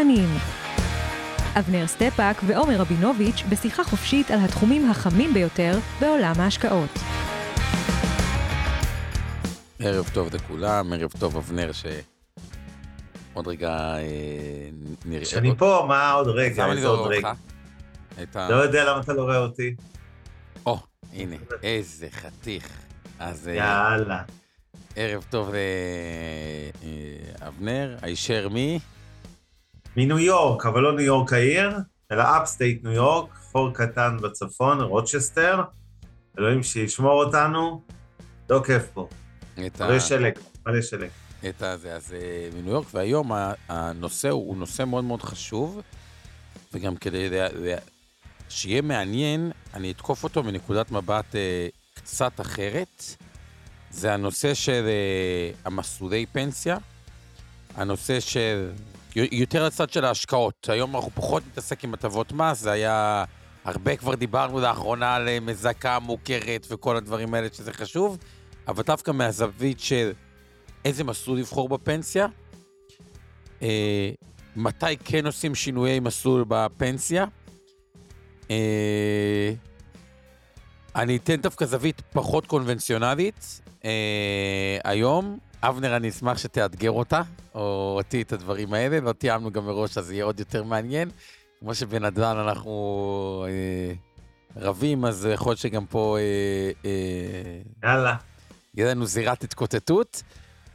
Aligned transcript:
המשקיענים 0.00 0.38
אבנר 1.58 1.86
סטפאק 1.86 2.36
ועומר 2.46 2.76
רבינוביץ' 2.76 3.42
בשיחה 3.50 3.84
חופשית 3.84 4.30
על 4.30 4.38
התחומים 4.44 4.90
החמים 4.90 5.34
ביותר 5.34 5.78
בעולם 6.00 6.32
ההשקעות. 6.38 6.90
ערב 9.78 10.10
טוב 10.14 10.34
לכולם, 10.34 10.92
ערב 10.92 11.10
טוב 11.20 11.36
אבנר, 11.36 11.72
ש... 11.72 11.86
עוד 13.34 13.48
רגע 13.48 13.70
אה, 13.70 14.68
נראה... 15.04 15.24
שאני 15.24 15.56
פה, 15.58 15.84
מה 15.88 16.12
עוד 16.12 16.28
רגע? 16.28 16.64
למה 16.64 16.72
אני 16.72 16.82
לא 16.82 16.96
רואה 16.96 17.16
אותך? 17.16 17.28
לא 18.36 18.54
יודע 18.54 18.84
למה 18.84 19.00
אתה 19.00 19.12
לא 19.12 19.22
רואה 19.22 19.38
אותי. 19.38 19.74
או, 20.66 20.78
הנה, 21.12 21.36
איזה 21.62 22.06
חתיך. 22.10 22.68
אז... 23.18 23.48
אה, 23.48 23.54
יאללה. 23.54 24.22
ערב 24.96 25.24
טוב 25.30 25.52
לאבנר, 27.42 27.96
אה, 28.02 28.06
הישר 28.06 28.48
מי? 28.48 28.78
מניו 29.96 30.18
יורק, 30.18 30.66
אבל 30.66 30.80
לא 30.80 30.96
ניו 30.96 31.04
יורק 31.04 31.32
העיר, 31.32 31.70
אלא 32.12 32.22
upstate 32.22 32.84
ניו 32.84 32.92
יורק, 32.92 33.34
חור 33.52 33.70
קטן 33.74 34.16
בצפון, 34.22 34.80
רוצ'סטר. 34.80 35.62
אלוהים 36.38 36.62
שישמור 36.62 37.24
אותנו, 37.24 37.82
לא 38.50 38.62
כיף 38.66 38.82
פה. 38.94 39.08
מלא 39.58 40.00
שלג, 40.00 40.32
מלא 40.66 40.82
שלג. 40.82 41.08
את 41.48 41.62
הזה, 41.62 41.94
אז 41.94 42.12
אה, 42.12 42.48
מניו 42.54 42.72
יורק, 42.72 42.86
והיום 42.94 43.32
הנושא 43.68 44.28
הוא 44.28 44.56
נושא 44.56 44.82
מאוד 44.84 45.04
מאוד 45.04 45.22
חשוב, 45.22 45.80
וגם 46.74 46.96
כדי 46.96 47.28
שיהיה 48.48 48.82
מעניין, 48.82 49.52
אני 49.74 49.90
אתקוף 49.90 50.24
אותו 50.24 50.42
מנקודת 50.42 50.90
מבט 50.90 51.34
אה, 51.34 51.68
קצת 51.94 52.40
אחרת. 52.40 53.04
זה 53.90 54.14
הנושא 54.14 54.54
של 54.54 54.86
אה, 54.86 55.50
המסלולי 55.64 56.26
פנסיה, 56.26 56.76
הנושא 57.76 58.20
של 58.20 58.70
יותר 59.16 59.66
לצד 59.66 59.90
של 59.90 60.04
ההשקעות. 60.04 60.68
היום 60.68 60.96
אנחנו 60.96 61.10
פחות 61.10 61.42
נתעסק 61.46 61.84
עם 61.84 61.94
הטבות 61.94 62.32
מס, 62.32 62.60
זה 62.60 62.70
היה... 62.70 63.24
הרבה 63.64 63.96
כבר 63.96 64.14
דיברנו 64.14 64.60
לאחרונה 64.60 65.14
על 65.14 65.28
אה, 65.28 65.40
מזכה 65.40 65.98
מוכרת 65.98 66.66
וכל 66.70 66.96
הדברים 66.96 67.34
האלה 67.34 67.48
שזה 67.52 67.72
חשוב, 67.72 68.18
אבל 68.68 68.82
דווקא 68.82 69.10
מהזווית 69.10 69.80
של 69.80 70.12
איזה 70.84 71.04
מסלול 71.04 71.38
לבחור 71.38 71.68
בפנסיה, 71.68 72.26
אה, 73.62 74.10
מתי 74.56 74.96
כן 75.04 75.26
עושים 75.26 75.54
שינויי 75.54 76.00
מסלול 76.00 76.44
בפנסיה. 76.48 77.24
אה, 78.50 79.52
אני 80.96 81.16
אתן 81.16 81.36
דווקא 81.36 81.64
זווית 81.64 82.02
פחות 82.12 82.46
קונבנציונלית 82.46 83.60
אה, 83.84 84.78
היום, 84.84 85.38
אבנר, 85.62 85.96
אני 85.96 86.08
אשמח 86.08 86.38
שתאתגר 86.38 86.90
אותה, 86.90 87.22
או 87.54 87.94
אותי 87.96 88.22
את 88.22 88.32
הדברים 88.32 88.74
האלה, 88.74 89.00
לא 89.00 89.12
תיאמנו 89.12 89.50
גם 89.50 89.66
מראש, 89.66 89.98
אז 89.98 90.10
יהיה 90.10 90.24
עוד 90.24 90.40
יותר 90.40 90.64
מעניין. 90.64 91.10
כמו 91.60 91.74
שבנדל"ן 91.74 92.36
אנחנו 92.36 93.46
אה, 93.48 93.92
רבים, 94.56 95.04
אז 95.04 95.28
יכול 95.32 95.50
להיות 95.50 95.58
שגם 95.58 95.86
פה... 95.86 96.16
אה, 96.18 96.90
אה, 96.90 97.90
יאללה. 97.90 98.16
יהיה 98.74 98.90
לנו 98.90 99.06
זירת 99.06 99.44
התקוטטות. 99.44 100.22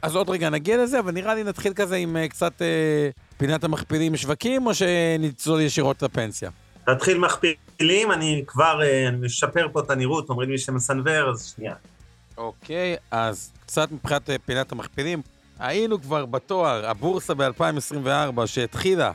אז 0.02 0.16
עוד 0.16 0.30
רגע 0.30 0.50
נגיע 0.50 0.82
לזה, 0.82 0.98
אבל 0.98 1.12
נראה 1.12 1.34
לי 1.34 1.44
נתחיל 1.44 1.72
כזה 1.74 1.96
עם 1.96 2.16
אה, 2.16 2.28
קצת 2.28 2.62
אה, 2.62 3.10
פינת 3.36 3.64
המכפילים 3.64 4.16
שווקים, 4.16 4.66
או 4.66 4.74
שנצלול 4.74 5.60
ישירות 5.60 6.02
לפנסיה? 6.02 6.50
נתחיל 6.88 7.18
מכפילים, 7.18 8.12
אני 8.12 8.44
כבר, 8.46 8.80
אה, 8.82 9.10
משפר 9.10 9.68
פה 9.72 9.80
את 9.80 9.90
הנראות, 9.90 10.30
אומרים 10.30 10.50
לי 10.50 10.58
שמסנוור, 10.58 11.30
אז 11.30 11.54
שנייה. 11.56 11.74
אוקיי, 12.36 12.96
אז 13.10 13.52
קצת 13.66 13.92
מבחינת 13.92 14.30
אה, 14.30 14.36
פינת 14.38 14.72
המכפילים, 14.72 15.22
היינו 15.58 16.02
כבר 16.02 16.26
בתואר, 16.26 16.86
הבורסה 16.86 17.34
ב-2024 17.34 18.46
שהתחילה 18.46 19.12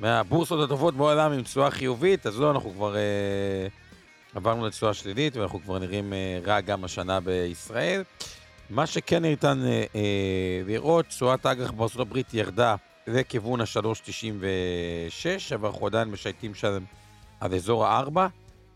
מהבורסות 0.00 0.64
הטובות 0.64 0.94
בעולם 0.96 1.32
עם 1.32 1.42
תשואה 1.42 1.70
חיובית, 1.70 2.26
אז 2.26 2.40
לא, 2.40 2.50
אנחנו 2.50 2.72
כבר 2.72 2.96
אה, 2.96 3.00
עברנו 4.34 4.66
לתשואה 4.66 4.94
שלילית 4.94 5.36
ואנחנו 5.36 5.60
כבר 5.62 5.78
נראים 5.78 6.12
אה, 6.12 6.38
רע 6.46 6.60
גם 6.60 6.84
השנה 6.84 7.20
בישראל. 7.20 8.02
מה 8.70 8.86
שכן 8.86 9.22
ניתן 9.22 9.62
אה, 9.66 9.84
אה, 9.94 10.62
לראות, 10.66 11.06
תשואת 11.06 11.46
האג"ח 11.46 11.70
הברית 11.98 12.34
ירדה 12.34 12.74
לכיוון 13.06 13.60
ה-3.96, 13.60 15.54
אבל 15.54 15.68
אנחנו 15.68 15.86
עדיין 15.86 16.08
משייטים 16.08 16.54
שם 16.54 16.84
על 17.40 17.54
אזור 17.54 17.86
ה-4. 17.86 18.18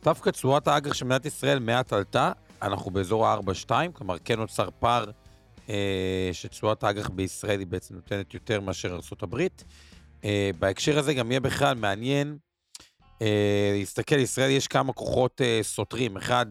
דווקא 0.05 0.31
תשואת 0.31 0.69
האג"ח 0.69 0.93
של 0.95 1.05
מדינת 1.05 1.27
ישראל 1.27 1.59
מעט 1.59 1.93
עלתה, 1.93 2.33
אנחנו 2.63 2.91
באזור 2.91 3.27
ה-4.2, 3.27 3.71
כלומר 3.93 4.17
כן 4.25 4.39
נוצר 4.39 4.69
פער 4.79 5.05
אה, 5.69 6.31
שתשואת 6.33 6.85
האג"ח 6.85 7.09
בישראל 7.09 7.59
היא 7.59 7.67
בעצם 7.67 7.95
נותנת 7.95 8.35
יותר 8.35 8.61
מאשר 8.61 8.89
ארה"ב. 8.89 9.47
אה, 10.25 10.51
בהקשר 10.59 10.99
הזה 10.99 11.15
גם 11.15 11.31
יהיה 11.31 11.41
בכלל 11.41 11.75
מעניין 11.75 12.39
אה, 13.23 13.73
להסתכל, 13.79 14.17
לישראל 14.17 14.51
יש 14.51 14.69
כמה 14.69 14.93
כוחות 14.93 15.41
אה, 15.41 15.61
סותרים. 15.63 16.17
אחד, 16.17 16.47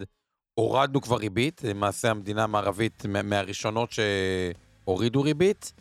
הורדנו 0.54 1.02
כבר 1.02 1.18
ריבית, 1.18 1.62
למעשה 1.64 2.12
המדינה 2.12 2.44
המערבית 2.44 3.06
מהראשונות 3.06 3.90
שהורידו 3.92 5.22
ריבית. 5.22 5.74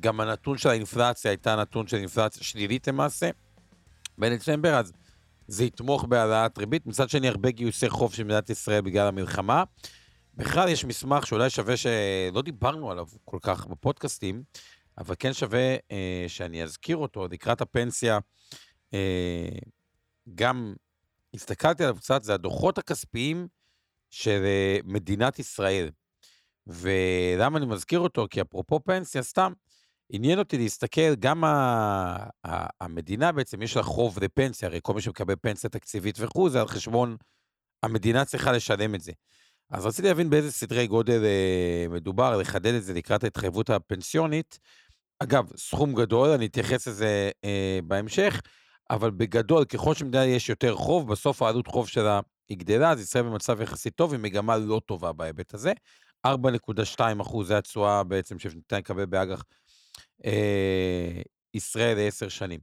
גם 0.00 0.20
הנתון 0.20 0.58
של 0.58 0.68
האינפלציה 0.68 1.30
הייתה 1.30 1.56
נתון 1.56 1.86
של 1.86 1.96
אינפלציה 1.96 2.44
שלילית 2.44 2.88
למעשה. 2.88 3.30
בדצמבר, 4.18 4.74
אז 4.74 4.92
זה 5.48 5.64
יתמוך 5.64 6.04
בהעלאת 6.04 6.58
ריבית. 6.58 6.86
מצד 6.86 7.10
שני, 7.10 7.28
הרבה 7.28 7.50
גיוסי 7.50 7.88
חוב 7.88 8.14
של 8.14 8.24
מדינת 8.24 8.50
ישראל 8.50 8.80
בגלל 8.80 9.06
המלחמה. 9.06 9.64
בכלל, 10.34 10.68
יש 10.68 10.84
מסמך 10.84 11.26
שאולי 11.26 11.50
שווה 11.50 11.76
שלא 11.76 12.42
דיברנו 12.42 12.90
עליו 12.90 13.06
כל 13.24 13.38
כך 13.42 13.66
בפודקאסטים, 13.66 14.42
אבל 14.98 15.14
כן 15.18 15.32
שווה 15.32 15.76
אה, 15.92 16.24
שאני 16.28 16.62
אזכיר 16.62 16.96
אותו 16.96 17.28
לקראת 17.28 17.60
הפנסיה. 17.60 18.18
אה, 18.94 19.48
גם 20.34 20.74
הסתכלתי 21.34 21.82
עליו 21.84 21.96
קצת, 21.96 22.22
זה 22.22 22.34
הדוחות 22.34 22.78
הכספיים 22.78 23.48
של 24.10 24.42
אה, 24.44 24.78
מדינת 24.84 25.38
ישראל. 25.38 25.90
ולמה 26.66 27.58
אני 27.58 27.66
מזכיר 27.66 28.00
אותו? 28.00 28.26
כי 28.30 28.40
אפרופו 28.40 28.80
פנסיה, 28.84 29.22
סתם, 29.22 29.52
עניין 30.16 30.38
אותי 30.38 30.58
להסתכל, 30.58 31.14
גם 31.14 31.44
ה, 31.44 31.48
ה, 32.46 32.66
המדינה 32.80 33.32
בעצם, 33.32 33.62
יש 33.62 33.76
לה 33.76 33.82
חוב 33.82 34.18
לפנסיה, 34.22 34.68
הרי 34.68 34.80
כל 34.82 34.94
מי 34.94 35.00
שמקבל 35.00 35.34
פנסיה 35.40 35.70
תקציבית 35.70 36.16
וכו', 36.20 36.50
זה 36.50 36.60
על 36.60 36.68
חשבון, 36.68 37.16
המדינה 37.82 38.24
צריכה 38.24 38.52
לשלם 38.52 38.94
את 38.94 39.00
זה. 39.00 39.12
אז 39.70 39.86
רציתי 39.86 40.08
להבין 40.08 40.30
באיזה 40.30 40.52
סדרי 40.52 40.86
גודל 40.86 41.24
אה, 41.24 41.86
מדובר, 41.90 42.36
לחדד 42.36 42.74
את 42.74 42.84
זה 42.84 42.94
לקראת 42.94 43.24
ההתחייבות 43.24 43.70
הפנסיונית. 43.70 44.58
אגב, 45.18 45.44
סכום 45.56 45.94
גדול, 45.94 46.28
אני 46.28 46.46
אתייחס 46.46 46.88
לזה 46.88 47.30
אה, 47.44 47.78
בהמשך, 47.84 48.40
אבל 48.90 49.10
בגדול, 49.10 49.64
ככל 49.64 49.94
שמדינה 49.94 50.24
יש 50.24 50.48
יותר 50.48 50.74
חוב, 50.74 51.12
בסוף 51.12 51.42
העלות 51.42 51.66
חוב 51.66 51.88
שלה 51.88 52.20
היא 52.48 52.58
גדלה, 52.58 52.90
אז 52.90 53.00
ישראל 53.00 53.24
במצב 53.24 53.60
יחסית 53.60 53.94
טוב, 53.94 54.14
עם 54.14 54.22
מגמה 54.22 54.56
לא 54.56 54.80
טובה 54.86 55.12
בהיבט 55.12 55.54
הזה. 55.54 55.72
4.2 56.26 57.22
אחוז 57.22 57.48
זה 57.48 57.58
התשואה 57.58 58.04
בעצם 58.04 58.38
שניתן 58.38 58.78
לקבל 58.78 59.06
באג"ח 59.06 59.44
אה, 60.24 61.22
ישראל 61.54 61.96
לעשר 61.96 62.28
שנים. 62.28 62.60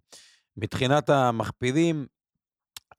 מבחינת 0.57 1.09
המכפילים, 1.09 2.05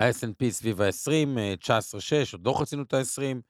ה-S&P 0.01 0.51
סביב 0.51 0.81
ה-20, 0.81 1.39
19.6, 1.61 2.13
אה, 2.13 2.23
עוד 2.33 2.47
לא 2.47 2.55
חצינו 2.61 2.83
את 2.83 2.95
ה-20, 2.95 3.41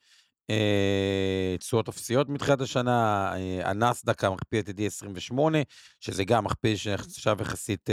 אה, 0.49 1.55
תשואות 1.59 1.89
אפסיות 1.89 2.29
מתחילת 2.29 2.61
השנה, 2.61 3.31
אה, 3.35 3.69
הנסדק 3.69 4.23
המכפיל 4.23 4.59
את 4.59 4.63
עתידי 4.63 4.85
28, 4.85 5.57
שזה 5.99 6.23
גם 6.23 6.43
מכפיל 6.43 6.75
שנחשב 6.75 7.37
יחסית 7.41 7.89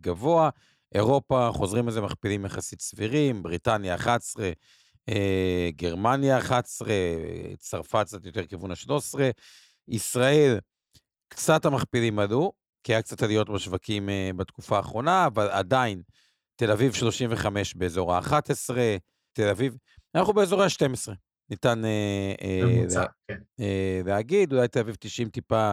גבוה. 0.00 0.50
אירופה, 0.94 1.50
חוזרים 1.52 1.88
לזה 1.88 2.00
מכפילים 2.00 2.44
יחסית 2.44 2.80
סבירים, 2.80 3.42
בריטניה 3.42 3.94
11, 3.94 4.50
גרמניה 5.76 6.38
11, 6.38 6.88
צרפת 7.58 8.04
קצת 8.06 8.26
יותר 8.26 8.46
כיוון 8.46 8.70
ה-13, 8.70 9.18
ישראל, 9.88 10.58
קצת 11.28 11.64
המכפילים 11.64 12.18
עלו, 12.18 12.52
כי 12.84 12.92
היה 12.92 13.02
קצת 13.02 13.22
עליות 13.22 13.50
בשווקים 13.50 14.08
בתקופה 14.36 14.76
האחרונה, 14.76 15.26
אבל 15.26 15.48
עדיין, 15.48 16.02
תל 16.56 16.70
אביב 16.70 16.92
35 16.92 17.74
באזור 17.74 18.14
ה-11, 18.14 18.74
תל 19.32 19.48
אביב, 19.48 19.76
אנחנו 20.14 20.32
באזור 20.32 20.62
ה-12. 20.62 21.14
ניתן 21.50 21.84
אה, 21.84 22.34
אה, 22.42 22.84
לה, 22.94 23.06
כן. 23.28 23.38
להגיד, 24.04 24.52
אולי 24.52 24.68
תל 24.68 24.78
אביב 24.78 24.96
90 25.00 25.30
טיפה 25.30 25.72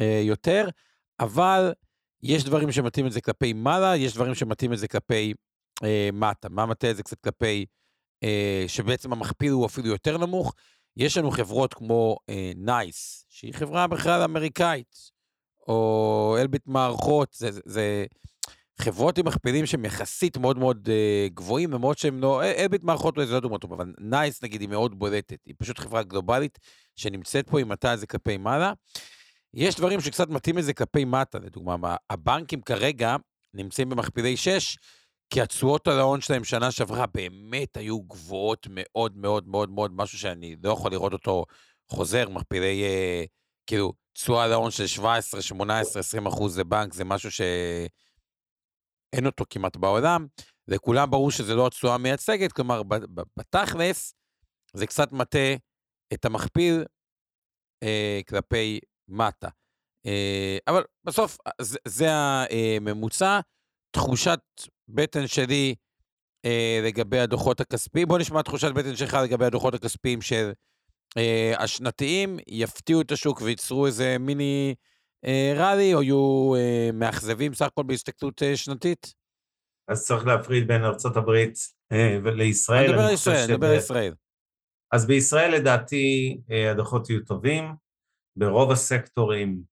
אה, 0.00 0.20
יותר. 0.24 0.68
אבל 1.20 1.72
יש 2.22 2.44
דברים 2.44 2.72
שמטים 2.72 3.06
את 3.06 3.12
זה 3.12 3.20
כלפי 3.20 3.52
מעלה, 3.52 3.96
יש 3.96 4.14
דברים 4.14 4.34
שמטים 4.34 4.72
את 4.72 4.78
זה 4.78 4.88
כלפי 4.88 5.34
אה, 5.84 6.08
מטה. 6.12 6.48
מה 6.48 6.66
מטה 6.66 6.90
את 6.90 6.96
זה 6.96 7.02
קצת 7.02 7.20
כלפי, 7.20 7.66
שבעצם 8.66 9.12
המכפיל 9.12 9.52
הוא 9.52 9.66
אפילו 9.66 9.88
יותר 9.88 10.18
נמוך? 10.18 10.54
יש 10.98 11.16
לנו 11.16 11.30
חברות 11.30 11.74
כמו 11.74 12.16
נייס, 12.56 13.22
אה, 13.22 13.34
שהיא 13.36 13.54
חברה 13.54 13.86
בכלל 13.86 14.22
אמריקאית, 14.22 14.96
או 15.68 16.36
אלביט 16.40 16.62
מערכות, 16.66 17.34
זה, 17.34 17.50
זה, 17.50 17.60
זה 17.64 18.06
חברות 18.80 19.18
עם 19.18 19.26
מכפילים 19.26 19.66
שהם 19.66 19.84
יחסית 19.84 20.36
מאוד 20.36 20.58
מאוד 20.58 20.88
אה, 20.88 21.34
גבוהים, 21.34 21.72
למרות 21.72 21.98
שהם 21.98 22.20
לא, 22.20 22.44
אלביט 22.44 22.82
מערכות 22.82 23.16
לא 23.18 23.40
דוגמא 23.40 23.58
טוב, 23.58 23.72
אבל 23.72 23.92
נייס 24.00 24.42
נגיד 24.42 24.60
היא 24.60 24.68
מאוד 24.68 24.98
בולטת, 24.98 25.38
היא 25.46 25.54
פשוט 25.58 25.78
חברה 25.78 26.02
גלובלית 26.02 26.58
שנמצאת 26.96 27.50
פה, 27.50 27.58
היא 27.58 27.66
מטה 27.66 27.94
את 27.94 27.98
זה 28.00 28.06
כלפי 28.06 28.36
מעלה. 28.36 28.72
יש 29.54 29.76
דברים 29.76 30.00
שקצת 30.00 30.28
מתאים 30.28 30.58
את 30.58 30.64
זה 30.64 30.74
כלפי 30.74 31.04
מטה, 31.04 31.38
לדוגמה, 31.38 31.96
הבנקים 32.10 32.60
כרגע 32.60 33.16
נמצאים 33.54 33.88
במכפילי 33.88 34.36
6, 34.36 34.76
כי 35.30 35.40
התשואות 35.40 35.88
על 35.88 35.98
ההון 35.98 36.20
שלהם 36.20 36.44
שנה 36.44 36.70
שעברה 36.70 37.06
באמת 37.06 37.76
היו 37.76 38.00
גבוהות 38.00 38.66
מאוד 38.70 39.16
מאוד 39.16 39.48
מאוד 39.48 39.70
מאוד, 39.70 39.90
משהו 39.94 40.18
שאני 40.18 40.56
לא 40.62 40.72
יכול 40.72 40.90
לראות 40.90 41.12
אותו 41.12 41.44
חוזר, 41.88 42.28
מכפילי, 42.28 42.82
אה, 42.82 43.24
כאילו, 43.66 43.92
תשואה 44.12 44.44
על 44.44 44.52
ההון 44.52 44.70
של 44.70 44.86
17, 44.86 45.42
18, 45.42 46.00
20 46.00 46.26
אחוז 46.26 46.58
לבנק, 46.58 46.92
זה 46.92 47.04
משהו 47.04 47.30
שאין 47.30 49.26
אותו 49.26 49.44
כמעט 49.50 49.76
בעולם. 49.76 50.26
לכולם 50.68 51.10
ברור 51.10 51.30
שזה 51.30 51.54
לא 51.54 51.66
התשואה 51.66 51.94
המייצגת, 51.94 52.52
כלומר, 52.52 52.82
בתכלס, 53.36 54.14
זה 54.74 54.86
קצת 54.86 55.12
מטה 55.12 55.54
את 56.14 56.24
המכפיל 56.24 56.84
אה, 57.82 58.20
כלפי 58.28 58.80
מטה. 59.08 59.48
אה, 60.06 60.58
אבל 60.66 60.84
בסוף, 61.04 61.38
זה, 61.60 61.78
זה 61.88 62.08
הממוצע. 62.10 63.40
תחושת 63.90 64.40
בטן 64.88 65.26
שלי 65.26 65.74
אה, 66.44 66.80
לגבי 66.84 67.18
הדוחות 67.18 67.60
הכספיים. 67.60 68.08
בוא 68.08 68.18
נשמע 68.18 68.42
תחושת 68.42 68.72
בטן 68.72 68.96
שלך 68.96 69.16
לגבי 69.24 69.44
הדוחות 69.44 69.74
הכספיים 69.74 70.20
של 70.20 70.52
אה, 71.16 71.54
השנתיים, 71.58 72.38
יפתיעו 72.48 73.00
את 73.00 73.12
השוק 73.12 73.42
וייצרו 73.42 73.86
איזה 73.86 74.16
מיני 74.18 74.74
אה, 75.24 75.52
ראלי, 75.56 75.94
או 75.94 76.02
יהיו 76.02 76.54
אה, 76.56 76.90
מאכזבים 76.92 77.54
סך 77.54 77.66
הכל 77.66 77.82
בהסתכלות 77.82 78.42
אה, 78.42 78.56
שנתית? 78.56 79.14
אז 79.88 80.06
צריך 80.06 80.26
להפריד 80.26 80.68
בין 80.68 80.84
ארה"ב 80.84 81.28
אה, 81.92 82.18
לישראל. 82.24 82.84
אני 82.84 82.92
מדבר 82.92 83.04
על 83.06 83.14
ישראל, 83.14 83.44
אני 83.44 83.52
מדבר 83.52 83.66
על 83.66 83.76
ישראל. 83.76 84.14
אז 84.92 85.06
בישראל 85.06 85.54
לדעתי 85.54 86.38
אה, 86.50 86.70
הדוחות 86.70 87.10
יהיו 87.10 87.24
טובים. 87.24 87.64
ברוב 88.36 88.70
הסקטורים 88.70 89.62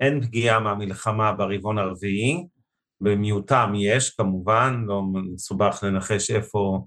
אין 0.00 0.20
פגיעה 0.20 0.60
מהמלחמה 0.60 1.32
ברבעון 1.32 1.78
הרביעי. 1.78 2.46
במיעוטם 3.00 3.72
יש, 3.76 4.10
כמובן, 4.10 4.84
לא 4.86 5.02
מסובך 5.02 5.80
לנחש 5.82 6.30
איפה, 6.30 6.86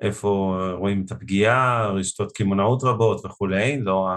איפה 0.00 0.58
רואים 0.78 1.04
את 1.04 1.10
הפגיעה, 1.10 1.88
רשתות 1.88 2.32
קמעונאות 2.32 2.84
רבות 2.84 3.24
וכולי, 3.24 3.80
לא 3.80 4.08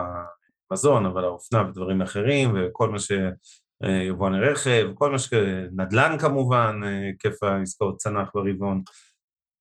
המזון, 0.71 1.05
אבל 1.05 1.23
האופנה 1.23 1.69
ודברים 1.69 2.01
אחרים, 2.01 2.53
וכל 2.55 2.89
מה 2.89 2.99
ש... 2.99 3.11
יבואני 4.07 4.39
רכב, 4.39 4.87
כל 4.93 5.11
מה 5.11 5.19
ש... 5.19 5.33
נדל"ן 5.77 6.17
כמובן, 6.19 6.83
היקף 6.83 7.43
העסקאות 7.43 7.97
צנח 7.97 8.29
ברבעון. 8.33 8.81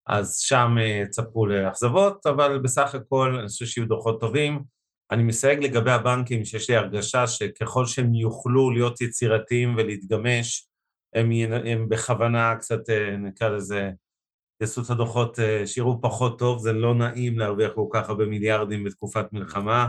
אז 0.06 0.38
שם 0.38 0.74
צפו 1.10 1.46
לאכזבות, 1.46 2.26
אבל 2.26 2.58
בסך 2.58 2.94
הכל 2.94 3.36
אני 3.38 3.48
חושב 3.48 3.66
שיהיו 3.66 3.88
דוחות 3.88 4.20
טובים. 4.20 4.62
אני 5.10 5.22
מסייג 5.22 5.64
לגבי 5.64 5.90
הבנקים 5.90 6.44
שיש 6.44 6.70
לי 6.70 6.76
הרגשה 6.76 7.26
שככל 7.26 7.86
שהם 7.86 8.14
יוכלו 8.14 8.70
להיות 8.70 9.00
יצירתיים 9.00 9.74
ולהתגמש, 9.76 10.68
הם, 11.16 11.30
הם 11.66 11.88
בכוונה 11.88 12.56
קצת, 12.56 12.90
אה, 12.90 13.16
נקרא 13.16 13.48
לזה, 13.48 13.90
יעשו 14.60 14.82
את 14.82 14.90
הדוחות 14.90 15.38
אה, 15.38 15.66
שיראו 15.66 16.00
פחות 16.02 16.38
טוב, 16.38 16.58
זה 16.58 16.72
לא 16.72 16.94
נעים 16.94 17.38
להרוויח 17.38 17.72
כל 17.74 17.86
כך 17.92 18.08
הרבה 18.08 18.26
מיליארדים 18.26 18.84
בתקופת 18.84 19.32
מלחמה, 19.32 19.88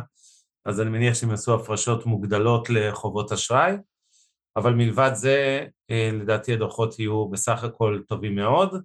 אז 0.65 0.81
אני 0.81 0.89
מניח 0.89 1.13
שהם 1.13 1.29
יעשו 1.29 1.55
הפרשות 1.55 2.05
מוגדלות 2.05 2.69
לחובות 2.69 3.31
אשראי, 3.31 3.73
אבל 4.55 4.73
מלבד 4.73 5.11
זה, 5.13 5.65
אה, 5.91 6.09
לדעתי 6.13 6.53
הדוחות 6.53 6.99
יהיו 6.99 7.27
בסך 7.27 7.63
הכל 7.63 8.01
טובים 8.07 8.35
מאוד. 8.35 8.75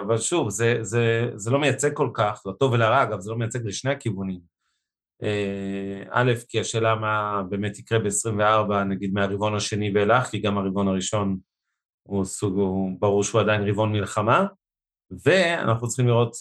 אבל 0.00 0.18
שוב, 0.18 0.50
זה, 0.50 0.78
זה, 0.80 1.30
זה 1.34 1.50
לא 1.50 1.60
מייצג 1.60 1.94
כל 1.94 2.10
כך, 2.14 2.42
לטוב 2.46 2.72
ולרע, 2.72 3.02
אגב, 3.02 3.20
זה 3.20 3.30
לא 3.30 3.36
מייצג 3.36 3.66
לשני 3.66 3.90
הכיוונים. 3.90 4.57
אה, 5.22 6.02
א', 6.10 6.32
כי 6.48 6.60
השאלה 6.60 6.94
מה 6.94 7.42
באמת 7.48 7.78
יקרה 7.78 7.98
ב-24, 7.98 8.84
נגיד 8.88 9.12
מהרבעון 9.12 9.54
השני 9.54 9.90
ואילך, 9.94 10.26
כי 10.26 10.38
גם 10.38 10.58
הרבעון 10.58 10.88
הראשון 10.88 11.38
הוא 12.02 12.24
סוג, 12.24 12.54
הוא 12.58 12.90
ברור 13.00 13.24
שהוא 13.24 13.40
עדיין 13.40 13.68
רבעון 13.68 13.92
מלחמה, 13.92 14.46
ואנחנו 15.24 15.88
צריכים 15.88 16.06
לראות 16.06 16.36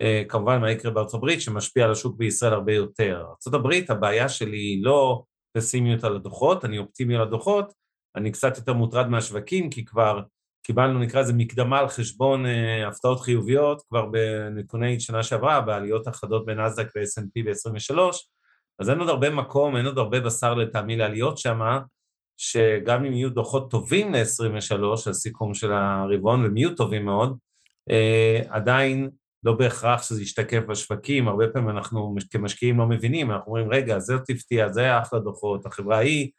אה, 0.00 0.22
כמובן 0.28 0.60
מה 0.60 0.70
יקרה 0.70 0.90
בארצות 0.90 1.14
הברית, 1.14 1.40
שמשפיע 1.40 1.84
על 1.84 1.92
השוק 1.92 2.16
בישראל 2.16 2.52
הרבה 2.52 2.72
יותר. 2.72 3.24
ארצות 3.30 3.54
הברית, 3.54 3.90
הבעיה 3.90 4.28
שלי 4.28 4.58
היא 4.58 4.84
לא 4.84 5.22
פסימיות 5.56 6.04
על 6.04 6.16
הדוחות, 6.16 6.64
אני 6.64 6.78
אופטימי 6.78 7.16
על 7.16 7.22
הדוחות, 7.22 7.72
אני 8.16 8.32
קצת 8.32 8.56
יותר 8.56 8.72
מוטרד 8.72 9.08
מהשווקים, 9.08 9.70
כי 9.70 9.84
כבר 9.84 10.22
קיבלנו, 10.70 10.98
נקרא 10.98 11.20
לזה, 11.20 11.32
מקדמה 11.32 11.78
על 11.78 11.88
חשבון 11.88 12.46
אה, 12.46 12.88
הפתעות 12.88 13.20
חיוביות 13.20 13.82
כבר 13.88 14.06
בנתוני 14.06 15.00
שנה 15.00 15.22
שעברה, 15.22 15.60
בעליות 15.60 16.06
החדות 16.06 16.46
בנאסדק 16.46 16.86
ו-S&P 16.96 17.44
ב-23, 17.44 17.98
אז 18.78 18.90
אין 18.90 18.98
עוד 19.00 19.08
הרבה 19.08 19.30
מקום, 19.30 19.76
אין 19.76 19.86
עוד 19.86 19.98
הרבה 19.98 20.20
בשר 20.20 20.54
לטעמי 20.54 20.96
לעליות 20.96 21.38
שם, 21.38 21.60
שגם 22.36 23.04
אם 23.04 23.12
יהיו 23.12 23.30
דוחות 23.30 23.70
טובים 23.70 24.14
ל-23, 24.14 25.10
הסיכום 25.10 25.54
של 25.54 25.72
הרבעון, 25.72 26.42
והם 26.42 26.56
יהיו 26.56 26.74
טובים 26.74 27.04
מאוד, 27.04 27.38
אה, 27.90 28.40
עדיין 28.48 29.10
לא 29.44 29.52
בהכרח 29.52 30.02
שזה 30.02 30.22
ישתקף 30.22 30.62
בשווקים, 30.68 31.28
הרבה 31.28 31.48
פעמים 31.48 31.70
אנחנו 31.70 32.14
כמשקיעים 32.30 32.78
לא 32.78 32.86
מבינים, 32.86 33.30
אנחנו 33.30 33.46
אומרים, 33.46 33.72
רגע, 33.72 33.98
זה 33.98 34.14
הפתיע, 34.28 34.68
זה 34.68 34.98
אחלה 34.98 35.18
דוחות, 35.18 35.66
החברה 35.66 35.96
ההיא 35.96 36.30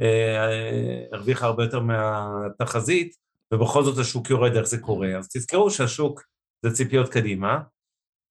אה, 0.00 0.48
אה, 0.48 1.04
הרוויחה 1.12 1.46
הרבה 1.46 1.64
יותר 1.64 1.80
מהתחזית, 1.80 3.27
ובכל 3.54 3.84
זאת 3.84 3.98
השוק 3.98 4.30
יורד, 4.30 4.56
איך 4.56 4.66
זה 4.66 4.78
קורה. 4.78 5.18
אז 5.18 5.28
תזכרו 5.28 5.70
שהשוק 5.70 6.22
זה 6.62 6.72
ציפיות 6.72 7.08
קדימה, 7.08 7.58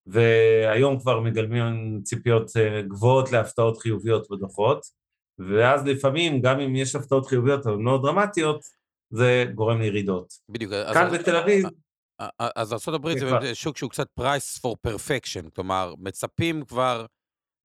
והיום 0.05 0.99
כבר 0.99 1.19
מגלמים 1.19 2.01
ציפיות 2.03 2.51
אה, 2.57 2.81
גבוהות 2.81 3.31
להפתעות 3.31 3.77
חיוביות 3.77 4.27
בדוחות, 4.31 4.85
ואז 5.39 5.85
לפעמים, 5.85 6.41
גם 6.41 6.59
אם 6.59 6.75
יש 6.75 6.95
הפתעות 6.95 7.27
חיוביות 7.27 7.67
אבל 7.67 7.77
לא 7.77 7.99
דרמטיות, 8.03 8.61
זה 9.09 9.45
גורם 9.55 9.81
לירידות. 9.81 10.33
בדיוק. 10.49 10.73
כאן 10.93 11.09
בתל 11.13 11.35
אביב... 11.35 11.65
אז 12.39 12.73
ארה"ב 12.73 13.09
זה 13.41 13.55
שוק 13.55 13.77
שהוא 13.77 13.89
קצת 13.89 14.07
price 14.19 14.59
for 14.61 14.89
perfection, 14.89 15.49
כלומר, 15.55 15.93
מצפים 15.99 16.65
כבר 16.65 17.05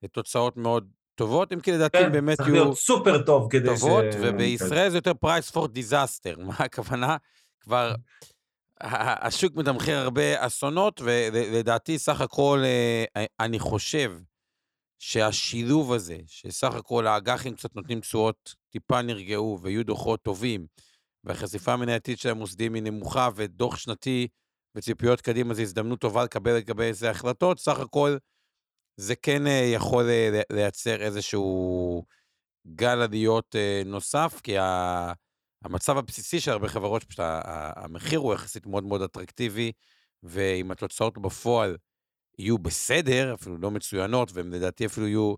לתוצאות 0.03 0.57
מאוד 0.57 0.89
טובות, 1.15 1.53
אם 1.53 1.61
כי 1.61 1.73
לדעתי 1.73 1.99
כן, 1.99 2.13
באמת 2.13 2.27
יהיו... 2.27 2.37
צריך 2.37 2.49
להיות 2.49 2.79
סופר 2.79 3.23
טוב 3.23 3.47
כדי 3.51 3.69
טובות, 3.69 4.05
ש... 4.11 4.15
טובות, 4.15 4.33
ובישראל 4.35 4.91
זה 4.91 4.97
יותר 4.97 5.13
price 5.25 5.53
for 5.53 5.67
disaster. 5.67 6.41
מה 6.47 6.55
הכוונה? 6.59 7.17
כבר 7.63 7.95
השוק 9.23 9.57
מתמחר 9.57 9.93
הרבה 9.93 10.47
אסונות, 10.47 11.01
ולדעתי 11.05 11.99
סך 11.99 12.21
הכל 12.21 12.63
אה, 12.65 13.25
אני 13.41 13.59
חושב 13.59 14.13
שהשילוב 14.99 15.93
הזה, 15.93 16.19
שסך 16.27 16.75
הכל 16.75 17.07
האג"חים 17.07 17.55
קצת 17.55 17.77
נותנים 17.77 18.01
תשואות 18.01 18.55
טיפה 18.71 19.03
נרגעו 19.03 19.59
ויהיו 19.63 19.85
דוחות 19.85 20.23
טובים, 20.23 20.67
והחשיפה 21.25 21.73
המנייתית 21.73 22.19
של 22.19 22.29
המוסדים 22.29 22.75
היא 22.75 22.83
נמוכה, 22.83 23.29
ודוח 23.35 23.77
שנתי 23.77 24.29
וציפיות 24.75 25.21
קדימה 25.21 25.55
זו 25.55 25.63
הזדמנות 25.63 26.01
טובה 26.01 26.25
לקבל 26.25 26.57
לגבי 26.57 26.85
איזה 26.85 27.11
החלטות, 27.11 27.59
סך 27.59 27.79
הכל 27.79 28.17
זה 28.97 29.17
כן 29.17 29.47
אה, 29.47 29.71
יכול 29.75 30.05
אה, 30.09 30.43
לייצר 30.51 31.03
איזשהו 31.03 32.05
גל 32.67 33.03
עליות 33.03 33.57
נוסף, 33.85 34.41
כי. 34.43 34.57
המצב 35.65 35.97
הבסיסי 35.99 36.41
של 36.41 36.51
הרבה 36.51 36.69
חברות, 36.69 37.05
פשוט 37.05 37.21
המחיר 37.77 38.19
הוא 38.19 38.35
יחסית 38.35 38.67
מאוד 38.67 38.85
מאוד 38.85 39.03
אטרקטיבי, 39.03 39.73
ואם 40.23 40.71
התוצאות 40.71 41.19
בפועל 41.19 41.77
יהיו 42.39 42.59
בסדר, 42.59 43.35
אפילו 43.35 43.59
לא 43.59 43.71
מצוינות, 43.71 44.31
והן 44.33 44.51
לדעתי 44.51 44.87
אפילו 44.87 45.07
יהיו 45.09 45.35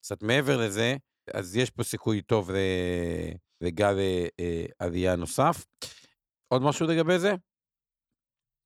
קצת 0.00 0.22
מעבר 0.22 0.56
לזה, 0.66 0.96
אז 1.34 1.56
יש 1.56 1.70
פה 1.70 1.82
סיכוי 1.82 2.22
טוב 2.22 2.50
לגל 3.60 3.98
אה, 3.98 4.26
אה, 4.40 4.64
עלייה 4.78 5.16
נוסף. 5.16 5.66
עוד 6.48 6.62
משהו 6.62 6.86
לגבי 6.86 7.18
זה? 7.18 7.34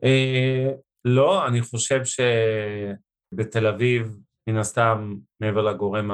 אה, 0.05 0.71
לא, 1.05 1.47
אני 1.47 1.63
חושב 1.63 2.01
שבתל 2.05 3.67
אביב, 3.67 4.19
מן 4.47 4.57
הסתם, 4.57 5.15
מעבר 5.41 5.63
לגורם 5.63 6.11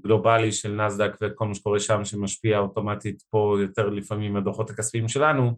גלובלי 0.00 0.52
של 0.52 0.72
נסדק 0.72 1.10
וכל 1.20 1.46
מה 1.46 1.54
שקורה 1.54 1.80
שם 1.80 2.04
שמשפיע 2.04 2.58
אוטומטית 2.58 3.22
פה 3.30 3.56
יותר 3.60 3.88
לפעמים 3.88 4.32
מהדוחות 4.32 4.70
הכספיים 4.70 5.08
שלנו, 5.08 5.52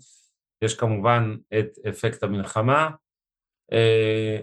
יש 0.64 0.74
כמובן 0.74 1.36
את 1.58 1.68
אפקט 1.88 2.22
המלחמה. 2.22 2.90
Uh, 3.72 4.42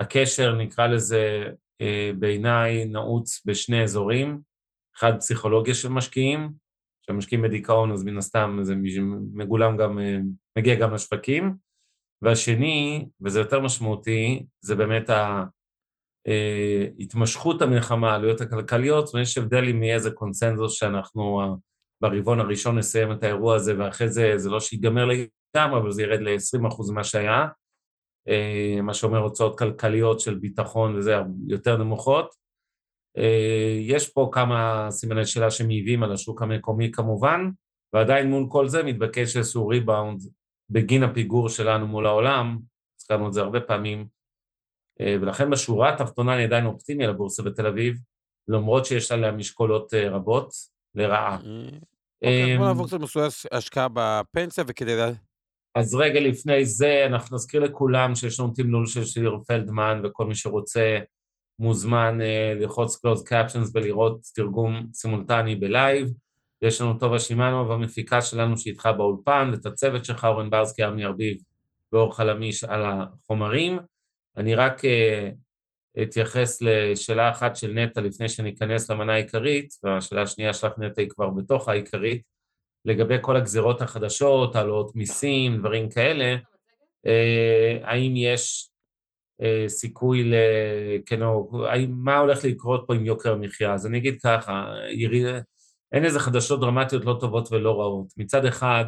הקשר, 0.00 0.54
נקרא 0.54 0.86
לזה, 0.86 1.46
uh, 1.82 2.16
בעיניי 2.18 2.84
נעוץ 2.84 3.42
בשני 3.46 3.82
אזורים, 3.82 4.40
אחד 4.96 5.18
פסיכולוגיה 5.18 5.74
של 5.74 5.88
משקיעים, 5.88 6.50
כשהם 7.02 7.18
משקיעים 7.18 7.42
בדיכאון 7.42 7.92
אז 7.92 8.04
מן 8.04 8.18
הסתם 8.18 8.58
זה 8.62 8.74
מגולם 9.34 9.76
גם, 9.76 9.98
מגיע 10.58 10.74
גם 10.74 10.94
לשווקים. 10.94 11.54
והשני, 12.22 13.08
וזה 13.20 13.38
יותר 13.38 13.60
משמעותי, 13.60 14.46
זה 14.60 14.74
באמת 14.74 15.10
התמשכות 16.98 17.62
המלחמה, 17.62 18.12
העלויות 18.12 18.40
הכלכליות, 18.40 19.14
ויש 19.14 19.38
הבדל 19.38 19.68
אם 19.68 19.82
יהיה 19.82 19.94
איזה 19.94 20.10
קונצנזוס 20.10 20.72
שאנחנו 20.72 21.40
ברבעון 22.02 22.40
הראשון 22.40 22.78
נסיים 22.78 23.12
את 23.12 23.22
האירוע 23.22 23.54
הזה, 23.56 23.78
ואחרי 23.78 24.08
זה, 24.08 24.32
זה 24.38 24.50
לא 24.50 24.60
שיגמר 24.60 25.04
לגמרי, 25.04 25.80
אבל 25.80 25.90
זה 25.90 26.02
ירד 26.02 26.20
ל-20% 26.20 26.92
ממה 26.92 27.04
שהיה, 27.04 27.46
אה, 28.28 28.78
מה 28.82 28.94
שאומר 28.94 29.18
הוצאות 29.18 29.58
כלכליות 29.58 30.20
של 30.20 30.34
ביטחון 30.34 30.96
וזה 30.96 31.16
יותר 31.48 31.76
נמוכות. 31.76 32.34
אה, 33.18 33.76
יש 33.80 34.08
פה 34.08 34.30
כמה 34.32 34.86
סימני 34.90 35.26
שאלה 35.26 35.50
שמעיבים 35.50 36.02
על 36.02 36.12
השוק 36.12 36.42
המקומי 36.42 36.90
כמובן, 36.92 37.50
ועדיין 37.92 38.30
מול 38.30 38.46
כל 38.48 38.68
זה 38.68 38.82
מתבקש 38.82 39.36
איזשהו 39.36 39.68
ריבאונד 39.68 40.20
בגין 40.70 41.02
הפיגור 41.02 41.48
שלנו 41.48 41.86
מול 41.86 42.06
העולם, 42.06 42.58
הזכרנו 43.00 43.28
את 43.28 43.32
זה 43.32 43.40
הרבה 43.40 43.60
פעמים, 43.60 43.98
אה, 44.00 44.06
ולכן 45.00 45.50
בשורה 45.50 45.88
התחתונה 45.88 46.34
אני 46.34 46.44
עדיין 46.44 46.66
אופטימי 46.66 47.04
על 47.04 47.10
הבורסה 47.10 47.42
בתל 47.42 47.66
אביב, 47.66 47.96
למרות 48.48 48.86
שיש 48.86 49.12
עליה 49.12 49.32
משקולות 49.32 49.94
רבות 49.94 50.50
לרעה. 50.94 51.38
אוקיי, 52.22 52.58
בוא 52.58 52.66
נעבור 52.66 52.86
קצת 52.86 53.00
מסוים 53.00 53.28
השקעה 53.52 53.88
בפנסיה 53.92 54.64
וכדי... 54.66 55.02
אז 55.74 55.94
רגע 55.94 56.20
לפני 56.20 56.64
זה, 56.64 57.06
אנחנו 57.06 57.36
נזכיר 57.36 57.60
לכולם 57.60 58.14
שיש 58.14 58.40
לנו 58.40 58.52
תמלול 58.54 58.86
של 58.86 59.04
שיר 59.04 59.38
פלדמן, 59.46 60.00
וכל 60.04 60.26
מי 60.26 60.34
שרוצה 60.34 60.98
מוזמן 61.58 62.18
ללחוץ 62.60 62.96
close 62.96 63.28
captions 63.28 63.70
ולראות 63.74 64.20
תרגום 64.34 64.86
סימולטני 64.92 65.56
בלייב. 65.56 66.08
יש 66.62 66.80
לנו 66.80 66.98
טובה 66.98 67.18
שימאנו 67.18 67.68
והמפיקה 67.68 68.22
שלנו 68.22 68.58
שאיתך 68.58 68.88
באולפן, 68.96 69.50
ואת 69.52 69.66
הצוות 69.66 70.04
שלך, 70.04 70.24
אורן 70.24 70.50
ברסקי, 70.50 70.84
ארמי 70.84 71.04
ארביב 71.04 71.36
ואור 71.92 72.16
חלמיש 72.16 72.64
על 72.64 72.82
החומרים. 72.84 73.78
אני 74.40 74.54
רק 74.54 74.84
uh, 74.84 76.02
אתייחס 76.02 76.62
לשאלה 76.62 77.30
אחת 77.30 77.56
של 77.56 77.72
נטע 77.72 78.00
לפני 78.00 78.28
שניכנס 78.28 78.90
למנה 78.90 79.12
העיקרית, 79.12 79.74
והשאלה 79.82 80.22
השנייה 80.22 80.54
שלך 80.54 80.72
נטע 80.78 81.02
היא 81.02 81.10
כבר 81.10 81.30
בתוך 81.30 81.68
העיקרית. 81.68 82.22
לגבי 82.84 83.16
כל 83.20 83.36
הגזירות 83.36 83.82
החדשות, 83.82 84.56
העלאות 84.56 84.96
מיסים, 84.96 85.58
דברים 85.58 85.90
כאלה, 85.90 86.36
אה, 87.06 87.78
האם 87.82 88.12
יש 88.16 88.70
אה, 89.42 89.64
סיכוי 89.68 90.24
ל... 90.24 90.34
כן, 91.06 91.20
מה 91.88 92.18
הולך 92.18 92.44
לקרות 92.44 92.84
פה 92.86 92.94
עם 92.94 93.06
יוקר 93.06 93.32
המחיה? 93.32 93.74
אז 93.74 93.86
אני 93.86 93.98
אגיד 93.98 94.20
ככה, 94.22 94.74
אין 95.92 96.04
איזה 96.04 96.20
חדשות 96.20 96.60
דרמטיות 96.60 97.04
לא 97.04 97.16
טובות 97.20 97.52
ולא 97.52 97.80
רעות. 97.80 98.06
מצד 98.16 98.44
אחד, 98.44 98.84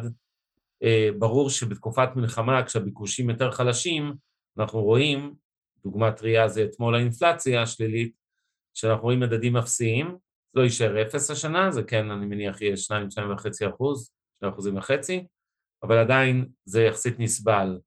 אה, 0.83 1.09
ברור 1.19 1.49
שבתקופת 1.49 2.09
מלחמה, 2.15 2.63
כשהביקושים 2.63 3.29
יותר 3.29 3.51
חלשים, 3.51 4.13
אנחנו 4.59 4.81
רואים, 4.81 5.33
דוגמה 5.85 6.11
טריה 6.11 6.47
זה 6.47 6.63
אתמול 6.63 6.95
האינפלציה 6.95 7.61
השלילית, 7.61 8.13
שאנחנו 8.73 9.03
רואים 9.03 9.19
מדדים 9.19 9.57
אפסיים, 9.57 10.17
לא 10.53 10.61
יישאר 10.61 11.01
אפס 11.01 11.31
השנה, 11.31 11.71
זה 11.71 11.83
כן, 11.83 12.11
אני 12.11 12.25
מניח, 12.25 12.61
יהיה 12.61 12.75
2-2.5 12.75 13.69
אחוז, 13.69 14.11
2 14.37 14.53
אחוזים 14.53 14.77
וחצי, 14.77 15.27
אבל 15.83 15.97
עדיין 15.97 16.45
זה 16.65 16.83
יחסית 16.83 17.19
נסבל. 17.19 17.79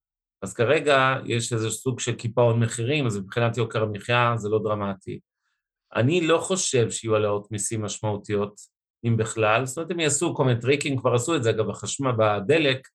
אז 0.42 0.54
כרגע 0.54 1.16
יש 1.24 1.52
איזה 1.52 1.70
סוג 1.70 2.00
של 2.00 2.14
קיפאון 2.14 2.60
מחירים, 2.60 3.06
אז 3.06 3.16
מבחינת 3.16 3.56
יוקר 3.56 3.82
המחיה 3.82 4.34
זה 4.36 4.48
לא 4.48 4.60
דרמטי. 4.64 5.20
אני 5.94 6.26
לא 6.26 6.38
חושב 6.38 6.90
שיהיו 6.90 7.14
העלאות 7.14 7.52
מיסים 7.52 7.82
משמעותיות, 7.82 8.60
אם 9.04 9.16
בכלל, 9.16 9.66
זאת 9.66 9.76
אומרת, 9.76 9.90
הם 9.90 10.00
יעשו 10.00 10.34
כל 10.34 10.44
מיני 10.44 10.60
טריקים, 10.60 10.98
כבר 10.98 11.14
עשו 11.14 11.36
את 11.36 11.42
זה, 11.42 11.50
אגב, 11.50 11.70
החשמל 11.70 12.12
בדלק, 12.18 12.88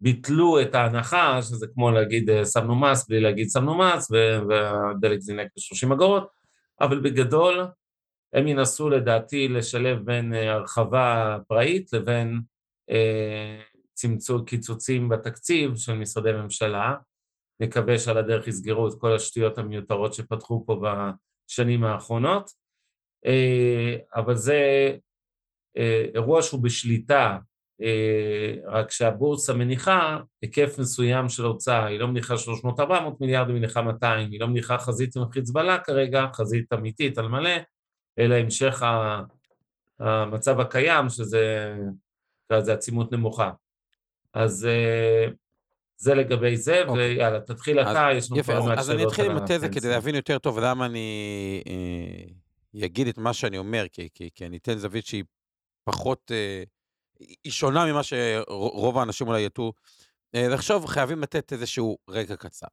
ביטלו 0.00 0.60
את 0.60 0.74
ההנחה, 0.74 1.42
שזה 1.42 1.66
כמו 1.74 1.90
להגיד 1.90 2.30
אה, 2.30 2.46
שמנו 2.46 2.74
מס 2.80 3.08
בלי 3.08 3.20
להגיד 3.20 3.50
שמנו 3.50 3.78
מס, 3.78 4.10
והדלק 4.48 5.20
זינק 5.20 5.46
ב-30 5.56 5.94
אגורות, 5.94 6.28
אבל 6.80 7.00
בגדול, 7.00 7.66
הם 8.32 8.48
ינסו 8.48 8.90
לדעתי 8.90 9.48
לשלב 9.48 9.98
בין 10.04 10.34
אה, 10.34 10.52
הרחבה 10.52 11.36
פראית 11.48 11.92
לבין 11.92 12.40
אה, 12.90 13.60
צמצום, 13.94 14.44
קיצוצים 14.44 15.08
בתקציב 15.08 15.76
של 15.76 15.94
משרדי 15.94 16.32
ממשלה. 16.32 16.94
נקווה 17.60 17.98
שעל 17.98 18.18
הדרך 18.18 18.48
יסגרו 18.48 18.88
את 18.88 18.92
כל 19.00 19.14
השטויות 19.14 19.58
המיותרות 19.58 20.14
שפתחו 20.14 20.64
פה 20.66 20.82
בשנים 20.82 21.84
האחרונות. 21.84 22.50
אה, 23.26 23.96
אבל 24.14 24.36
זה 24.36 24.92
אה, 25.76 26.04
אירוע 26.14 26.42
שהוא 26.42 26.62
בשליטה, 26.62 27.38
רק 28.66 28.90
שהבורסה 28.90 29.54
מניחה 29.54 30.18
היקף 30.42 30.78
מסוים 30.78 31.28
של 31.28 31.44
הוצאה, 31.44 31.86
היא 31.86 32.00
לא 32.00 32.08
מניחה 32.08 32.34
300-400 32.78 32.80
מיליארד, 33.20 33.48
היא 33.48 33.56
מניחה 33.56 33.82
200, 33.82 34.30
היא 34.30 34.40
לא 34.40 34.46
מניחה 34.46 34.78
חזית 34.78 35.16
עם 35.16 35.30
חיזבאללה 35.32 35.78
כרגע, 35.78 36.26
חזית 36.34 36.72
אמיתית 36.72 37.18
על 37.18 37.28
מלא, 37.28 37.50
אלא 38.18 38.34
המשך 38.34 38.82
המצב 40.00 40.60
הקיים, 40.60 41.08
שזה 41.08 41.74
זה 42.58 42.72
עצימות 42.72 43.12
נמוכה. 43.12 43.50
אז 44.34 44.66
אה, 44.66 45.26
זה 45.96 46.14
לגבי 46.14 46.56
זה, 46.56 46.82
אוקיי. 46.86 47.14
ויאללה, 47.14 47.40
תתחיל 47.40 47.80
אתה, 47.80 48.08
יש 48.14 48.30
לנו 48.30 48.42
כבר 48.42 48.54
מעט 48.54 48.64
שאלות. 48.64 48.78
אז 48.78 48.90
אני 48.90 49.06
אתחיל 49.06 49.30
עם 49.30 49.36
התזה 49.36 49.68
כדי 49.68 49.88
להבין 49.88 50.14
יותר 50.14 50.38
טוב 50.38 50.58
למה 50.58 50.86
אני 50.86 51.62
אה, 51.66 52.84
אגיד 52.86 53.06
את 53.06 53.18
מה 53.18 53.32
שאני 53.32 53.58
אומר, 53.58 53.84
כי, 53.92 54.08
כי, 54.14 54.30
כי 54.34 54.46
אני 54.46 54.56
אתן 54.56 54.78
זווית 54.78 55.06
שהיא 55.06 55.24
פחות, 55.84 56.30
אה, 56.34 56.62
היא 57.44 57.52
שונה 57.52 57.86
ממה 57.86 58.02
שרוב 58.02 58.98
האנשים 58.98 59.28
אולי 59.28 59.40
יטו 59.40 59.72
אה, 60.34 60.48
לחשוב, 60.48 60.86
חייבים 60.86 61.22
לתת 61.22 61.52
איזשהו 61.52 61.98
רקע 62.10 62.36
קצר. 62.36 62.66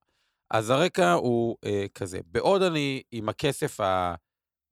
אז 0.52 0.70
הרקע 0.70 1.12
הוא 1.12 1.58
אה, 1.66 1.86
כזה, 1.94 2.20
בעוד 2.26 2.62
אני 2.62 3.02
עם 3.12 3.30
הכסף 3.30 3.80
ה... 3.80 4.16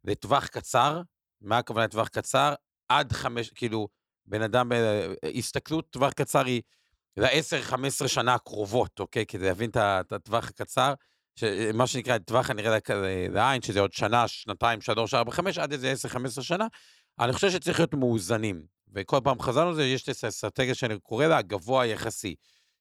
לטווח 0.03 0.47
קצר, 0.47 1.01
מה 1.41 1.57
הכוונה 1.57 1.85
לטווח 1.85 2.07
קצר? 2.07 2.53
עד 2.89 3.11
חמש, 3.11 3.49
כאילו, 3.49 3.87
בן 4.25 4.41
אדם, 4.41 4.71
אה, 4.71 5.07
הסתכלות 5.37 5.89
טווח 5.89 6.13
קצר 6.13 6.45
היא 6.45 6.61
ל-10-15 7.17 8.07
שנה 8.07 8.33
הקרובות, 8.33 8.99
אוקיי? 8.99 9.25
כדי 9.25 9.45
להבין 9.45 9.69
את 9.69 10.11
הטווח 10.11 10.49
הקצר, 10.49 10.93
מה 11.73 11.87
שנקרא 11.87 12.17
טווח 12.17 12.49
הנראה 12.49 12.77
לעין, 13.29 13.61
שזה 13.61 13.79
עוד 13.79 13.93
שנה, 13.93 14.27
שנתיים, 14.27 14.81
שלוש, 14.81 15.13
ארבע, 15.13 15.31
חמש, 15.31 15.57
עד 15.57 15.71
איזה 15.71 15.93
10-15 16.39 16.41
שנה, 16.41 16.67
אני 17.19 17.33
חושב 17.33 17.51
שצריך 17.51 17.79
להיות 17.79 17.93
מאוזנים. 17.93 18.74
וכל 18.95 19.19
פעם 19.23 19.39
חזרנו 19.39 19.71
לזה, 19.71 19.85
יש 19.85 20.09
את 20.09 20.23
האסטרטגיה 20.23 20.75
שאני 20.75 20.99
קורא 20.99 21.25
לה 21.25 21.37
הגבוה 21.37 21.83
היחסי. 21.83 22.35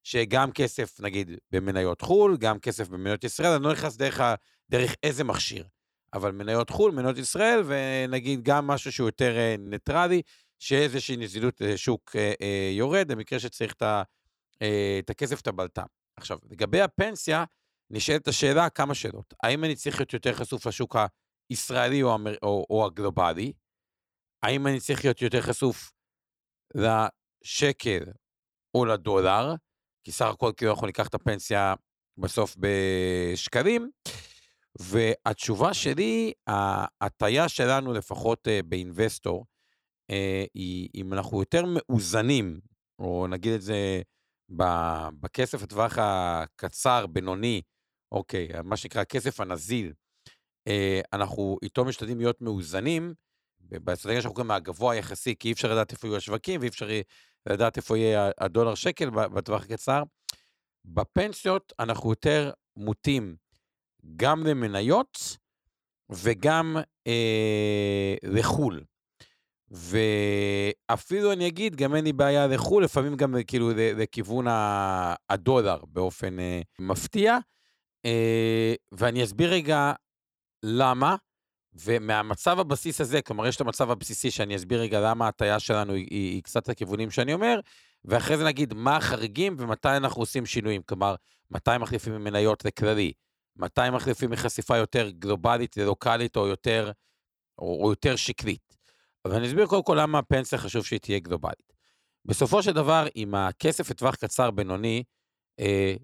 שגם 0.05 0.53
כסף, 0.53 1.01
נגיד, 1.01 1.31
במניות 1.51 2.01
חו"ל, 2.01 2.37
גם 2.37 2.59
כסף 2.59 2.89
במניות 2.89 3.25
ישראל, 3.25 3.53
אני 3.53 3.65
לא 3.65 3.73
נכנס 3.73 3.97
דרך, 3.97 4.21
דרך 4.71 4.95
איזה 5.03 5.25
מכשיר. 5.25 5.67
אבל 6.15 6.33
מניות 6.33 6.71
חו"ל, 6.71 6.93
מניות 6.93 7.19
ישראל, 7.19 7.63
ונגיד 7.67 8.43
גם 8.43 8.67
משהו 8.67 8.93
שהוא 8.93 9.09
יותר 9.09 9.37
אה, 9.37 9.55
ניטרלי, 9.59 10.23
שאיזושהי 10.59 11.17
נזילות 11.17 11.63
שוק 11.77 12.17
אה, 12.17 12.33
אה, 12.41 12.71
יורד, 12.73 13.13
במקרה 13.13 13.39
שצריך 13.39 13.73
את, 13.73 13.83
את 14.99 15.11
הכסף, 15.11 15.41
את 15.41 15.47
הבלטה. 15.47 15.83
עכשיו, 16.17 16.39
לגבי 16.51 16.81
הפנסיה, 16.81 17.45
נשאלת 17.91 18.29
השאלה 18.29 18.71
כמה 18.71 18.95
שאלות. 18.95 19.35
האם 19.43 19.65
אני 19.65 19.75
צריך 19.75 20.01
להיות 20.01 20.13
יותר 20.13 20.35
חשוף 20.35 20.67
לשוק 20.67 20.97
הישראלי 21.51 22.03
או. 22.03 22.19
או, 22.43 22.67
או 22.71 22.87
הגלובלי? 22.87 23.53
האם 24.43 24.67
אני 24.67 24.81
צריך 24.81 25.05
להיות 25.05 25.23
יותר 25.23 25.41
חשוף 25.41 25.93
לשקל 26.75 28.05
או 28.75 28.85
לדולר? 28.85 29.55
כי 30.05 30.13
סך 30.13 30.27
הכל 30.27 30.53
כאילו 30.57 30.73
אנחנו 30.73 30.87
ניקח 30.87 31.09
את 31.09 31.15
הפנסיה 31.15 31.75
בסוף 32.19 32.57
בשקלים. 32.59 33.91
והתשובה 34.81 35.75
שלי, 35.75 36.33
ההטייה 36.47 37.49
שלנו, 37.49 37.93
לפחות 37.93 38.49
uh, 38.49 38.67
באינבסטור, 38.67 39.47
uh, 40.13 40.15
היא 40.55 40.89
אם 40.95 41.13
אנחנו 41.13 41.41
יותר 41.41 41.63
מאוזנים, 41.67 42.61
או 42.99 43.27
נגיד 43.27 43.53
את 43.53 43.63
זה 43.63 44.03
בכסף 45.21 45.63
לטווח 45.63 45.99
הקצר, 45.99 47.07
בינוני, 47.07 47.63
אוקיי, 48.13 48.49
מה 48.65 48.77
שנקרא 48.77 49.01
הכסף 49.03 49.41
הנזיל, 49.41 49.93
uh, 50.69 50.73
אנחנו 51.13 51.59
איתו 51.63 51.85
משתדלים 51.85 52.19
להיות 52.19 52.41
מאוזנים, 52.41 53.15
באסטרטגיה 53.71 54.23
שאנחנו 54.23 54.35
קוראים 54.35 54.49
מהגבוה 54.49 54.95
היחסי, 54.95 55.35
כי 55.41 55.49
אי 55.49 55.53
אפשר 55.53 55.73
לדעת 55.73 55.93
איפה 55.93 56.07
יהיו 56.07 56.17
השווקים, 56.17 56.61
ואי 56.61 56.69
אפשר 56.69 56.89
לדעת 57.47 57.77
איפה 57.77 57.99
יהיה 57.99 58.31
הדולר 58.39 58.75
שקל 58.75 59.11
בטווח 59.11 59.63
הקצר. 59.63 60.03
בפנסיות 60.85 61.73
אנחנו 61.79 62.11
יותר 62.11 62.51
מוטים 62.77 63.37
גם 64.17 64.47
למניות 64.47 65.37
וגם 66.11 66.77
אה, 67.07 68.15
לחו"ל. 68.23 68.85
ואפילו 69.71 71.33
אני 71.33 71.49
אגיד, 71.49 71.77
גם 71.77 71.95
אין 71.95 72.05
לי 72.05 72.13
בעיה 72.13 72.47
לחו"ל, 72.47 72.85
לפעמים 72.85 73.17
גם 73.17 73.35
כאילו 73.47 73.71
לכיוון 73.77 74.47
הדולר 75.31 75.79
באופן 75.89 76.41
אה, 76.41 76.61
מפתיע. 76.79 77.39
אה, 78.05 78.75
ואני 78.93 79.25
אסביר 79.25 79.51
רגע 79.51 79.93
למה, 80.63 81.17
ומהמצב 81.75 82.61
הבסיס 82.61 83.01
הזה, 83.01 83.23
כלומר, 83.23 83.47
יש 83.47 83.57
את 83.57 83.61
המצב 83.61 83.91
הבסיסי, 83.91 84.31
שאני 84.31 84.57
אסביר 84.57 84.81
רגע 84.81 85.01
למה 85.01 85.27
ההטייה 85.27 85.61
שלנו 85.61 85.93
היא, 85.93 86.07
היא, 86.11 86.33
היא 86.33 86.43
קצת 86.43 86.69
לכיוונים 86.69 87.11
שאני 87.11 87.35
אומר, 87.35 87.61
ואחרי 88.05 88.37
זה 88.37 88.45
נגיד 88.45 88.75
מה 88.75 88.97
החריגים 88.97 89.57
ומתי 89.59 89.89
אנחנו 89.89 90.23
עושים 90.23 90.47
שינויים. 90.47 90.83
כלומר, 90.83 91.15
מתי 91.51 91.71
מחליפים 91.81 92.13
ממניות 92.15 92.65
לכללי, 92.65 93.13
מתי 93.57 93.91
מחליפים 93.93 94.31
מחשיפה 94.31 94.77
יותר 94.77 95.11
גלובלית 95.11 95.77
ללוקאלית 95.77 96.37
או 96.37 96.47
יותר, 96.47 96.91
או, 97.59 97.85
או 97.85 97.91
יותר 97.91 98.17
שקלית. 98.17 98.77
אבל 99.25 99.35
אני 99.35 99.47
אסביר 99.47 99.67
קודם 99.67 99.83
כל 99.83 99.99
למה 100.01 100.19
הפנסיה 100.19 100.59
חשוב 100.59 100.85
שהיא 100.85 101.01
תהיה 101.01 101.19
גלובלית. 101.19 101.73
בסופו 102.25 102.63
של 102.63 102.73
דבר, 102.73 103.07
אם 103.17 103.35
הכסף 103.35 103.91
לטווח 103.91 104.15
קצר 104.15 104.51
בינוני, 104.51 105.03
אה, 105.61 105.95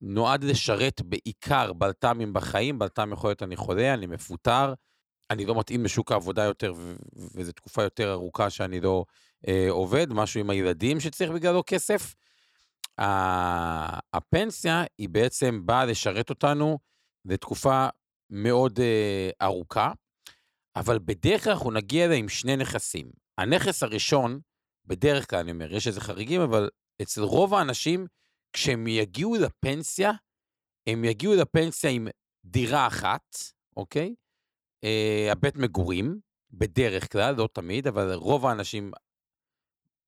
נועד 0.00 0.44
לשרת 0.44 1.02
בעיקר 1.02 1.72
בלת"מים 1.72 2.32
בחיים, 2.32 2.78
בלת"ם 2.78 3.12
יכול 3.12 3.30
להיות 3.30 3.42
אני 3.42 3.56
חולה, 3.56 3.94
אני 3.94 4.06
מפוטר, 4.06 4.74
אני 5.30 5.46
לא 5.46 5.58
מתאים 5.58 5.84
לשוק 5.84 6.12
העבודה 6.12 6.44
יותר, 6.44 6.74
וזו 7.34 7.52
תקופה 7.52 7.82
יותר 7.82 8.12
ארוכה 8.12 8.50
שאני 8.50 8.80
לא 8.80 9.04
אה, 9.48 9.66
עובד, 9.70 10.12
משהו 10.12 10.40
עם 10.40 10.50
הילדים 10.50 11.00
שצריך 11.00 11.30
בגללו 11.30 11.62
כסף. 11.66 12.14
הפנסיה 14.14 14.84
היא 14.98 15.08
בעצם 15.08 15.66
באה 15.66 15.84
לשרת 15.84 16.30
אותנו 16.30 16.78
לתקופה 17.24 17.88
מאוד 18.30 18.80
אה, 18.80 19.30
ארוכה, 19.42 19.92
אבל 20.76 20.98
בדרך 20.98 21.44
כלל 21.44 21.52
אנחנו 21.52 21.70
נגיע 21.70 22.04
אליה 22.04 22.16
עם 22.16 22.28
שני 22.28 22.56
נכסים. 22.56 23.10
הנכס 23.38 23.82
הראשון, 23.82 24.40
בדרך 24.86 25.30
כלל 25.30 25.38
אני 25.38 25.50
אומר, 25.50 25.74
יש 25.74 25.86
איזה 25.86 26.00
חריגים, 26.00 26.40
אבל 26.40 26.68
אצל 27.02 27.20
רוב 27.20 27.54
האנשים, 27.54 28.06
כשהם 28.52 28.86
יגיעו 28.86 29.36
לפנסיה, 29.36 30.12
הם 30.86 31.04
יגיעו 31.04 31.34
לפנסיה 31.34 31.90
עם 31.90 32.08
דירה 32.44 32.86
אחת, 32.86 33.36
אוקיי? 33.76 34.14
אה, 34.84 35.28
הבית 35.32 35.56
מגורים, 35.56 36.18
בדרך 36.52 37.12
כלל, 37.12 37.34
לא 37.34 37.48
תמיד, 37.52 37.86
אבל 37.86 38.12
רוב 38.12 38.46
האנשים 38.46 38.90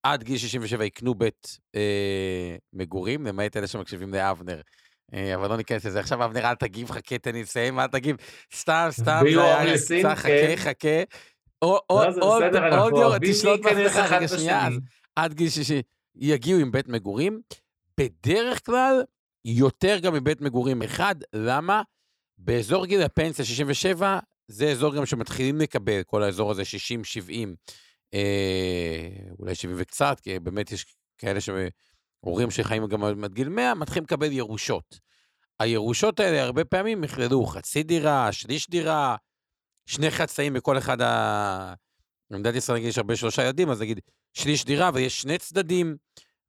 עד 0.03 0.23
גיל 0.23 0.39
67 0.39 0.85
יקנו 0.85 1.15
בית 1.15 1.59
אה, 1.75 2.57
מגורים, 2.73 3.27
למעט 3.27 3.57
אלה 3.57 3.67
שמקשיבים 3.67 4.15
לאבנר. 4.15 4.61
אה, 5.15 5.35
אבל 5.35 5.49
לא 5.49 5.57
ניכנס 5.57 5.85
לזה. 5.85 6.01
עכשיו, 6.01 6.25
אבנר, 6.25 6.51
אל 6.51 6.55
תגיב, 6.55 6.91
חכה, 6.91 7.19
תן 7.19 7.33
לי 7.33 7.43
לסיים, 7.43 7.81
אל 7.81 7.87
תגיב. 7.87 8.17
סתם, 8.55 8.89
סתם, 8.91 9.25
זה 9.33 9.59
היה 9.59 9.75
קצת, 9.75 10.17
חכה, 10.17 10.29
כן. 10.29 10.55
חכה. 10.57 11.03
עוד 11.59 12.93
יום, 12.97 13.13
תשלוט 13.23 13.61
בעצמך 13.61 14.13
רגע 14.13 14.29
שנייה, 14.29 14.69
עד 15.17 15.35
גיל 15.35 15.49
60 15.49 15.83
יגיעו 16.17 16.61
עם 16.61 16.73
בית 16.73 16.89
מגורים. 16.89 17.41
בדרך 18.01 18.67
כלל, 18.67 19.03
יותר 19.45 19.99
גם 19.99 20.15
מבית 20.15 20.41
מגורים 20.41 20.83
אחד, 20.83 21.15
למה? 21.33 21.83
באזור 22.39 22.87
גיל 22.87 23.03
הפנסיה 23.03 23.45
67, 23.45 24.19
זה 24.53 24.71
אזור 24.71 24.95
גם 24.95 25.07
שמתחילים 25.07 25.61
לקבל, 25.61 26.03
כל 26.03 26.23
האזור 26.23 26.51
הזה 26.51 26.63
60-70, 26.63 26.67
אה, 28.15 29.09
אולי 29.39 29.55
70 29.55 29.77
וקצת, 29.79 30.21
כי 30.21 30.39
באמת 30.39 30.73
יש 30.73 30.87
כאלה 31.19 31.39
שהורים 31.41 32.51
שחיים 32.51 32.87
גם 32.87 33.25
עד 33.25 33.33
גיל 33.33 33.49
100, 33.49 33.75
מתחילים 33.75 34.05
לקבל 34.05 34.33
ירושות. 34.33 35.01
הירושות 35.61 36.21
האלה 36.21 36.43
הרבה 36.43 36.65
פעמים 36.65 37.05
יכללו 37.05 37.47
חצי 37.47 37.83
דירה, 37.83 38.33
שליש 38.33 38.71
דירה, 38.71 39.17
שני 39.87 40.11
חצאים 40.11 40.53
בכל 40.53 40.79
אחד 40.79 41.01
ה... 41.01 41.75
במדינת 42.31 42.55
ישראל 42.55 42.79
נגיד 42.79 42.89
יש 42.89 42.99
הרבה 42.99 43.17
שלושה 43.17 43.43
ילדים, 43.43 43.71
אז 43.71 43.81
נגיד 43.81 44.01
שליש 44.33 44.65
דירה 44.65 44.91
ויש 44.95 45.21
שני 45.21 45.39
צדדים, 45.39 45.97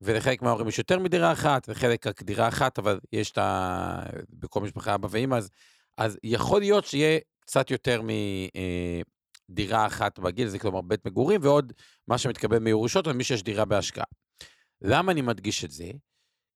ולחלק 0.02 0.42
מההורים 0.42 0.68
יש 0.68 0.78
יותר 0.78 1.00
מדירה 1.00 1.32
אחת, 1.32 1.66
וחלק 1.70 2.08
רק 2.08 2.24
דירה 2.24 2.48
אחת, 2.48 2.80
אבל 2.80 3.00
יש 3.12 3.32
את 3.32 3.38
ה... 3.38 4.04
בכל 4.30 4.62
משפחה 4.62 4.96
אבא 4.96 5.08
ואמא, 5.12 5.36
אז, 5.36 5.50
אז 5.98 6.18
יכול 6.24 6.60
להיות 6.60 6.86
שיהיה 6.86 7.20
קצת 7.46 7.72
יותר 7.72 8.02
מדירה 9.50 9.88
אחת 9.88 10.20
בגיל, 10.20 10.48
זה 10.48 10.60
כלומר 10.60 10.82
בית 10.82 11.06
מגורים, 11.06 11.42
ועוד 11.44 11.74
מה 12.08 12.18
שמתקבל 12.18 12.60
מירושות 12.60 13.08
למי 13.08 13.24
שיש 13.24 13.44
דירה 13.44 13.66
בהשקעה. 13.66 14.06
למה 14.82 15.12
אני 15.12 15.22
מדגיש 15.22 15.66
את 15.66 15.72
זה? 15.72 15.92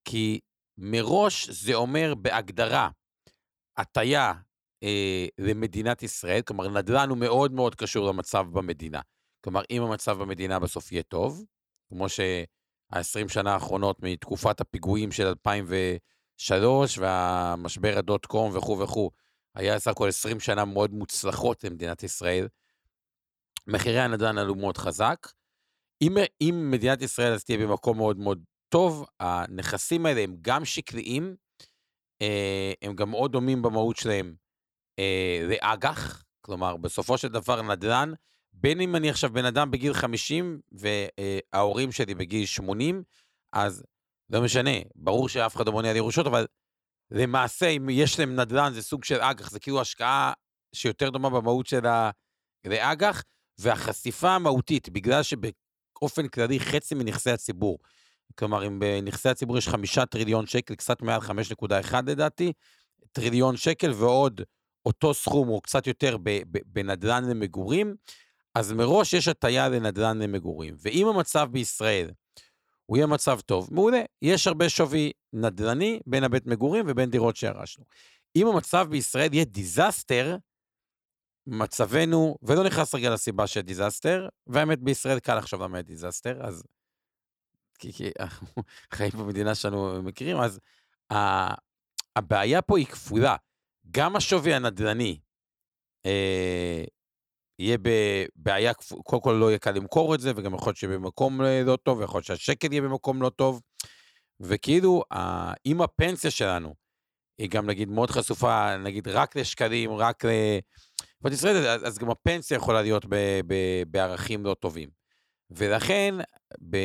כי 0.06 0.40
מראש 0.78 1.50
זה 1.50 1.74
אומר 1.74 2.16
בהגדרה 2.16 2.90
הטיה 3.78 4.34
אה, 4.84 5.26
למדינת 5.38 6.04
ישראל, 6.04 6.42
כלומר 6.42 6.68
נדל"ן 6.68 7.10
הוא 7.10 7.18
מאוד 7.18 7.52
מאוד 7.52 7.76
קשור 7.76 8.08
למצב 8.08 8.46
במדינה. 8.52 9.02
כלומר, 9.44 9.62
אם 9.72 9.82
המצב 9.82 10.18
במדינה 10.18 10.60
בסוף 10.60 10.92
יהיה 10.92 11.04
טוב, 11.04 11.46
כמו 11.90 12.10
שה-20 12.10 13.28
שנה 13.28 13.54
האחרונות 13.54 13.98
מתקופת 14.04 14.62
הפיגועים 14.62 15.12
של 15.12 15.28
2003 15.28 16.98
והמשבר 16.98 17.98
הדוט 17.98 18.26
קום 18.26 18.58
וכו' 18.58 18.80
וכו', 18.80 19.12
היה 19.58 19.80
סך 19.80 19.92
הכל 19.92 20.08
20 20.08 20.40
שנה 20.40 20.66
מאוד 20.66 20.94
מוצלחות 20.94 21.64
למדינת 21.64 22.04
ישראל. 22.04 22.48
מחירי 23.68 24.00
הנדל"ן 24.00 24.38
עלו 24.38 24.56
מאוד 24.56 24.78
חזק. 24.78 25.28
אם, 26.02 26.16
אם 26.42 26.68
מדינת 26.72 27.02
ישראל 27.02 27.34
אז 27.34 27.44
תהיה 27.44 27.58
במקום 27.58 27.98
מאוד 27.98 28.18
מאוד 28.18 28.44
טוב, 28.70 29.06
הנכסים 29.20 30.06
האלה 30.06 30.22
הם 30.22 30.36
גם 30.42 30.66
שקליים, 30.66 31.36
אה, 32.22 32.74
הם 32.82 32.96
גם 32.96 33.10
מאוד 33.10 33.32
דומים 33.32 33.62
במהות 33.62 33.98
שלהם 33.98 34.36
אה, 35.00 35.40
לאג"ח, 35.50 36.24
כלומר, 36.42 36.78
בסופו 36.78 37.18
של 37.18 37.28
דבר 37.28 37.62
נדל"ן, 37.62 38.14
בין 38.54 38.82
אם 38.82 38.96
אני 38.96 39.10
עכשיו 39.10 39.34
בן 39.34 39.46
אדם 39.46 39.72
בגיל 39.72 39.94
50 39.94 40.62
וההורים 40.72 41.92
שלי 41.92 42.16
בגיל 42.16 42.46
80, 42.46 43.04
אז 43.54 43.84
לא 44.30 44.42
משנה, 44.42 44.72
ברור 44.96 45.30
שאף 45.30 45.56
אחד 45.56 45.66
לא 45.66 45.72
מונע 45.72 45.92
לי 45.92 45.98
ירושות, 45.98 46.28
אבל 46.28 46.46
למעשה, 47.12 47.68
אם 47.68 47.90
יש 47.90 48.20
להם 48.20 48.36
נדל"ן, 48.36 48.74
זה 48.74 48.84
סוג 48.84 49.04
של 49.04 49.22
אג"ח, 49.22 49.50
זה 49.50 49.60
כאילו 49.60 49.82
השקעה 49.82 50.34
שיותר 50.74 51.10
דומה 51.10 51.30
במהות 51.30 51.66
של 51.66 51.86
האג"ח, 52.66 53.24
והחשיפה 53.58 54.30
המהותית, 54.30 54.90
בגלל 54.90 55.24
שבאופן 55.24 56.28
כללי 56.28 56.60
חצי 56.60 56.96
מנכסי 56.96 57.32
הציבור, 57.32 57.80
כלומר, 58.36 58.68
אם 58.68 58.80
בנכסי 58.80 59.30
הציבור 59.30 59.58
יש 59.58 59.68
חמישה 59.68 60.06
טריליון 60.06 60.46
שקל, 60.48 60.76
קצת 60.76 61.02
מעל 61.02 61.22
5.1 61.22 61.96
לדעתי, 62.08 62.54
טריליון 63.12 63.58
שקל 63.58 63.92
ועוד 63.92 64.42
אותו 64.86 65.14
סכום 65.14 65.50
או 65.50 65.62
קצת 65.62 65.88
יותר 65.88 66.18
בנדל"ן 66.66 67.26
למגורים, 67.30 67.96
אז 68.56 68.72
מראש 68.72 69.14
יש 69.14 69.28
הטיה 69.28 69.70
לנדל"ן 69.70 70.22
למגורים. 70.22 70.76
ואם 70.80 71.08
המצב 71.08 71.48
בישראל 71.52 72.12
הוא 72.86 72.98
יהיה 72.98 73.08
מצב 73.08 73.40
טוב, 73.40 73.70
מעולה. 73.72 74.02
יש 74.22 74.48
הרבה 74.48 74.70
שווי 74.70 75.12
נדל"ני 75.34 76.00
בין 76.06 76.24
הבית 76.24 76.46
מגורים 76.46 76.86
ובין 76.88 77.10
דירות 77.10 77.36
שירשנו. 77.36 77.86
אם 78.36 78.48
המצב 78.48 78.88
בישראל 78.90 79.34
יהיה 79.34 79.46
disaster, 79.46 80.38
מצבנו, 81.48 82.38
ולא 82.42 82.64
נכנס 82.64 82.96
רגע 82.96 83.10
לסיבה 83.10 83.48
של 83.48 83.62
disaster, 83.62 84.30
והאמת 84.48 84.80
בישראל 84.80 85.20
קל 85.20 85.38
לחשוב 85.38 85.62
למה 85.62 85.82
disaster, 85.82 86.46
אז... 86.46 86.64
כי, 87.80 87.94
כי 87.94 88.12
אנחנו 88.20 88.48
חיים 88.94 89.12
במדינה 89.12 89.56
שלנו 89.56 90.04
מכירים, 90.04 90.38
אז 90.38 90.60
הבעיה 92.16 92.62
פה 92.62 92.78
היא 92.78 92.86
כפולה. 92.86 93.36
גם 93.92 94.16
השווי 94.16 94.54
הנדל"ני 94.54 95.20
אה, 96.06 96.84
יהיה 97.60 97.78
בבעיה, 97.82 98.74
קודם 99.04 99.22
כל 99.22 99.38
לא 99.40 99.50
יהיה 99.50 99.60
קל 99.60 99.72
למכור 99.72 100.16
את 100.16 100.20
זה, 100.20 100.32
וגם 100.36 100.54
יכול 100.54 100.70
להיות 100.70 100.78
שבמקום 100.78 101.42
לא 101.42 101.76
טוב, 101.76 102.00
ויכול 102.00 102.18
להיות 102.18 102.26
שהשקל 102.26 102.72
יהיה 102.72 102.82
במקום 102.82 103.22
לא 103.22 103.30
טוב. 103.30 103.62
וכאילו, 104.40 105.04
אם 105.66 105.82
הפנסיה 105.82 106.32
שלנו 106.32 106.76
היא 107.38 107.50
גם 107.50 107.66
נגיד 107.66 107.90
מאוד 107.90 108.12
חשופה, 108.12 108.78
נגיד 108.78 109.08
רק 109.08 109.36
לשקלים, 109.36 109.92
רק 109.92 110.26
ל... 110.26 110.30
אבל 111.24 111.34
ישראל, 111.34 111.56
אז, 111.56 111.88
אז 111.88 111.98
גם 111.98 112.10
הפנסיה 112.10 112.56
יכולה 112.56 112.82
להיות 112.82 113.06
ב, 113.06 113.16
ב, 113.48 113.54
בערכים 113.88 114.46
לא 114.46 114.54
טובים. 114.54 114.90
ולכן, 115.50 116.16
ב, 116.70 116.78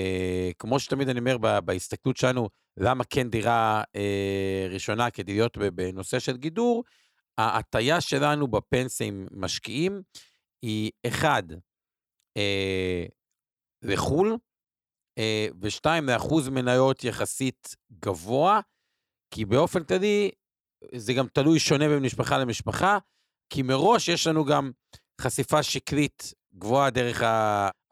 כמו 0.59 0.81
שתמיד 0.81 1.09
אני 1.09 1.19
אומר, 1.19 1.39
ב, 1.39 1.59
בהסתכלות 1.59 2.17
שלנו, 2.17 2.49
למה 2.77 3.05
כן 3.05 3.31
דירה 3.31 3.83
אה, 3.97 4.67
ראשונה 4.71 5.11
כדי 5.11 5.33
להיות 5.33 5.59
בנושא 5.59 6.19
של 6.19 6.37
גידור, 6.37 6.85
ההטייה 7.39 8.01
שלנו 8.01 8.49
בפנסיה 8.49 9.07
עם 9.07 9.27
משקיעים 9.33 10.03
היא, 10.63 10.91
אחד, 11.07 11.43
אה, 12.37 13.05
לחו"ל, 13.83 14.37
אה, 15.19 15.47
ושתיים, 15.61 16.07
לאחוז 16.07 16.49
מניות 16.49 17.05
יחסית 17.05 17.77
גבוה, 18.05 18.61
כי 19.31 19.45
באופן 19.45 19.85
כללי, 19.85 20.31
זה 20.95 21.13
גם 21.13 21.27
תלוי 21.27 21.59
שונה 21.59 21.89
בין 21.89 22.03
משפחה 22.03 22.39
למשפחה, 22.39 22.99
כי 23.51 23.63
מראש 23.63 24.09
יש 24.09 24.27
לנו 24.27 24.45
גם 24.45 24.71
חשיפה 25.21 25.63
שקלית 25.63 26.35
גבוהה 26.55 26.91
דרך 26.91 27.23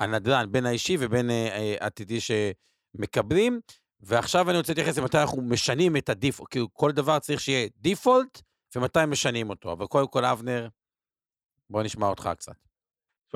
הנדל"ן, 0.00 0.46
בין 0.50 0.66
האישי 0.66 0.96
ובין 1.00 1.30
אה, 1.30 1.48
אה, 1.48 1.74
עתידי 1.80 2.18
שמקבלים. 2.20 3.60
ועכשיו 4.00 4.50
אני 4.50 4.58
רוצה 4.58 4.72
להתייחס 4.72 4.98
למתי 4.98 5.18
אנחנו 5.18 5.42
משנים 5.42 5.96
את 5.96 6.08
הדיפולט, 6.08 6.50
כאילו 6.50 6.68
כל 6.72 6.92
דבר 6.92 7.18
צריך 7.18 7.40
שיהיה 7.40 7.68
דיפולט, 7.76 8.42
ומתי 8.76 8.98
משנים 9.08 9.50
אותו. 9.50 9.72
אבל 9.72 9.86
קודם 9.86 10.08
כל, 10.08 10.24
אבנר, 10.24 10.68
בוא 11.70 11.82
נשמע 11.82 12.06
אותך 12.06 12.30
קצת. 12.36 12.69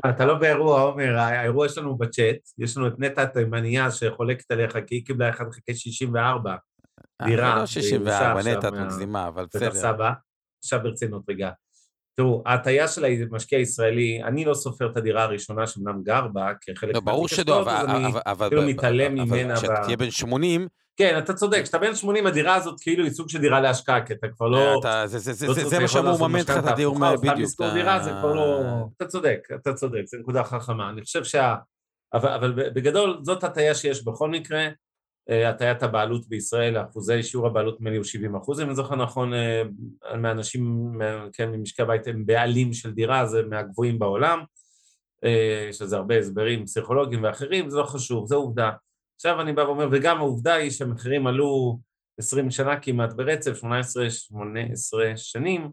אתה 0.08 0.24
לא 0.26 0.34
באירוע, 0.34 0.80
עומר, 0.80 1.16
האירוע 1.18 1.68
שלנו 1.68 1.96
בצ'אט, 1.96 2.36
יש 2.58 2.76
לנו 2.76 2.86
את 2.86 2.92
נטע 2.98 3.22
התימניה 3.22 3.90
שחולקת 3.90 4.50
עליך, 4.50 4.78
כי 4.86 4.94
היא 4.94 5.06
קיבלה 5.06 5.30
1 5.30 5.46
חלקי 5.52 5.74
64 5.74 6.54
דירה. 7.24 7.56
לא 7.56 7.66
64, 7.66 8.40
נטע 8.42 8.68
את 8.68 8.72
מגזימה, 8.72 9.28
אבל 9.28 9.46
בסדר. 9.54 9.74
סבא, 9.74 10.12
עכשיו 10.64 10.80
ברצינות 10.82 11.22
רגע. 11.30 11.50
תראו, 12.16 12.42
ההטייה 12.46 12.88
של 12.88 13.04
המשקיע 13.04 13.58
הישראלי, 13.58 14.22
אני 14.24 14.44
לא 14.44 14.54
סופר 14.54 14.90
את 14.90 14.96
הדירה 14.96 15.22
הראשונה 15.22 15.66
שאומנם 15.66 16.02
גר 16.02 16.26
בה, 16.28 16.52
כחלק 16.60 16.94
לא, 16.94 17.00
ברור 17.00 17.28
שלא, 17.28 17.62
אבל... 17.62 17.72
אז 17.72 17.84
אני 17.88 18.06
אבל- 18.26 18.48
כאילו 18.48 18.62
אבל- 18.62 18.70
מתעלם 18.70 19.20
אבל 19.20 19.28
ממנה. 19.38 19.56
כשאתה 19.56 19.72
ב- 19.80 19.84
תהיה 19.84 19.96
בן 19.96 20.10
80, 20.10 20.68
כן, 20.96 21.18
אתה 21.18 21.34
צודק, 21.34 21.60
כשאתה 21.62 21.78
בן 21.78 21.94
80, 21.94 22.26
הדירה 22.26 22.54
הזאת 22.54 22.80
כאילו 22.80 23.04
היא 23.04 23.12
סוג 23.12 23.28
של 23.28 23.40
דירה 23.40 23.60
להשקעה, 23.60 24.06
כי 24.06 24.12
אתה 24.12 24.26
כבר 24.28 24.48
לא... 24.48 24.78
אתה- 24.80 25.06
זה- 25.06 25.18
לא 25.46 25.80
מה 25.82 25.88
שאמור 25.88 26.26
לממן 26.26 26.38
לך 26.40 26.50
את 26.50 26.72
הדיור 26.72 26.94
או 26.94 27.18
סתם 27.18 27.32
בדיוק. 27.34 27.50
אתה- 27.68 27.74
לא... 28.34 28.60
אתה 28.96 29.06
צודק, 29.06 29.48
אתה 29.54 29.72
צודק, 29.74 30.02
זו 30.06 30.18
נקודה 30.18 30.44
חכמה. 30.44 30.90
אני 30.90 31.02
חושב 31.02 31.24
שה... 31.24 31.54
אבל, 32.14 32.52
בגדול, 32.74 33.18
זאת 33.22 33.44
הטעיה 33.44 33.74
שיש 33.74 34.04
בכל 34.04 34.30
מקרה. 34.30 34.68
אה, 35.30 35.48
הטיית 35.48 35.82
הבעלות 35.82 36.28
בישראל, 36.28 36.76
אחוזי 36.82 37.22
שיעור 37.22 37.46
הבעלות 37.46 37.74
נדמה 37.80 37.90
לי 37.90 37.96
הוא 37.96 38.04
70 38.04 38.36
אחוז, 38.36 38.60
אם 38.60 38.66
אני 38.66 38.74
זוכר 38.74 38.96
נכון, 38.96 39.34
אה, 39.34 39.62
מהאנשים, 40.18 40.92
מה- 40.98 41.26
כן, 41.32 41.50
ממשקי 41.50 41.82
הבית 41.82 42.06
הם 42.06 42.26
בעלים 42.26 42.72
של 42.72 42.92
דירה, 42.92 43.26
זה 43.26 43.42
מהגבוהים 43.42 43.98
בעולם. 43.98 44.40
אה, 45.24 45.66
יש 45.70 45.82
לזה 45.82 45.96
הרבה 45.96 46.18
הסברים 46.18 46.66
פסיכולוגיים 46.66 47.22
ואחרים, 47.24 47.70
זה 47.70 47.78
לא 47.78 47.84
חשוב, 47.84 48.26
זו 48.26 48.36
עובדה. 48.36 48.70
עכשיו 49.16 49.40
אני 49.40 49.52
בא 49.52 49.60
ואומר, 49.60 49.88
וגם 49.92 50.18
העובדה 50.18 50.54
היא 50.54 50.70
שהמחירים 50.70 51.26
עלו 51.26 51.78
20 52.18 52.50
שנה 52.50 52.80
כמעט 52.80 53.12
ברצף, 53.12 53.54
18, 53.54 54.10
18 54.10 55.16
שנים, 55.16 55.70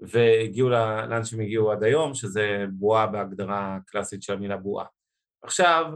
והגיעו 0.00 0.68
לאן 0.68 1.24
שהם 1.24 1.40
הגיעו 1.40 1.72
עד 1.72 1.82
היום, 1.82 2.14
שזה 2.14 2.64
בועה 2.72 3.06
בהגדרה 3.06 3.76
הקלאסית 3.76 4.22
של 4.22 4.32
המילה 4.32 4.56
בועה. 4.56 4.86
עכשיו, 5.42 5.92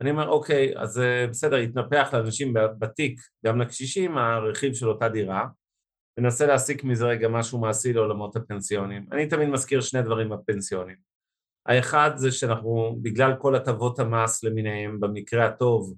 אני 0.00 0.10
אומר, 0.10 0.28
אוקיי, 0.28 0.72
אז 0.76 0.98
אה, 0.98 1.26
בסדר, 1.26 1.56
התנפח 1.56 2.10
לאנשים 2.12 2.54
בתיק, 2.78 3.20
גם 3.46 3.60
לקשישים, 3.60 4.18
הרכיב 4.18 4.74
של 4.74 4.88
אותה 4.88 5.08
דירה, 5.08 5.46
וננסה 6.18 6.46
להסיק 6.46 6.84
מזה 6.84 7.06
רגע 7.06 7.28
משהו 7.28 7.60
מעשי 7.60 7.92
לעולמות 7.92 8.36
הפנסיונים. 8.36 9.06
אני 9.12 9.28
תמיד 9.28 9.48
מזכיר 9.48 9.80
שני 9.80 10.02
דברים 10.02 10.28
בפנסיונים. 10.28 10.96
האחד 11.66 12.10
זה 12.16 12.32
שאנחנו, 12.32 12.98
בגלל 13.02 13.32
כל 13.38 13.54
הטבות 13.54 13.98
המס 13.98 14.44
למיניהם, 14.44 15.00
במקרה 15.00 15.46
הטוב, 15.46 15.94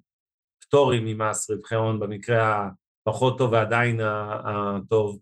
פטורים 0.67 1.05
ממס 1.05 1.51
רווחי 1.51 1.75
הון, 1.75 2.01
במקרה 2.01 2.69
הפחות 3.07 3.39
טוב 3.39 3.53
ועדיין 3.53 4.01
הטוב, 4.45 5.19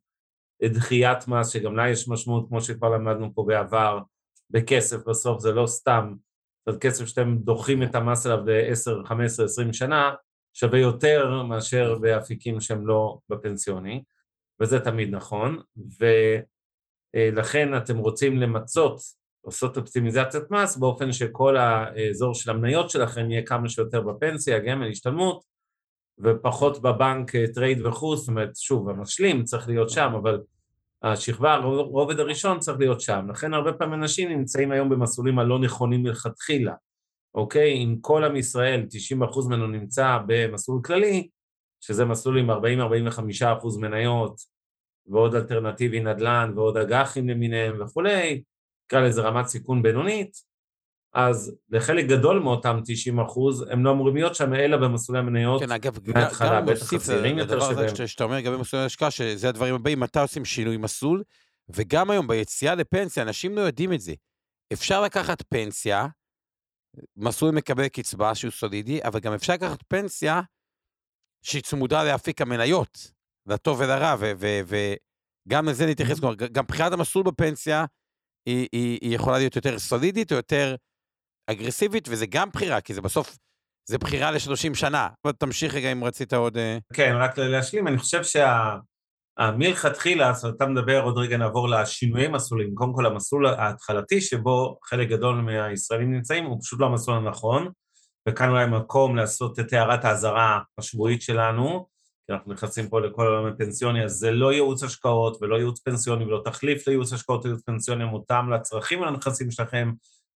דחיית 0.65 1.29
מס, 1.29 1.49
שגם 1.49 1.77
לה 1.77 1.91
יש 1.91 2.09
משמעות, 2.09 2.49
כמו 2.49 2.61
שכבר 2.61 2.91
למדנו 2.91 3.35
פה 3.35 3.45
בעבר, 3.47 3.99
בכסף 4.51 4.97
בסוף, 5.07 5.41
זה 5.41 5.53
לא 5.53 5.67
סתם, 5.67 6.15
זה 6.69 6.79
כסף 6.79 7.07
שאתם 7.07 7.37
דוחים 7.37 7.83
את 7.83 7.95
המס 7.95 8.27
עליו 8.27 8.45
ל-10, 8.47 9.07
15, 9.07 9.47
20 9.47 9.73
שנה, 9.73 10.15
שווה 10.53 10.79
יותר 10.79 11.43
מאשר 11.43 11.99
באפיקים 11.99 12.61
שהם 12.61 12.87
לא 12.87 13.19
בפנסיוני, 13.29 14.03
וזה 14.61 14.81
תמיד 14.81 15.15
נכון, 15.15 15.63
ולכן 17.15 17.77
אתם 17.77 17.99
רוצים 17.99 18.37
למצות, 18.37 19.01
לעשות 19.47 19.77
אופטימיזציית 19.77 20.51
מס 20.51 20.77
באופן 20.77 21.13
שכל 21.13 21.57
האזור 21.57 22.35
של 22.35 22.51
המניות 22.51 22.91
שלכם 22.91 23.31
יהיה 23.31 23.43
כמה 23.43 23.69
שיותר 23.69 24.01
בפנסיה, 24.01 24.59
גמל, 24.59 24.91
השתלמות, 24.91 25.45
ופחות 26.19 26.83
בבנק 26.83 27.35
אה, 27.35 27.45
trade 27.55 27.87
וכו', 27.87 28.17
זאת 28.17 28.29
אומרת, 28.29 28.57
שוב, 28.57 28.89
המשלים 28.89 29.45
צריך 29.45 29.69
להיות 29.69 29.91
שם, 29.91 30.13
אבל 30.23 30.41
השכבה, 31.03 31.55
הרובד 31.55 32.21
הראשון 32.21 32.59
צריך 32.59 32.79
להיות 32.79 33.01
שם. 33.01 33.27
לכן 33.31 33.55
הרבה 33.55 33.73
פעמים 33.73 33.95
אנשים 33.95 34.29
נמצאים 34.29 34.73
היום 34.73 34.89
במסלולים 34.89 35.39
הלא 35.39 35.59
נכונים 35.59 36.03
מלכתחילה, 36.03 36.75
אוקיי? 37.35 37.73
אם 37.73 37.97
כל 38.01 38.25
עם 38.25 38.37
ישראל, 38.37 38.87
90% 39.21 39.49
ממנו 39.49 39.67
נמצא 39.67 40.19
במסלול 40.27 40.81
כללי, 40.85 41.29
שזה 41.81 42.05
מסלול 42.05 42.39
עם 42.39 42.51
40-45% 42.51 42.55
מניות, 43.81 44.41
ועוד 45.07 45.35
אלטרנטיבי 45.35 46.01
נדל"ן, 46.01 46.53
ועוד 46.57 46.77
אג"חים 46.77 47.29
למיניהם 47.29 47.83
וכולי, 47.83 48.43
נקרא 48.93 49.01
לזה 49.09 49.23
רמת 49.23 49.47
סיכון 49.47 49.83
בינונית, 49.83 50.43
אז 51.15 51.57
לחלק 51.71 52.05
גדול 52.07 52.39
מאותם 52.39 52.81
90 52.85 53.21
אחוז, 53.21 53.65
הם 53.71 53.85
לא 53.85 53.91
אמורים 53.93 54.15
להיות 54.17 54.35
שם, 54.35 54.55
אלא 54.55 54.77
במסלולי 54.77 55.19
המניות. 55.19 55.63
כן, 55.63 55.73
אגב, 55.73 55.99
מההתחלה, 56.15 56.61
גם 56.61 56.67
בטח 56.67 56.93
הצעירים 56.93 57.39
יותר 57.39 57.55
לדבר 57.57 57.71
הזה. 57.71 58.07
שאתה- 58.07 58.25
אומר 58.25 58.37
לגבי 58.37 58.57
מסלולי 58.57 58.85
השקעה, 58.87 59.11
שזה 59.11 59.49
הדברים 59.49 59.75
הבאים, 59.75 60.01
מתי 60.01 60.19
עושים 60.21 60.45
שינוי 60.45 60.77
מסלול, 60.77 61.23
וגם 61.69 62.11
היום 62.11 62.27
ביציאה 62.29 62.75
לפנסיה, 62.75 63.23
אנשים 63.23 63.57
לא 63.57 63.61
יודעים 63.61 63.93
את 63.93 64.01
זה. 64.01 64.15
אפשר 64.73 65.03
לקחת 65.03 65.43
פנסיה, 65.43 66.07
מסלול 67.17 67.55
מקבל 67.55 67.89
קצבה 67.89 68.35
שהוא 68.35 68.51
סולידי, 68.51 69.01
אבל 69.05 69.21
גם 69.21 69.33
אפשר 69.33 69.53
לקחת 69.53 69.79
פנסיה 69.89 70.41
שהיא 71.43 71.63
צמודה 71.63 72.05
לאפיק 72.05 72.41
המניות, 72.41 73.13
לטוב 73.47 73.81
ולרע, 73.81 74.15
וגם 75.47 75.69
לזה 75.69 75.87
נתייחס, 75.87 76.21
ג- 76.21 76.53
גם 76.53 76.65
בחירת 76.69 76.93
המסלול 76.93 77.25
בפנסיה 77.25 77.85
היא, 78.47 78.69
היא, 78.73 78.99
היא 79.03 79.15
יכולה 79.15 79.39
להיות 79.39 79.57
יותר 79.57 79.79
סולידית 79.79 80.33
או 80.33 80.37
יותר 80.37 80.75
אגרסיבית, 81.51 82.09
וזה 82.09 82.27
גם 82.27 82.49
בחירה, 82.53 82.81
כי 82.81 82.95
זה 82.95 83.01
בסוף, 83.01 83.39
זה 83.89 83.99
בחירה 83.99 84.31
ל-30 84.31 84.75
שנה. 84.75 85.09
אבל 85.25 85.33
תמשיך 85.33 85.75
רגע 85.75 85.93
אם 85.93 86.05
רצית 86.05 86.33
עוד... 86.33 86.57
אה, 86.57 86.79
כן, 86.93 87.15
רק 87.17 87.39
להשלים, 87.39 87.89
אני 87.89 87.99
חושב 87.99 88.23
אז 90.25 90.45
אתה 90.45 90.67
מדבר, 90.67 91.03
עוד 91.03 91.19
רגע 91.19 91.37
נעבור 91.37 91.69
לשינויי 91.69 92.29
מסלולים. 92.29 92.75
קודם 92.75 92.93
כל, 92.95 93.07
המסלול 93.07 93.47
ההתחלתי 93.47 94.21
שבו 94.21 94.79
חלק 94.85 95.09
גדול 95.09 95.35
מהישראלים 95.35 96.13
נמצאים, 96.13 96.45
הוא 96.45 96.59
פשוט 96.61 96.81
לא 96.81 96.87
המסלול 96.87 97.17
הנכון, 97.17 97.69
וכאן 98.29 98.49
אולי 98.49 98.67
מקום 98.67 99.17
לעשות 99.17 99.59
את 99.59 99.73
הערת 99.73 100.05
האזהרה 100.05 100.61
השבועית 100.79 101.23
שלנו, 101.23 101.87
כי 102.27 102.33
אנחנו 102.33 102.53
נכנסים 102.53 102.89
פה 102.89 103.01
לכל 103.01 103.27
העולם 103.27 103.47
הפנסיוני, 103.47 104.05
אז 104.05 104.13
זה 104.13 104.31
לא 104.31 104.53
ייעוץ 104.53 104.83
השקעות 104.83 105.39
ולא 105.43 105.57
ייעוץ 105.57 105.81
פנסיוני 105.81 106.25
ולא 106.25 106.43
תחליף 106.45 106.89
לייעוץ 106.89 107.13
השקעות 107.13 107.45
או 107.45 107.49
ייעוץ 107.49 107.63
פנסיוני 107.63 108.05
מותאם 108.05 108.53
לצרכים 108.53 109.01
ולנכסים 109.01 109.51
שלכם 109.51 109.93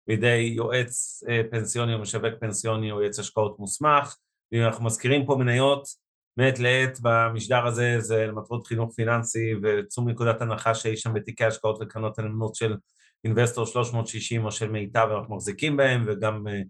בידי 0.07 0.53
יועץ 0.57 1.23
אה, 1.29 1.41
פנסיוני 1.51 1.95
או 1.95 1.99
משווק 1.99 2.35
פנסיוני 2.41 2.93
או 2.93 3.01
יועץ 3.01 3.19
השקעות 3.19 3.59
מוסמך. 3.59 4.17
ואם 4.53 4.63
אנחנו 4.63 4.85
מזכירים 4.85 5.27
פה 5.27 5.37
מניות, 5.37 5.89
מעת 6.37 6.59
לעת 6.59 6.99
במשדר 7.03 7.67
הזה 7.67 7.97
זה 7.99 8.27
למטרות 8.27 8.67
חינוך 8.67 8.95
פיננסי 8.95 9.55
וצאו 9.63 10.05
מנקודת 10.05 10.43
הנחה 10.43 10.75
שיש 10.75 11.01
שם 11.01 11.15
בתיקי 11.15 11.45
השקעות 11.45 11.79
וקרנות 11.81 12.19
הנאמנות 12.19 12.55
של 12.55 12.77
אינבסטור 13.25 13.67
360 13.67 14.45
או 14.45 14.53
של 14.53 14.71
מיטב 14.71 15.09
אנחנו 15.17 15.37
מחזיקים 15.37 15.77
בהם 15.77 16.03
וגם 16.07 16.49
אה, 16.49 16.61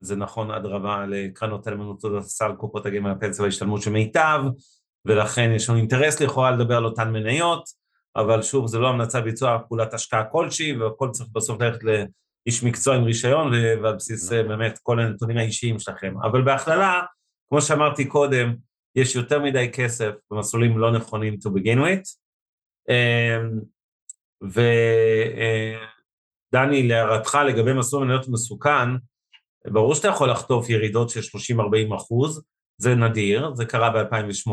זה 0.00 0.16
נכון 0.16 0.50
אדרבה 0.50 1.06
לקרנות 1.06 1.66
הנאמנות 1.66 2.02
סל 2.20 2.52
קופות 2.52 2.86
הגמל 2.86 3.10
הפנסיה 3.10 3.42
וההשתלמות 3.42 3.82
של 3.82 3.90
מיטב 3.90 4.40
ולכן 5.04 5.50
יש 5.54 5.68
לנו 5.68 5.78
אינטרס 5.78 6.20
לכאורה 6.20 6.50
לדבר 6.50 6.76
על 6.76 6.84
אותן 6.84 7.12
מניות 7.12 7.64
אבל 8.16 8.42
שוב 8.42 8.66
זה 8.66 8.78
לא 8.78 8.88
המלצה 8.88 9.20
ביצוע 9.20 9.58
פעולת 9.68 9.94
השקעה 9.94 10.24
כלשהי 10.24 10.76
והכל 10.76 11.08
צריך 11.12 11.30
בסוף 11.32 11.60
ללכת 11.60 11.84
לאיש 11.84 12.64
מקצוע 12.64 12.96
עם 12.96 13.04
רישיון 13.04 13.52
ועל 13.82 13.94
בסיס 13.94 14.32
אה, 14.32 14.42
באמת 14.42 14.78
כל 14.82 15.00
הנתונים 15.00 15.36
האישיים 15.36 15.78
שלכם 15.78 16.14
אבל 16.22 16.42
בהכללה 16.42 17.02
כמו 17.48 17.62
שאמרתי 17.62 18.04
קודם 18.08 18.54
יש 18.96 19.16
יותר 19.16 19.42
מדי 19.42 19.70
כסף 19.72 20.10
במסלולים 20.30 20.78
לא 20.78 20.92
נכונים 20.92 21.34
to 21.34 21.48
begin 21.48 21.78
with. 21.78 22.16
אמ, 22.88 23.60
ודני, 26.52 26.88
להערתך 26.88 27.38
לגבי 27.48 27.72
מסלול 27.72 28.04
מניות 28.04 28.28
מסוכן, 28.28 28.88
ברור 29.66 29.94
שאתה 29.94 30.08
יכול 30.08 30.30
לחטוף 30.30 30.70
ירידות 30.70 31.10
של 31.10 31.20
30-40 31.90 31.96
אחוז, 31.96 32.44
זה 32.78 32.94
נדיר, 32.94 33.54
זה 33.54 33.64
קרה 33.64 33.90
ב-2008, 33.90 34.50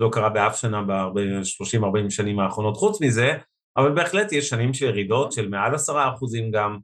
לא 0.00 0.08
קרה 0.12 0.28
באף 0.28 0.56
שנה 0.56 0.82
ב-30-40 0.82 2.10
שנים 2.10 2.40
האחרונות 2.40 2.76
חוץ 2.76 3.00
מזה, 3.00 3.32
אבל 3.76 3.94
בהחלט 3.94 4.32
יש 4.32 4.48
שנים 4.48 4.74
של 4.74 4.86
ירידות 4.86 5.32
של 5.32 5.48
מעל 5.48 5.74
10 5.74 6.08
אחוזים 6.14 6.50
גם, 6.50 6.78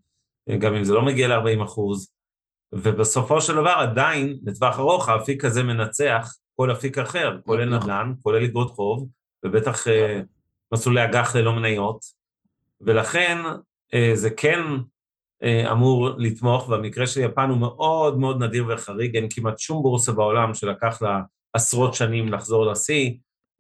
גם 0.59 0.75
אם 0.75 0.85
זה 0.85 0.95
לא 0.95 1.03
מגיע 1.03 1.29
ל-40 1.29 1.65
אחוז, 1.65 2.11
ובסופו 2.73 3.41
של 3.41 3.53
דבר 3.53 3.75
עדיין, 3.79 4.39
לטווח 4.47 4.79
ארוך, 4.79 5.09
האפיק 5.09 5.45
הזה 5.45 5.63
מנצח 5.63 6.35
כל 6.57 6.73
אפיק 6.73 6.99
אחר, 6.99 7.39
כולל 7.45 7.65
נכון. 7.65 7.91
נדל"ן, 7.91 8.13
כולל 8.23 8.45
אגרות 8.45 8.71
חוב, 8.71 9.09
ובטח 9.45 9.89
אה, 9.89 10.21
מסלולי 10.73 11.05
אג"ח 11.05 11.37
ללא 11.37 11.53
מניות, 11.53 12.01
ולכן 12.81 13.39
אה, 13.95 14.11
זה 14.15 14.31
כן 14.31 14.61
אמור 15.45 16.11
לתמוך, 16.19 16.69
והמקרה 16.69 17.07
של 17.07 17.21
יפן 17.21 17.51
הוא 17.51 17.59
מאוד 17.59 18.19
מאוד 18.19 18.43
נדיר 18.43 18.65
וחריג, 18.69 19.17
אין 19.17 19.27
כמעט 19.31 19.59
שום 19.59 19.83
בורסה 19.83 20.13
בעולם 20.13 20.55
שלקח 20.55 21.03
לה 21.03 21.21
עשרות 21.53 21.95
שנים 21.95 22.33
לחזור 22.33 22.67
לשיא, 22.67 23.11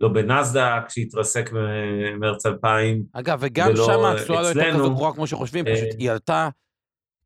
לא 0.00 0.08
בנסדק 0.08 0.88
שהתרסק 0.88 1.50
במרץ 1.52 2.46
2000, 2.46 3.02
אגב, 3.12 3.38
וגם 3.40 3.76
שם 3.76 3.90
אה, 3.90 4.12
התשואה 4.12 4.42
לא 4.42 4.46
הייתה 4.46 4.72
כזו 4.74 4.94
גרועה 4.94 5.12
כמו 5.12 5.26
שחושבים, 5.26 5.66
אה, 5.66 5.74
פשוט 5.74 5.88
היא 5.98 6.10
עלתה, 6.10 6.48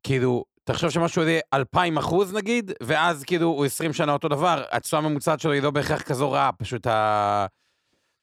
כאילו, 0.03 0.43
תחשוב 0.63 0.89
שמשהו 0.89 1.23
יהיה 1.23 1.41
2,000 1.53 1.97
אחוז 1.97 2.33
נגיד, 2.33 2.71
ואז 2.83 3.23
כאילו 3.23 3.47
הוא 3.47 3.65
20 3.65 3.93
שנה 3.93 4.13
אותו 4.13 4.27
דבר, 4.27 4.63
התשואה 4.71 5.01
הממוצעת 5.01 5.39
שלו 5.39 5.51
היא 5.51 5.61
לא 5.61 5.71
בהכרח 5.71 6.01
כזו 6.01 6.31
רעה, 6.31 6.51
פשוט 6.51 6.87
ה... 6.87 7.45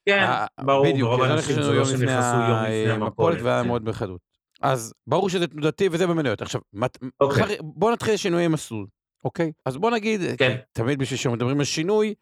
כן, 0.08 0.26
ברור, 0.60 0.86
ברוב 1.00 1.22
האנשים 1.22 1.58
לפני 1.58 1.84
שנכנסו 1.84 2.36
יום 2.36 2.64
לפני 2.64 2.90
המפולת 2.90 3.02
המפולת. 3.02 3.42
והיה 3.42 3.62
כן. 3.62 3.66
מאוד 3.66 3.84
בחדות. 3.84 4.29
אז 4.60 4.94
ברור 5.06 5.28
שזה 5.30 5.46
תנודתי 5.46 5.88
וזה 5.92 6.06
במניות. 6.06 6.42
עכשיו, 6.42 6.60
מת- 6.72 6.98
אוקיי. 7.20 7.42
מחר- 7.42 7.62
בוא 7.62 7.92
נתחיל 7.92 8.16
שינויי 8.16 8.48
מסלול, 8.48 8.86
אוקיי? 9.24 9.52
אז 9.66 9.76
בוא 9.76 9.90
נגיד, 9.90 10.20
כן. 10.38 10.56
תמיד 10.72 10.98
בשביל 10.98 11.18
שמדברים 11.18 11.58
על 11.58 11.64
שינוי, 11.64 12.14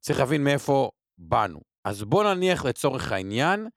צריך 0.00 0.18
להבין 0.18 0.44
מאיפה 0.44 0.90
באנו. 1.18 1.60
אז 1.84 2.02
בוא 2.02 2.34
נניח 2.34 2.64
לצורך 2.64 3.12
העניין, 3.12 3.68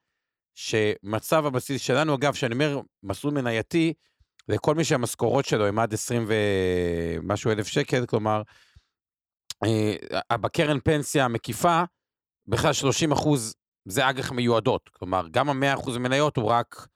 שמצב 0.56 1.46
הבסיס 1.46 1.82
שלנו, 1.82 2.16
אגב, 2.16 2.34
שאני 2.34 2.54
אומר 2.54 2.80
מסלול 3.04 3.34
מנייתי, 3.34 3.94
זה 4.48 4.58
כל 4.58 4.76
מי 4.76 4.84
שהמשכורות 4.84 5.46
שלו 5.46 5.66
הם 5.66 5.80
עד 5.80 5.94
20 5.94 6.26
ומשהו 6.28 7.52
אלף 7.52 7.68
שקל, 7.68 8.06
כלומר, 8.06 8.42
אה, 9.66 10.38
בקרן 10.38 10.80
פנסיה 10.80 11.26
המקיפה, 11.26 11.84
בכלל 12.48 12.74
30 12.74 13.12
אחוז 13.12 13.56
זה 13.86 14.10
אג"ח 14.10 14.32
מיועדות. 14.32 14.90
כלומר, 14.90 15.28
גם 15.32 15.50
ה-100 15.50 15.80
אחוז 15.80 15.98
מניות 15.98 16.38
הוא 16.38 16.46
רק 16.46 16.88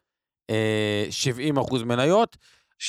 70 1.10 1.58
אחוז 1.58 1.84
מניות, 1.84 2.38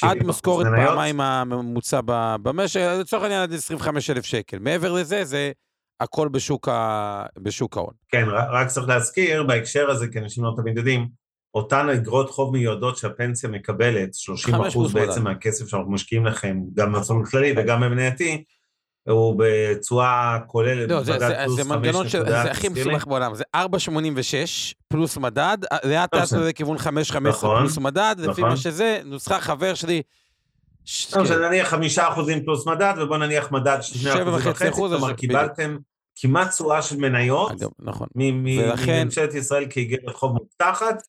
עד 0.03 0.23
משכורת 0.25 0.67
פעמיים 0.77 1.21
הממוצע 1.21 2.01
במשק, 2.43 2.81
לצורך 3.01 3.23
העניין 3.23 3.43
עד 3.43 3.53
25 3.53 4.11
אלף 4.11 4.25
שקל. 4.25 4.59
מעבר 4.59 4.93
לזה, 4.93 5.25
זה 5.25 5.53
הכל 6.01 6.29
בשוק, 6.29 6.69
ה... 6.69 7.27
בשוק 7.39 7.77
ההון. 7.77 7.93
כן, 8.09 8.25
רק 8.51 8.67
צריך 8.69 8.89
להזכיר 8.89 9.43
בהקשר 9.43 9.91
הזה, 9.91 10.09
כי 10.09 10.19
אנשים 10.19 10.45
לא 10.45 10.53
תמיד 10.57 10.77
יודעים, 10.77 11.09
אותן 11.55 11.89
אגרות 11.89 12.31
חוב 12.31 12.53
מיועדות 12.53 12.97
שהפנסיה 12.97 13.51
מקבלת, 13.51 14.15
30 14.15 14.55
אחוז 14.55 14.93
בעצם 14.93 15.25
מהכסף 15.25 15.69
שאנחנו 15.69 15.93
משקיעים 15.93 16.27
לכם, 16.27 16.59
גם 16.75 16.93
במסלול 16.93 17.27
כללי 17.27 17.55
וגם 17.57 17.81
במנייתי, 17.81 18.45
הוא 19.07 19.37
בתשואה 19.39 20.39
כוללת, 20.47 20.91
לא, 20.91 21.03
זה, 21.03 21.19
זה, 21.19 21.35
זה 21.49 21.65
מנגנון 21.65 22.09
של, 22.09 22.29
זה 22.29 22.51
הכי 22.51 22.69
מסובך 22.69 23.07
בעולם, 23.07 23.35
זה 23.35 23.45
4.86 23.57 23.61
פלוס 24.89 25.17
מדד, 25.17 25.59
לאט 25.85 26.15
לאט 26.15 26.27
זה 26.27 26.39
לכיוון 26.39 26.77
5.15 26.77 27.19
נכון, 27.21 27.59
פלוס 27.59 27.79
מדד, 27.79 28.15
לפי 28.19 28.31
נכון. 28.31 28.45
מה 28.45 28.57
שזה, 28.57 29.01
נוסחה 29.05 29.41
חבר 29.41 29.75
שלי. 29.75 30.03
לא, 31.17 31.49
נניח 31.49 31.69
חמישה 31.69 32.09
אחוזים 32.09 32.45
פלוס 32.45 32.67
מדד, 32.67 32.95
ובוא 32.99 33.17
נניח 33.17 33.53
מדד 33.53 33.79
שני 33.81 34.13
אחוזים 34.13 34.35
וחצי, 34.35 34.73
כלומר 34.73 35.13
קיבלתם 35.13 35.77
כמעט 36.17 36.51
תשואה 36.51 36.83
של 36.83 36.97
מניות, 36.97 37.53
נכון, 37.79 38.09
מממשלת 38.15 39.35
ישראל 39.35 39.67
כאיגרת 39.71 40.15
חוב 40.15 40.33
מובטחת, 40.33 41.03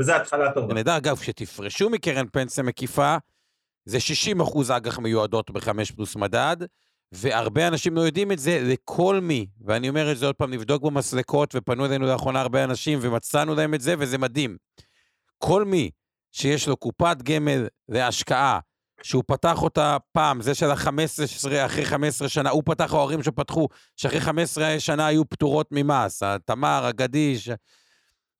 וזה 0.00 0.16
התחלה 0.16 0.52
טובה. 0.52 0.74
נהדר, 0.74 0.96
אגב, 0.96 1.16
כשתפרשו 1.16 1.90
מקרן 1.90 2.26
פנסיה 2.32 2.64
מקיפה, 2.64 3.16
זה 3.84 4.00
60 4.00 4.40
אחוז 4.40 4.70
אג"ח 4.70 4.98
מיועדות 4.98 5.50
בחמש 5.50 5.90
פלוס 5.90 6.16
מדד, 6.16 6.56
והרבה 7.14 7.68
אנשים 7.68 7.96
לא 7.96 8.00
יודעים 8.00 8.32
את 8.32 8.38
זה, 8.38 8.60
לכל 8.62 9.20
מי, 9.22 9.46
ואני 9.64 9.88
אומר 9.88 10.12
את 10.12 10.18
זה 10.18 10.26
עוד 10.26 10.34
פעם, 10.34 10.50
נבדוק 10.50 10.82
במסלקות, 10.82 11.54
ופנו 11.54 11.86
אלינו 11.86 12.06
לאחרונה 12.06 12.40
הרבה 12.40 12.64
אנשים, 12.64 12.98
ומצאנו 13.02 13.54
להם 13.54 13.74
את 13.74 13.80
זה, 13.80 13.94
וזה 13.98 14.18
מדהים. 14.18 14.56
כל 15.38 15.64
מי 15.64 15.90
שיש 16.32 16.68
לו 16.68 16.76
קופת 16.76 17.16
גמל 17.22 17.66
להשקעה, 17.88 18.58
שהוא 19.02 19.22
פתח 19.26 19.62
אותה 19.62 19.96
פעם, 20.12 20.42
זה 20.42 20.54
של 20.54 20.70
ה-15, 20.70 21.66
אחרי 21.66 21.84
15 21.84 22.28
שנה, 22.28 22.50
הוא 22.50 22.62
פתח, 22.66 22.94
ההורים 22.94 23.22
שפתחו, 23.22 23.68
שאחרי 23.96 24.20
15 24.20 24.80
שנה 24.80 25.06
היו 25.06 25.28
פטורות 25.28 25.68
ממס, 25.70 26.22
התמר, 26.22 26.84
הגדיש, 26.84 27.50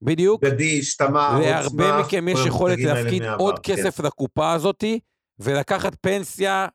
בדיוק. 0.02 0.44
גדיש, 0.44 0.96
תמר, 0.96 1.30
עוצמה. 1.36 1.50
להרבה 1.50 2.00
מכם 2.00 2.28
יש 2.28 2.46
יכולת 2.46 2.78
להפקיד 2.78 3.22
עוד 3.38 3.58
כן. 3.58 3.76
כסף 3.76 4.00
לקופה 4.00 4.52
הזאתי, 4.52 5.00
ולקחת 5.38 5.96
פנסיה 6.00 6.66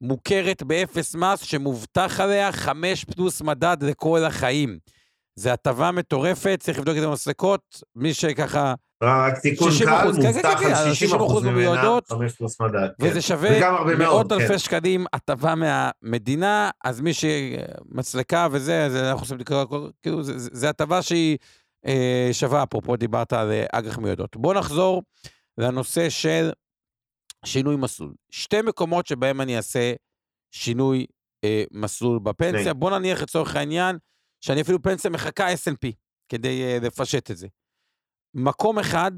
מוכרת 0.00 0.62
באפס 0.62 1.14
מס, 1.14 1.40
שמובטח 1.40 2.20
עליה 2.20 2.52
חמש 2.52 3.04
פלוס 3.04 3.42
מדד 3.42 3.76
לכל 3.80 4.24
החיים. 4.24 4.78
זו 5.36 5.50
הטבה 5.50 5.90
מטורפת, 5.90 6.58
צריך 6.60 6.78
לבדוק 6.78 6.96
את 6.98 7.02
המסלקות, 7.02 7.82
מי 7.96 8.14
שככה... 8.14 8.74
רק 9.02 9.38
תיקון 9.38 9.68
קל, 9.84 10.12
מובטח 10.12 10.62
על 10.62 10.94
60 10.94 11.14
אחוז 11.14 11.44
ממנה, 11.44 11.98
5 12.08 12.32
פלוס 12.32 12.60
מדד. 12.60 12.88
וזה 13.00 13.14
כן. 13.14 13.20
שווה 13.20 13.84
מאות 13.98 14.32
אלפי 14.32 14.48
כן. 14.48 14.58
שקלים 14.58 15.06
הטבה 15.12 15.54
מהמדינה, 15.54 16.70
אז 16.84 17.00
מי 17.00 17.12
שמצלקה 17.12 18.48
וזה, 18.50 18.90
זה 18.90 19.10
אנחנו 19.10 19.22
עושים 19.22 19.38
לקרוא, 19.38 19.64
כאילו, 20.02 20.18
זה 20.22 20.68
הטבה 20.68 21.02
שהיא 21.02 21.38
אה, 21.86 22.28
שווה, 22.32 22.62
אפרופו 22.62 22.96
דיברת 22.96 23.32
על 23.32 23.50
אה, 23.50 23.64
אג"ח 23.72 23.98
מיועדות. 23.98 24.36
בואו 24.36 24.58
נחזור 24.58 25.02
לנושא 25.58 26.08
של 26.08 26.50
שינוי 27.44 27.76
מסלול. 27.76 28.14
שתי 28.30 28.62
מקומות 28.62 29.06
שבהם 29.06 29.40
אני 29.40 29.56
אעשה 29.56 29.92
שינוי 30.50 31.06
אה, 31.44 31.64
מסלול 31.70 32.18
בפנסיה. 32.18 32.74
בוא 32.74 32.98
נניח 32.98 33.22
לצורך 33.22 33.56
העניין, 33.56 33.98
שאני 34.40 34.60
אפילו 34.60 34.82
פנסיה 34.82 35.10
מחכה 35.10 35.52
S&P, 35.52 35.92
כדי 36.28 36.62
אה, 36.62 36.78
לפשט 36.82 37.30
את 37.30 37.36
זה. 37.36 37.48
מקום 38.34 38.78
אחד, 38.78 39.12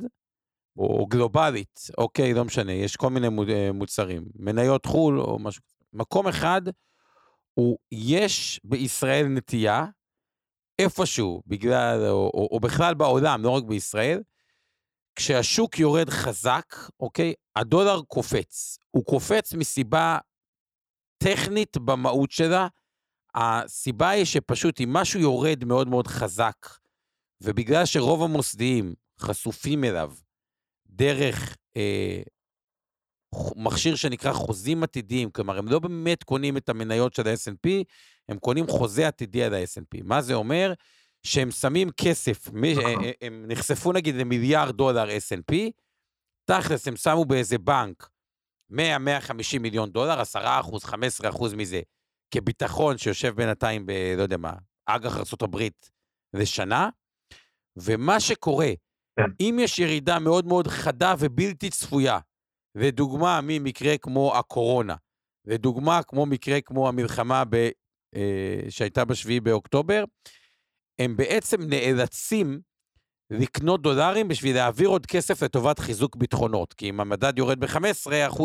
או 0.76 1.06
גלובלית, 1.06 1.80
אוקיי, 1.98 2.34
לא 2.34 2.44
משנה, 2.44 2.72
יש 2.72 2.96
כל 2.96 3.10
מיני 3.10 3.26
אה, 3.26 3.72
מוצרים, 3.72 4.24
מניות 4.34 4.86
חו"ל 4.86 5.20
או 5.20 5.38
משהו. 5.38 5.62
מקום 5.92 6.28
אחד, 6.28 6.62
הוא, 7.54 7.78
יש 7.92 8.60
בישראל 8.64 9.26
נטייה, 9.26 9.84
איפשהו, 10.78 11.42
בגלל, 11.46 12.06
או, 12.06 12.30
או, 12.34 12.48
או 12.50 12.60
בכלל 12.60 12.94
בעולם, 12.94 13.42
לא 13.42 13.50
רק 13.50 13.64
בישראל, 13.64 14.22
כשהשוק 15.20 15.78
יורד 15.78 16.10
חזק, 16.10 16.76
אוקיי, 17.00 17.34
הדולר 17.56 18.02
קופץ. 18.02 18.78
הוא 18.90 19.04
קופץ 19.04 19.54
מסיבה 19.54 20.18
טכנית 21.22 21.76
במהות 21.76 22.30
שלה. 22.30 22.68
הסיבה 23.34 24.10
היא 24.10 24.24
שפשוט 24.24 24.80
אם 24.80 24.92
משהו 24.92 25.20
יורד 25.20 25.64
מאוד 25.64 25.88
מאוד 25.88 26.06
חזק, 26.06 26.66
ובגלל 27.40 27.84
שרוב 27.84 28.22
המוסדיים 28.22 28.94
חשופים 29.20 29.84
אליו 29.84 30.12
דרך 30.86 31.56
אה, 31.76 32.22
מכשיר 33.56 33.96
שנקרא 33.96 34.32
חוזים 34.32 34.82
עתידיים, 34.82 35.30
כלומר, 35.30 35.58
הם 35.58 35.68
לא 35.68 35.78
באמת 35.78 36.22
קונים 36.22 36.56
את 36.56 36.68
המניות 36.68 37.14
של 37.14 37.28
ה-S&P, 37.28 37.70
הם 38.28 38.38
קונים 38.38 38.66
חוזה 38.68 39.08
עתידי 39.08 39.42
על 39.42 39.54
ה-S&P. 39.54 40.02
מה 40.04 40.22
זה 40.22 40.34
אומר? 40.34 40.72
שהם 41.22 41.50
שמים 41.50 41.90
כסף, 41.90 42.48
נכון. 42.48 43.04
אה, 43.04 43.10
הם 43.20 43.44
נחשפו 43.48 43.92
נגיד 43.92 44.14
למיליארד 44.14 44.76
דולר 44.76 45.08
S&P, 45.08 45.54
תכלס 46.44 46.88
הם 46.88 46.96
שמו 46.96 47.24
באיזה 47.24 47.58
בנק 47.58 48.08
100-150 48.72 48.78
מיליון 49.60 49.90
דולר, 49.90 50.20
10 50.20 50.40
אחוז, 50.44 50.84
15 50.84 51.30
אחוז 51.30 51.54
מזה, 51.54 51.80
כביטחון 52.34 52.98
שיושב 52.98 53.34
בינתיים 53.36 53.86
ב... 53.86 53.92
לא 54.16 54.22
יודע 54.22 54.36
מה, 54.36 54.52
אג"ח 54.86 55.16
ארה"ב 55.16 55.58
לשנה, 56.34 56.88
ומה 57.76 58.20
שקורה, 58.20 58.70
כן. 59.16 59.30
אם 59.40 59.58
יש 59.60 59.78
ירידה 59.78 60.18
מאוד 60.18 60.46
מאוד 60.46 60.66
חדה 60.66 61.14
ובלתי 61.18 61.70
צפויה, 61.70 62.18
ודוגמה 62.74 63.40
ממקרה 63.42 63.98
כמו 63.98 64.36
הקורונה, 64.38 64.94
ודוגמה 65.46 66.02
כמו 66.02 66.26
מקרה 66.26 66.60
כמו 66.60 66.88
המלחמה 66.88 67.44
ב, 67.44 67.70
אה, 68.14 68.60
שהייתה 68.68 69.04
ב-7 69.04 69.40
באוקטובר, 69.42 70.04
הם 71.00 71.16
בעצם 71.16 71.60
נאלצים 71.62 72.60
לקנות 73.30 73.82
דולרים 73.82 74.28
בשביל 74.28 74.54
להעביר 74.56 74.88
עוד 74.88 75.06
כסף 75.06 75.42
לטובת 75.42 75.78
חיזוק 75.78 76.16
ביטחונות. 76.16 76.74
כי 76.74 76.88
אם 76.88 77.00
המדד 77.00 77.38
יורד 77.38 77.60
ב-15% 77.60 78.42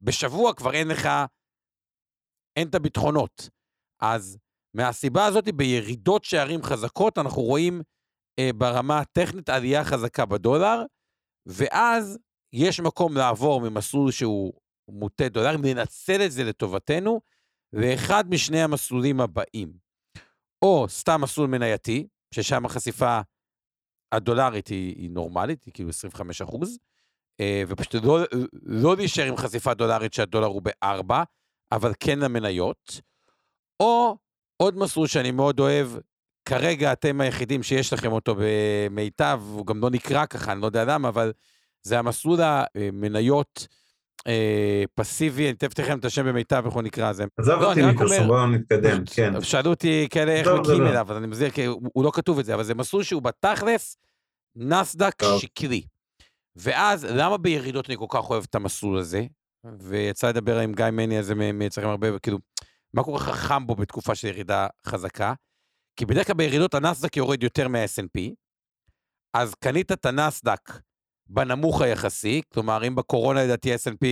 בשבוע, 0.00 0.54
כבר 0.54 0.72
אין 0.74 0.88
לך, 0.88 1.08
אין 2.56 2.68
את 2.68 2.74
הביטחונות. 2.74 3.48
אז 4.02 4.38
מהסיבה 4.74 5.26
הזאת, 5.26 5.48
בירידות 5.48 6.24
שערים 6.24 6.62
חזקות, 6.62 7.18
אנחנו 7.18 7.42
רואים 7.42 7.82
אה, 8.38 8.50
ברמה 8.54 8.98
הטכנית 8.98 9.48
עלייה 9.48 9.84
חזקה 9.84 10.26
בדולר, 10.26 10.82
ואז 11.46 12.18
יש 12.52 12.80
מקום 12.80 13.16
לעבור 13.16 13.60
ממסלול 13.60 14.10
שהוא 14.10 14.52
מוטה 14.88 15.28
דולרים, 15.28 15.64
לנצל 15.64 16.22
את 16.26 16.32
זה 16.32 16.44
לטובתנו, 16.44 17.20
ואחד 17.72 18.24
משני 18.30 18.62
המסלולים 18.62 19.20
הבאים. 19.20 19.81
או 20.62 20.86
סתם 20.88 21.20
מסלול 21.20 21.48
מנייתי, 21.48 22.06
ששם 22.34 22.66
החשיפה 22.66 23.20
הדולרית 24.12 24.68
היא, 24.68 24.94
היא 24.96 25.10
נורמלית, 25.10 25.64
היא 25.64 25.74
כאילו 25.74 25.88
25 25.88 26.42
אחוז, 26.42 26.78
אה, 27.40 27.62
ופשוט 27.68 28.04
לא, 28.04 28.18
לא 28.62 28.96
להישאר 28.96 29.24
עם 29.24 29.36
חשיפה 29.36 29.74
דולרית 29.74 30.14
שהדולר 30.14 30.46
הוא 30.46 30.62
ב-4, 30.62 31.14
אבל 31.72 31.92
כן 32.00 32.18
למניות, 32.18 33.00
או 33.80 34.16
עוד 34.56 34.76
מסלול 34.76 35.06
שאני 35.06 35.30
מאוד 35.30 35.60
אוהב, 35.60 35.88
כרגע 36.44 36.92
אתם 36.92 37.20
היחידים 37.20 37.62
שיש 37.62 37.92
לכם 37.92 38.12
אותו 38.12 38.36
במיטב, 38.38 39.40
הוא 39.44 39.66
גם 39.66 39.80
לא 39.80 39.90
נקרא 39.90 40.26
ככה, 40.26 40.52
אני 40.52 40.60
לא 40.60 40.66
יודע 40.66 40.84
למה, 40.84 41.08
אבל 41.08 41.32
זה 41.82 41.98
המסלול 41.98 42.38
המניות 42.42 43.66
אה, 44.26 44.84
פסיבי, 44.94 45.46
אני 45.46 45.54
תכף 45.54 45.78
לכם 45.78 45.98
את 45.98 46.04
השם 46.04 46.26
במיטב, 46.26 46.62
איך 46.64 46.74
הוא 46.74 46.82
נקרא 46.82 47.10
לזה. 47.10 47.24
עזוב 47.36 47.62
לא, 47.62 47.68
אותי 47.68 47.82
מפרסום, 47.82 48.26
בואו 48.26 48.46
נתקדם, 48.46 49.04
כן. 49.14 49.40
שאלו 49.40 49.70
אותי 49.70 50.08
כאלה 50.10 50.32
איך 50.32 50.48
מגיעים 50.48 50.86
אליו, 50.86 51.06
אז 51.10 51.16
אני 51.16 51.26
מזהיר, 51.26 51.50
כי 51.50 51.64
הוא 51.64 52.04
לא 52.04 52.10
כתוב 52.14 52.38
את 52.38 52.44
זה, 52.44 52.54
אבל 52.54 52.62
זה 52.62 52.74
מסלול 52.74 53.02
שהוא 53.02 53.22
בתכלס 53.22 53.96
נסדק 54.56 55.22
שקרי. 55.38 55.82
ואז, 56.56 57.04
למה 57.04 57.36
בירידות 57.36 57.88
אני 57.88 57.96
כל 57.96 58.06
כך 58.08 58.30
אוהב 58.30 58.44
את 58.50 58.54
המסלול 58.54 58.98
הזה? 58.98 59.26
ויצא 59.78 60.28
לדבר 60.28 60.58
עם 60.58 60.72
גיא 60.72 60.90
מני 60.92 61.18
הזה 61.18 61.34
מייצרים 61.34 61.88
הרבה, 61.88 62.18
כאילו, 62.18 62.38
מה 62.94 63.04
כל 63.04 63.18
כך 63.18 63.22
חכם 63.22 63.66
בו 63.66 63.74
בתקופה 63.74 64.14
של 64.14 64.28
ירידה 64.28 64.66
חזקה? 64.86 65.34
כי 65.96 66.06
בדרך 66.06 66.26
כלל 66.26 66.36
בירידות 66.36 66.74
הנסדק 66.74 67.16
יורד 67.16 67.42
יותר 67.42 67.68
מה 67.68 67.84
snp 67.84 68.34
אז 69.34 69.54
קנית 69.54 69.92
את 69.92 70.06
הנסדק 70.06 70.70
בנמוך 71.32 71.82
היחסי, 71.82 72.42
כלומר, 72.52 72.86
אם 72.86 72.94
בקורונה 72.94 73.44
לדעתי 73.44 73.74
S&P 73.74 74.06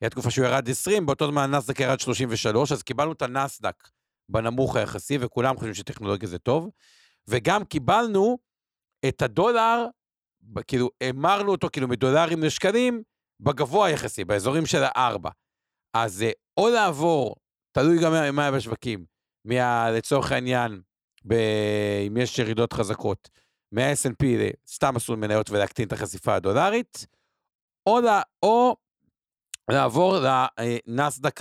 היה 0.00 0.10
תקופה 0.10 0.30
שהוא 0.30 0.46
ירד 0.46 0.68
20, 0.68 1.06
באותו 1.06 1.26
זמן 1.26 1.42
הנסדק 1.42 1.80
ירד 1.80 2.00
33, 2.00 2.72
אז 2.72 2.82
קיבלנו 2.82 3.12
את 3.12 3.22
הנסדק 3.22 3.88
בנמוך 4.28 4.76
היחסי, 4.76 5.18
וכולם 5.20 5.56
חושבים 5.56 5.74
שטכנולוגיה 5.74 6.28
זה 6.28 6.38
טוב, 6.38 6.70
וגם 7.28 7.64
קיבלנו 7.64 8.38
את 9.08 9.22
הדולר 9.22 9.86
כאילו, 10.66 10.90
המרנו 11.00 11.52
אותו 11.52 11.68
כאילו 11.72 11.88
מדולרים 11.88 12.42
לשקלים, 12.42 13.02
בגבוה 13.40 13.90
יחסי, 13.90 14.24
באזורים 14.24 14.66
של 14.66 14.82
הארבע. 14.82 15.30
אז 15.94 16.24
או 16.56 16.68
לעבור, 16.68 17.36
תלוי 17.72 18.02
גם 18.02 18.12
מה 18.12 18.42
היה 18.42 18.52
בשווקים, 18.52 19.04
מה, 19.44 19.90
לצורך 19.90 20.32
העניין, 20.32 20.80
ב, 21.24 21.34
אם 22.06 22.16
יש 22.16 22.38
ירידות 22.38 22.72
חזקות, 22.72 23.28
מה 23.72 23.92
snp 23.92 24.26
לסתם 24.66 24.94
מסלול 24.94 25.18
מניות 25.18 25.50
ולהקטין 25.50 25.86
את 25.86 25.92
החשיפה 25.92 26.34
הדולרית, 26.34 27.06
או, 27.86 28.00
לה, 28.00 28.22
או 28.42 28.76
לעבור 29.70 30.16
לנסדק 30.86 31.40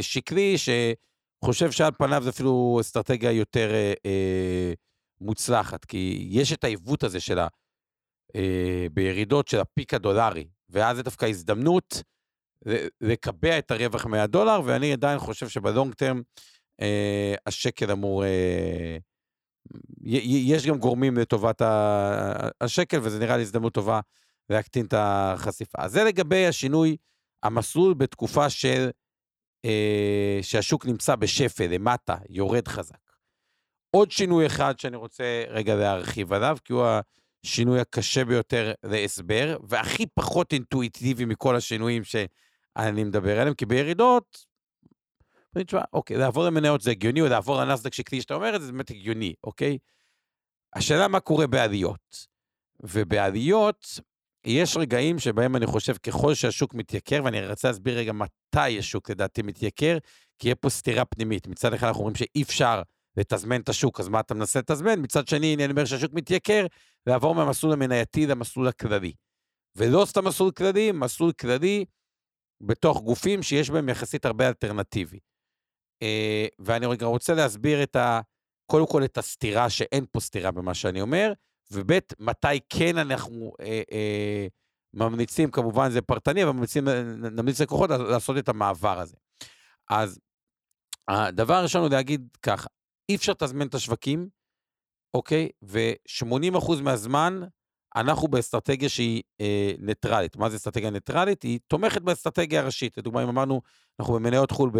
השקלי, 0.00 0.54
שחושב 0.58 1.70
שעל 1.70 1.92
פניו 1.98 2.22
זה 2.22 2.30
אפילו 2.30 2.78
אסטרטגיה 2.80 3.32
יותר 3.32 3.74
אה, 3.74 3.92
אה, 4.06 4.72
מוצלחת, 5.20 5.84
כי 5.84 6.28
יש 6.30 6.52
את 6.52 6.64
העיוות 6.64 7.02
הזה 7.02 7.20
של 7.20 7.38
ה... 7.38 7.48
אה, 8.36 8.86
בירידות 8.92 9.48
של 9.48 9.60
הפיק 9.60 9.94
הדולרי, 9.94 10.48
ואז 10.68 10.96
זה 10.96 11.02
דווקא 11.02 11.26
הזדמנות 11.26 12.02
לקבע 13.00 13.58
את 13.58 13.70
הרווח 13.70 14.06
מהדולר, 14.06 14.60
ואני 14.64 14.92
עדיין 14.92 15.18
חושב 15.18 15.48
שבלונג 15.48 15.94
טרם 15.94 16.22
אה, 16.80 17.34
השקל 17.46 17.90
אמור... 17.90 18.24
אה, 18.24 18.98
יש 20.02 20.66
גם 20.66 20.78
גורמים 20.78 21.16
לטובת 21.16 21.62
השקל, 22.60 22.98
וזה 23.02 23.18
נראה 23.18 23.36
לי 23.36 23.42
הזדמנות 23.42 23.74
טובה 23.74 24.00
להקטין 24.50 24.86
את 24.86 24.94
החשיפה. 24.96 25.78
אז 25.82 25.92
זה 25.92 26.04
לגבי 26.04 26.46
השינוי, 26.46 26.96
המסלול 27.42 27.94
בתקופה 27.94 28.50
של... 28.50 28.90
אה, 29.64 30.38
שהשוק 30.42 30.86
נמצא 30.86 31.16
בשפל, 31.16 31.66
למטה, 31.66 32.16
יורד 32.28 32.68
חזק. 32.68 33.08
עוד 33.90 34.10
שינוי 34.10 34.46
אחד 34.46 34.78
שאני 34.78 34.96
רוצה 34.96 35.44
רגע 35.48 35.74
להרחיב 35.74 36.32
עליו, 36.32 36.56
כי 36.64 36.72
הוא 36.72 36.86
השינוי 37.44 37.80
הקשה 37.80 38.24
ביותר 38.24 38.72
להסבר, 38.84 39.56
והכי 39.68 40.06
פחות 40.14 40.52
אינטואיטיבי 40.52 41.24
מכל 41.24 41.56
השינויים 41.56 42.04
שאני 42.04 43.04
מדבר 43.04 43.40
עליהם, 43.40 43.54
כי 43.54 43.66
בירידות, 43.66 44.46
אני 45.56 45.64
תשמע, 45.64 45.80
אוקיי, 45.92 46.16
לעבור 46.16 46.44
למניות 46.44 46.80
זה 46.80 46.90
הגיוני, 46.90 47.20
או 47.20 47.26
לעבור 47.26 47.60
לנסדק 47.60 47.94
שכפי 47.94 48.20
שאתה 48.20 48.34
אומר 48.34 48.56
את 48.56 48.60
זה, 48.60 48.66
זה 48.66 48.72
באמת 48.72 48.90
הגיוני, 48.90 49.34
אוקיי? 49.44 49.78
השאלה 50.74 51.08
מה 51.08 51.20
קורה 51.20 51.46
בעליות. 51.46 52.26
ובעליות, 52.80 54.00
יש 54.44 54.76
רגעים 54.76 55.18
שבהם 55.18 55.56
אני 55.56 55.66
חושב, 55.66 55.96
ככל 55.96 56.34
שהשוק 56.34 56.74
מתייקר, 56.74 57.20
ואני 57.24 57.46
רוצה 57.46 57.68
להסביר 57.68 57.98
רגע 57.98 58.12
מתי 58.12 58.78
השוק 58.78 59.10
לדעתי 59.10 59.42
מתייקר, 59.42 59.98
כי 60.38 60.48
יהיה 60.48 60.54
פה 60.54 60.70
סתירה 60.70 61.04
פנימית. 61.04 61.46
מצד 61.46 61.74
אחד 61.74 61.86
אנחנו 61.86 62.00
אומרים 62.00 62.16
שאי 62.16 62.42
אפשר 62.42 62.82
לתזמן 63.16 63.60
את 63.60 63.68
השוק, 63.68 64.00
אז 64.00 64.08
מה 64.08 64.20
אתה 64.20 64.34
מנסה 64.34 64.58
לתזמן? 64.58 65.00
מצד 65.02 65.28
שני, 65.28 65.54
אני 65.54 65.70
אומר 65.70 65.84
שהשוק 65.84 66.12
מתייקר, 66.12 66.66
לעבור 67.06 67.34
מהמסלול 67.34 67.72
המנייתי 67.72 68.26
למסלול 68.26 68.68
הכללי. 68.68 69.12
ולא 69.76 70.04
סתם 70.04 70.24
מסלול 70.24 70.50
כללי, 70.50 70.92
מסלול 70.92 71.32
כללי 71.32 71.84
בתוך 72.60 73.02
גופים 73.02 73.42
שיש 73.42 73.70
בהם 73.70 73.88
יחסית 73.88 74.24
הרבה 74.24 74.48
אלטרנטיבי. 74.48 75.18
אה, 76.02 76.46
ואני 76.58 76.86
רגע 76.86 77.06
רוצה 77.06 77.34
להסביר 77.34 77.82
את 77.82 77.96
ה... 77.96 78.20
קודם 78.70 78.86
כל 78.86 79.04
את 79.04 79.18
הסתירה, 79.18 79.70
שאין 79.70 80.04
פה 80.12 80.20
סתירה 80.20 80.50
במה 80.50 80.74
שאני 80.74 81.00
אומר, 81.00 81.32
וב' 81.70 81.98
מתי 82.18 82.60
כן 82.68 82.98
אנחנו 82.98 83.52
אה, 83.60 83.82
אה, 83.92 84.46
ממליצים, 84.94 85.50
כמובן 85.50 85.90
זה 85.90 86.02
פרטני, 86.02 86.44
אבל 86.44 86.52
ממליצים, 86.52 86.88
נמליץ 87.32 87.60
לקוחות 87.60 87.90
לעשות 87.90 88.38
את 88.38 88.48
המעבר 88.48 88.98
הזה. 88.98 89.16
אז 89.90 90.20
הדבר 91.08 91.54
הראשון 91.54 91.82
הוא 91.82 91.90
להגיד 91.90 92.28
ככה, 92.42 92.68
אי 93.08 93.16
אפשר 93.16 93.32
לתזמן 93.32 93.66
את 93.66 93.74
השווקים, 93.74 94.28
אוקיי? 95.14 95.48
ו-80% 95.62 96.82
מהזמן 96.82 97.40
אנחנו 98.00 98.28
באסטרטגיה 98.28 98.88
שהיא 98.88 99.22
אה, 99.40 99.72
ניטרלית. 99.78 100.36
מה 100.36 100.50
זה 100.50 100.56
אסטרטגיה 100.56 100.90
ניטרלית? 100.90 101.42
היא 101.42 101.58
תומכת 101.66 102.02
באסטרטגיה 102.02 102.60
הראשית. 102.60 102.98
לדוגמה, 102.98 103.22
אם 103.22 103.28
אמרנו, 103.28 103.60
אנחנו 104.00 104.14
במניות 104.14 104.50
חו"ל, 104.50 104.70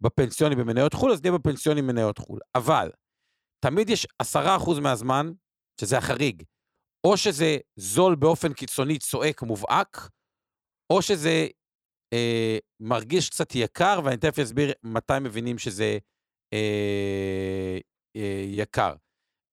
בפנסיוני 0.00 0.54
במניות 0.54 0.94
חו"ל, 0.94 1.12
אז 1.12 1.22
נהיה 1.22 1.38
בפנסיוני 1.38 1.82
במניות 1.82 2.18
חו"ל. 2.18 2.38
אבל, 2.54 2.90
תמיד 3.64 3.90
יש 3.90 4.06
10% 4.22 4.80
מהזמן, 4.82 5.32
שזה 5.80 5.98
החריג, 5.98 6.42
או 7.06 7.16
שזה 7.16 7.56
זול 7.76 8.14
באופן 8.14 8.52
קיצוני, 8.52 8.98
צועק, 8.98 9.42
מובהק, 9.42 10.08
או 10.92 11.02
שזה 11.02 11.46
אה, 12.12 12.58
מרגיש 12.80 13.30
קצת 13.30 13.54
יקר, 13.54 14.00
ואני 14.04 14.16
תכף 14.16 14.38
אסביר 14.38 14.72
מתי 14.82 15.18
מבינים 15.20 15.58
שזה 15.58 15.98
אה, 16.52 17.78
אה, 18.16 18.44
יקר. 18.46 18.94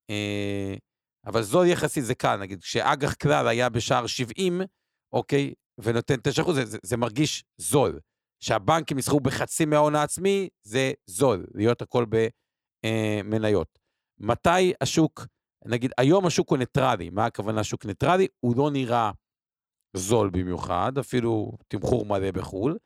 אה, 0.10 0.76
אבל 1.28 1.42
זול 1.42 1.68
יחסית 1.68 2.06
זה 2.06 2.16
קל, 2.16 2.38
נגיד, 2.38 2.62
כשאג"ח 2.62 3.14
כלל 3.14 3.48
היה 3.48 3.70
בשער 3.70 4.08
70, 4.08 4.62
אוקיי, 5.14 5.54
ונותן 5.78 6.16
9%, 6.44 6.54
זה, 6.54 6.66
זה, 6.66 6.78
זה 6.84 6.98
מרגיש 6.98 7.44
זול. 7.58 8.00
שהבנקים 8.40 8.98
יסחרו 8.98 9.20
בחצי 9.20 9.66
מההון 9.66 9.96
העצמי, 9.96 10.50
זה 10.64 10.92
זול, 11.08 11.46
להיות 11.54 11.82
הכל 11.82 12.06
במניות. 12.10 13.68
אה, 13.78 14.28
מתי 14.28 14.74
השוק, 14.82 15.26
נגיד, 15.66 15.92
היום 15.98 16.26
השוק 16.26 16.50
הוא 16.50 16.58
ניטרלי, 16.58 17.10
מה 17.10 17.26
הכוונה 17.26 17.64
שוק 17.64 17.86
ניטרלי? 17.86 18.28
הוא 18.40 18.58
לא 18.58 18.72
נראה 18.72 19.12
זול 19.94 20.30
במיוחד, 20.30 20.98
אפילו 20.98 21.52
תמחור 21.68 22.06
מלא 22.06 22.32
בחו"ל, 22.32 22.78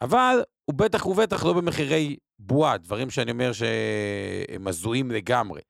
אבל 0.00 0.42
הוא 0.64 0.74
בטח 0.74 1.06
ובטח 1.06 1.44
לא 1.44 1.52
במחירי 1.52 2.16
בועה, 2.38 2.78
דברים 2.78 3.10
שאני 3.10 3.30
אומר 3.30 3.52
שהם 3.52 4.68
הזויים 4.68 5.10
לגמרי. 5.10 5.60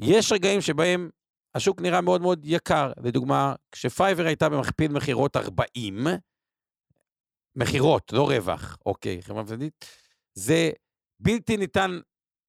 יש 0.00 0.32
רגעים 0.32 0.60
שבהם 0.60 1.10
השוק 1.54 1.80
נראה 1.80 2.00
מאוד 2.00 2.20
מאוד 2.20 2.40
יקר. 2.44 2.92
לדוגמה, 3.04 3.54
כשפייבר 3.72 4.26
הייתה 4.26 4.48
במכפיל 4.48 4.92
מכירות 4.92 5.36
40, 5.36 6.06
מכירות, 7.56 8.12
לא 8.12 8.28
רווח, 8.28 8.76
אוקיי, 8.86 9.22
חברה 9.22 9.42
מפסדית, 9.42 9.84
זה 10.34 10.70
בלתי 11.20 11.56
ניתן, 11.56 11.98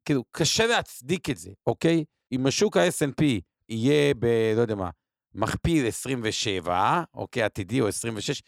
כאילו, 0.05 0.23
קשה 0.31 0.67
להצדיק 0.67 1.29
את 1.29 1.37
זה, 1.37 1.51
אוקיי? 1.67 2.05
אם 2.31 2.47
השוק 2.47 2.77
ה 2.77 2.79
snp 2.87 3.23
יהיה 3.69 4.13
ב... 4.19 4.25
לא 4.55 4.61
יודע 4.61 4.75
מה, 4.75 4.89
מכפיל 5.33 5.87
27, 5.87 7.03
אוקיי, 7.13 7.43
עתידי 7.43 7.81
או 7.81 7.87
26, 7.87 8.41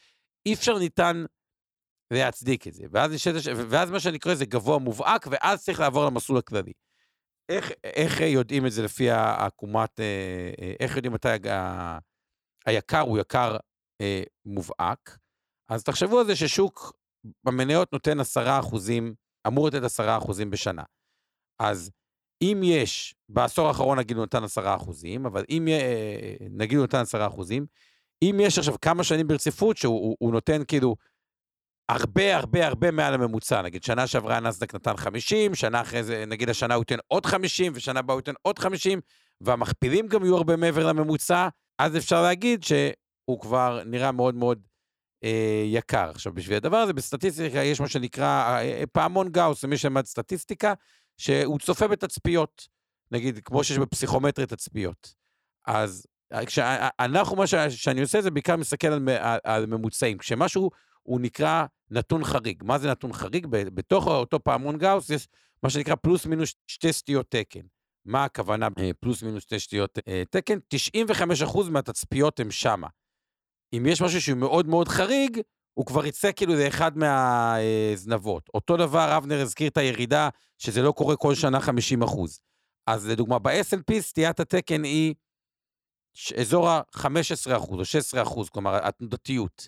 אי 0.45 0.53
אפשר 0.53 0.79
ניתן 0.79 1.25
להצדיק 2.13 2.67
את 2.67 2.73
זה. 2.73 2.83
ואז, 2.91 3.11
ואז 3.69 3.91
מה 3.91 3.99
שאני 3.99 4.19
קורא 4.19 4.35
זה 4.35 4.45
גבוה 4.45 4.79
מובהק, 4.79 5.27
ואז 5.31 5.63
צריך 5.63 5.79
לעבור 5.79 6.05
למסלול 6.05 6.39
הכללי. 6.39 6.73
איך, 7.49 7.71
איך 7.83 8.21
יודעים 8.21 8.65
את 8.65 8.71
זה 8.71 8.83
לפי 8.83 9.09
העקומת, 9.09 9.99
אה, 9.99 10.51
אה, 10.61 10.73
איך 10.79 10.95
יודעים 10.95 11.13
מתי 11.13 11.49
ה, 11.49 11.97
היקר 12.65 12.99
הוא 12.99 13.19
יקר 13.19 13.57
אה, 14.01 14.23
מובהק? 14.45 15.17
אז 15.69 15.83
תחשבו 15.83 16.19
על 16.19 16.25
זה 16.25 16.35
ששוק 16.35 16.93
במניות 17.43 17.93
נותן 17.93 18.19
10 18.19 18.59
אחוזים, 18.59 19.13
אמור 19.47 19.67
לתת 19.67 19.83
10 19.83 20.17
אחוזים 20.17 20.49
בשנה. 20.49 20.83
אז 21.59 21.91
אם 22.41 22.61
יש, 22.63 23.15
בעשור 23.29 23.67
האחרון 23.67 23.99
נגיד 23.99 24.17
הוא 24.17 24.25
נתן 24.25 24.43
10 24.43 24.75
אחוזים, 24.75 25.25
אבל 25.25 25.45
אם 25.49 25.67
נגיד 26.49 26.77
הוא 26.77 26.83
נתן 26.83 26.97
10 26.97 27.27
אחוזים, 27.27 27.65
אם 28.21 28.37
יש 28.41 28.57
עכשיו 28.57 28.75
כמה 28.81 29.03
שנים 29.03 29.27
ברציפות 29.27 29.77
שהוא 29.77 30.31
נותן 30.31 30.61
כאילו 30.67 30.95
הרבה 31.89 32.35
הרבה 32.35 32.67
הרבה 32.67 32.91
מעל 32.91 33.13
הממוצע, 33.13 33.61
נגיד 33.61 33.83
שנה 33.83 34.07
שעברה 34.07 34.39
נסדק 34.39 34.75
נתן 34.75 34.97
50, 34.97 35.55
שנה 35.55 35.81
אחרי 35.81 36.03
זה, 36.03 36.23
נגיד 36.27 36.49
השנה 36.49 36.73
הוא 36.75 36.81
ייתן 36.81 36.97
עוד 37.07 37.25
50, 37.25 37.71
ושנה 37.75 37.99
הבאה 37.99 38.13
הוא 38.13 38.19
ייתן 38.19 38.33
עוד 38.41 38.59
50, 38.59 39.01
והמכפילים 39.41 40.07
גם 40.07 40.23
יהיו 40.23 40.37
הרבה 40.37 40.55
מעבר 40.55 40.87
לממוצע, 40.87 41.47
אז 41.79 41.97
אפשר 41.97 42.21
להגיד 42.21 42.63
שהוא 42.63 43.39
כבר 43.39 43.81
נראה 43.85 44.11
מאוד 44.11 44.35
מאוד 44.35 44.59
אה, 45.23 45.63
יקר. 45.65 46.09
עכשיו, 46.09 46.33
בשביל 46.33 46.57
הדבר 46.57 46.77
הזה, 46.77 46.93
בסטטיסטיקה 46.93 47.63
יש 47.63 47.79
מה 47.79 47.87
שנקרא 47.87 48.25
אה, 48.25 48.61
אה 48.61 48.83
פעמון 48.91 49.29
גאוס, 49.29 49.63
למי 49.63 49.77
שלמד 49.77 50.05
סטטיסטיקה, 50.05 50.73
שהוא 51.17 51.59
צופה 51.59 51.87
בתצפיות, 51.87 52.67
נגיד, 53.11 53.39
כמו 53.45 53.63
שיש 53.63 53.77
בפסיכומטרי 53.77 54.45
תצפיות. 54.45 55.13
אז 55.67 56.07
אה, 56.33 56.45
כשאנחנו, 56.45 57.35
מה 57.35 57.47
שאני 57.69 58.01
עושה 58.01 58.21
זה 58.21 58.31
בעיקר 58.31 58.55
מסתכל 58.55 58.87
על, 58.87 59.09
על, 59.19 59.39
על 59.43 59.65
ממוצעים. 59.65 60.17
כשמשהו 60.17 60.69
הוא 61.07 61.21
נקרא 61.21 61.65
נתון 61.91 62.23
חריג. 62.23 62.63
מה 62.63 62.79
זה 62.79 62.91
נתון 62.91 63.13
חריג? 63.13 63.47
בתוך 63.49 64.07
אותו 64.07 64.43
פעמון 64.43 64.77
גאוס 64.77 65.09
יש 65.09 65.27
מה 65.63 65.69
שנקרא 65.69 65.95
פלוס 65.95 66.25
מינוס 66.25 66.53
שתי 66.67 66.93
סטיות 66.93 67.25
תקן. 67.29 67.61
מה 68.05 68.25
הכוונה 68.25 68.67
אה, 68.79 68.91
פלוס 68.99 69.23
מינוס 69.23 69.43
שתי 69.43 69.59
סטיות 69.59 69.99
אה, 70.07 70.23
תקן? 70.29 70.57
95% 71.43 71.69
מהתצפיות 71.69 72.39
הם 72.39 72.51
שמה. 72.51 72.87
אם 73.73 73.85
יש 73.85 74.01
משהו 74.01 74.21
שהוא 74.21 74.37
מאוד 74.37 74.67
מאוד 74.67 74.87
חריג, 74.87 75.41
הוא 75.73 75.85
כבר 75.85 76.05
יצא 76.05 76.31
כאילו 76.35 76.55
לאחד 76.55 76.91
מהזנבות. 76.97 78.49
אותו 78.53 78.77
דבר, 78.77 79.17
אבנר 79.17 79.41
הזכיר 79.41 79.67
את 79.67 79.77
הירידה, 79.77 80.29
שזה 80.57 80.81
לא 80.81 80.91
קורה 80.91 81.15
כל 81.15 81.35
שנה 81.35 81.59
50 81.59 82.03
אחוז. 82.03 82.39
אז 82.87 83.07
לדוגמה, 83.07 83.39
ב-S&P 83.39 83.99
סטיית 83.99 84.39
התקן 84.39 84.83
היא 84.83 85.15
אזור 86.39 86.69
ה-15 86.69 87.57
אחוז 87.57 87.79
או 87.79 87.85
16 87.85 88.21
אחוז, 88.21 88.49
כלומר, 88.49 88.87
התנודתיות. 88.87 89.67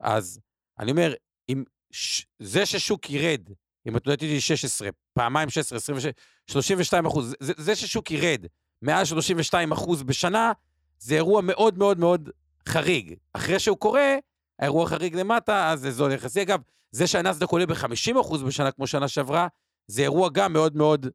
אז 0.00 0.40
אני 0.80 0.90
אומר, 0.90 1.14
אם 1.48 1.64
ש... 1.90 2.26
זה 2.38 2.66
ששוק 2.66 3.10
ירד, 3.10 3.40
אם 3.88 3.96
התנודתיות 3.96 4.32
היא 4.32 4.40
16, 4.40 4.88
פעמיים 5.12 5.50
16, 5.50 5.76
26, 5.76 6.12
32 6.50 7.06
אחוז, 7.06 7.34
זה, 7.40 7.52
זה 7.56 7.76
ששוק 7.76 8.10
ירד 8.10 8.46
מעל 8.82 9.04
32 9.04 9.72
אחוז 9.72 10.02
בשנה, 10.02 10.52
זה 10.98 11.14
אירוע 11.14 11.40
מאוד 11.40 11.78
מאוד 11.78 11.98
מאוד 11.98 12.30
חריג. 12.68 13.14
אחרי 13.32 13.58
שהוא 13.58 13.76
קורה, 13.76 14.16
האירוע 14.58 14.86
חריג 14.86 15.14
למטה, 15.14 15.70
אז 15.70 15.80
זה 15.80 15.90
זול 15.90 16.12
יחסי. 16.12 16.42
אגב, 16.42 16.60
זה 16.90 17.06
שהנסדק 17.06 17.48
עולה 17.48 17.66
ב-50% 17.66 18.44
בשנה 18.46 18.70
כמו 18.70 18.86
שנה 18.86 19.08
שעברה, 19.08 19.48
זה 19.86 20.02
אירוע 20.02 20.28
גם 20.32 20.52
מאוד 20.52 20.76
מאוד 20.76 21.06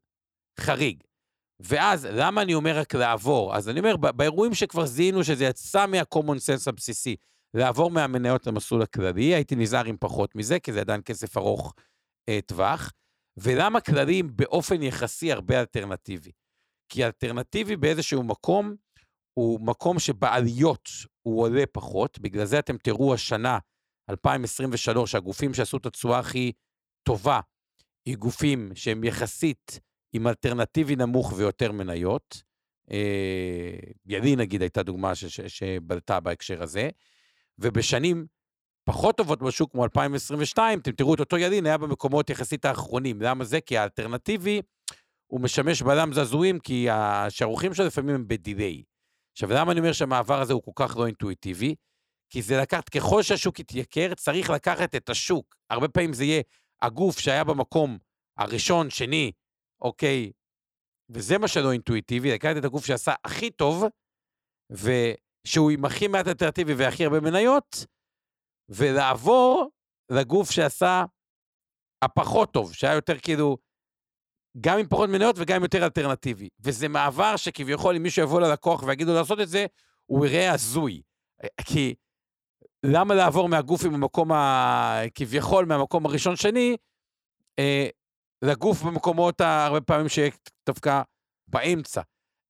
חריג. 0.60 1.04
ואז, 1.60 2.08
למה 2.12 2.42
אני 2.42 2.54
אומר 2.54 2.78
רק 2.78 2.96
לעבור? 2.96 3.56
אז 3.56 3.70
אני 3.70 3.80
אומר, 3.80 3.98
באירועים 3.98 4.54
שכבר 4.54 4.86
זיהינו 4.86 5.24
שזה 5.24 5.46
יצא 5.46 5.86
מה-common 5.86 6.38
sense 6.38 6.64
הבסיסי, 6.68 7.16
לעבור 7.56 7.92
מהמניות 7.92 8.48
למסלול 8.48 8.82
הכללי, 8.82 9.36
הייתי 9.36 9.56
נזהר 9.56 9.86
עם 9.86 9.98
פחות 10.00 10.36
מזה, 10.36 10.60
כי 10.60 10.74
זה 10.74 10.80
עדיין 10.80 11.02
כסף 11.06 11.38
ארוך 11.38 11.74
אה, 12.30 12.40
טווח. 12.46 12.92
ולמה 13.38 13.82
כללים 13.82 14.36
באופן 14.36 14.84
יחסי 14.84 15.32
הרבה 15.32 15.60
אלטרנטיבי? 15.60 16.32
כי 16.90 17.06
אלטרנטיבי 17.06 17.76
באיזשהו 17.76 18.24
מקום, 18.24 18.76
הוא 19.34 19.60
מקום 19.62 20.00
שבעליות 20.00 20.90
הוא 21.22 21.42
עולה 21.42 21.64
פחות, 21.72 22.20
בגלל 22.20 22.46
זה 22.46 22.60
אתם 22.60 22.78
תראו 22.78 23.14
השנה, 23.14 23.58
2023, 24.10 25.16
הגופים 25.16 25.54
שעשו 25.54 25.78
את 25.78 25.86
התשואה 25.86 26.20
הכי 26.20 26.52
טובה, 27.04 27.40
היא 28.06 28.18
גופים 28.18 28.72
שהם 28.76 29.04
יחסית 29.04 29.80
עם 30.14 30.28
אלטרנטיבי 30.28 30.96
נמוך 30.96 31.34
ויותר 31.38 31.72
מניות. 31.72 32.44
אה, 32.92 33.76
ידי 34.06 34.36
נגיד 34.36 34.62
הייתה 34.62 34.84
דוגמה 34.84 35.16
ש- 35.16 35.26
ש- 35.26 35.42
שבלטה 35.42 36.20
בהקשר 36.20 36.64
הזה, 36.64 36.90
ובשנים 37.60 38.26
פחות 38.90 39.18
טובות 39.18 39.42
בשוק 39.42 39.72
כמו 39.72 39.84
2022, 39.84 40.80
אתם 40.80 40.92
תראו 40.92 41.14
את 41.14 41.20
אותו 41.20 41.38
ידין 41.38 41.66
היה 41.66 41.78
במקומות 41.78 42.30
יחסית 42.30 42.66
האחרונים. 42.66 43.22
למה 43.22 43.44
זה? 43.44 43.62
כי 43.62 43.78
האלטרנטיבי 43.78 44.62
הוא 45.28 45.42
משמש 45.42 45.82
בלם 45.82 46.14
זעזועים, 46.14 46.60
כי 46.60 46.90
השערוכים 46.90 47.74
שלו 47.74 47.86
לפעמים 47.86 48.16
הם 48.16 48.28
בדיליי. 48.28 48.84
עכשיו, 49.32 49.50
למה 49.52 49.72
אני 49.72 49.80
אומר 49.80 49.94
שהמעבר 49.94 50.42
הזה 50.42 50.54
הוא 50.54 50.64
כל 50.64 50.72
כך 50.76 50.98
לא 50.98 51.06
אינטואיטיבי? 51.06 51.76
כי 52.30 52.42
זה 52.42 52.58
לקחת, 52.58 52.90
ככל 52.90 53.24
שהשוק 53.24 53.60
יתייקר, 53.60 54.14
צריך 54.14 54.50
לקחת 54.50 54.96
את 54.96 55.10
השוק. 55.10 55.56
הרבה 55.70 55.88
פעמים 55.88 56.14
זה 56.14 56.24
יהיה 56.24 56.42
הגוף 56.82 57.20
שהיה 57.20 57.44
במקום 57.44 57.98
הראשון, 58.38 58.90
שני, 58.90 59.32
אוקיי, 59.82 60.32
וזה 61.10 61.38
מה 61.38 61.48
שלא 61.48 61.72
אינטואיטיבי, 61.72 62.32
לקחת 62.32 62.58
את 62.58 62.66
הגוף 62.66 62.86
שעשה 62.86 63.14
הכי 63.26 63.50
טוב, 63.50 63.84
ושהוא 65.46 65.72
עם 65.72 65.86
הכי 65.86 66.08
מעט 66.08 66.28
אלטרנטיבי 66.28 66.74
והכי 66.74 67.06
הרבה 67.06 67.20
מניות, 67.20 67.86
ולעבור 68.70 69.70
לגוף 70.12 70.52
שעשה 70.52 71.06
הפחות 72.02 72.54
טוב, 72.54 72.74
שהיה 72.74 72.94
יותר 72.94 73.20
כאילו, 73.20 73.58
גם 74.62 74.80
עם 74.80 74.88
פחות 74.88 75.10
מניות 75.10 75.36
וגם 75.40 75.56
עם 75.56 75.64
יותר 75.64 75.84
אלטרנטיבי. 75.84 76.50
וזה 76.60 76.88
מעבר 76.88 77.36
שכביכול 77.36 77.96
אם 77.96 78.04
מישהו 78.04 78.24
יבוא 78.24 78.42
ללקוח 78.42 78.84
ויגיד 78.84 79.08
לו 79.08 79.14
לעשות 79.14 79.40
את 79.40 79.50
זה, 79.50 79.66
הוא 80.06 80.26
יראה 80.26 80.54
הזוי. 80.54 81.02
כי 81.66 81.96
למה 82.86 83.16
לעבור 83.16 83.50
מהגוף 83.50 83.86
עם 83.86 83.94
המקום 83.94 84.32
ה... 84.32 85.02
כביכול 85.16 85.66
מהמקום 85.66 86.06
הראשון-שני, 86.06 86.78
אה, 87.60 87.88
לגוף 88.42 88.82
במקומות 88.82 89.42
הרבה 89.42 89.82
פעמים 89.82 90.10
שיהיה 90.10 90.32
דווקא 90.66 91.02
באמצע. 91.48 92.02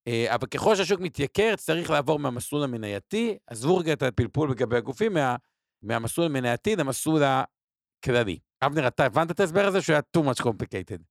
אה, 0.07 0.35
אבל 0.35 0.47
ככל 0.47 0.75
שהשוק 0.75 0.99
מתייקר, 0.99 1.55
צריך 1.57 1.89
לעבור 1.89 2.19
מהמסלול 2.19 2.63
המנייתי, 2.63 3.37
עזבו 3.47 3.77
רגע 3.77 3.93
את 3.93 4.03
הפלפול 4.03 4.51
לגבי 4.51 4.77
הגופים, 4.77 5.13
מה, 5.13 5.35
מהמסלול 5.83 6.27
המנייתי 6.27 6.75
למסלול 6.75 7.21
הכללי. 7.23 8.39
אבנר, 8.63 8.87
אתה 8.87 9.05
הבנת 9.05 9.31
את 9.31 9.39
ההסבר 9.39 9.65
הזה 9.65 9.81
שהוא 9.81 9.93
היה 9.93 10.01
too 10.17 10.21
much 10.21 10.43
complicated? 10.43 11.01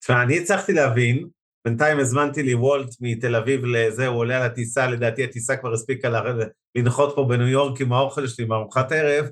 תשמע, 0.00 0.22
אני 0.22 0.38
הצלחתי 0.38 0.72
להבין, 0.72 1.28
בינתיים 1.64 1.98
הזמנתי 1.98 2.42
לי 2.42 2.54
וולט 2.54 2.88
מתל 3.00 3.36
אביב 3.36 3.64
לזה, 3.64 4.06
הוא 4.06 4.18
עולה 4.18 4.36
על 4.36 4.42
הטיסה, 4.42 4.86
לדעתי 4.86 5.24
הטיסה 5.24 5.56
כבר 5.56 5.72
הספיקה 5.72 6.22
לנחות 6.76 7.12
פה 7.16 7.24
בניו 7.28 7.46
יורק 7.46 7.80
עם 7.80 7.92
האוכל 7.92 8.26
שלי, 8.26 8.44
עם 8.44 8.52
ארוחת 8.52 8.92
ערב, 8.92 9.26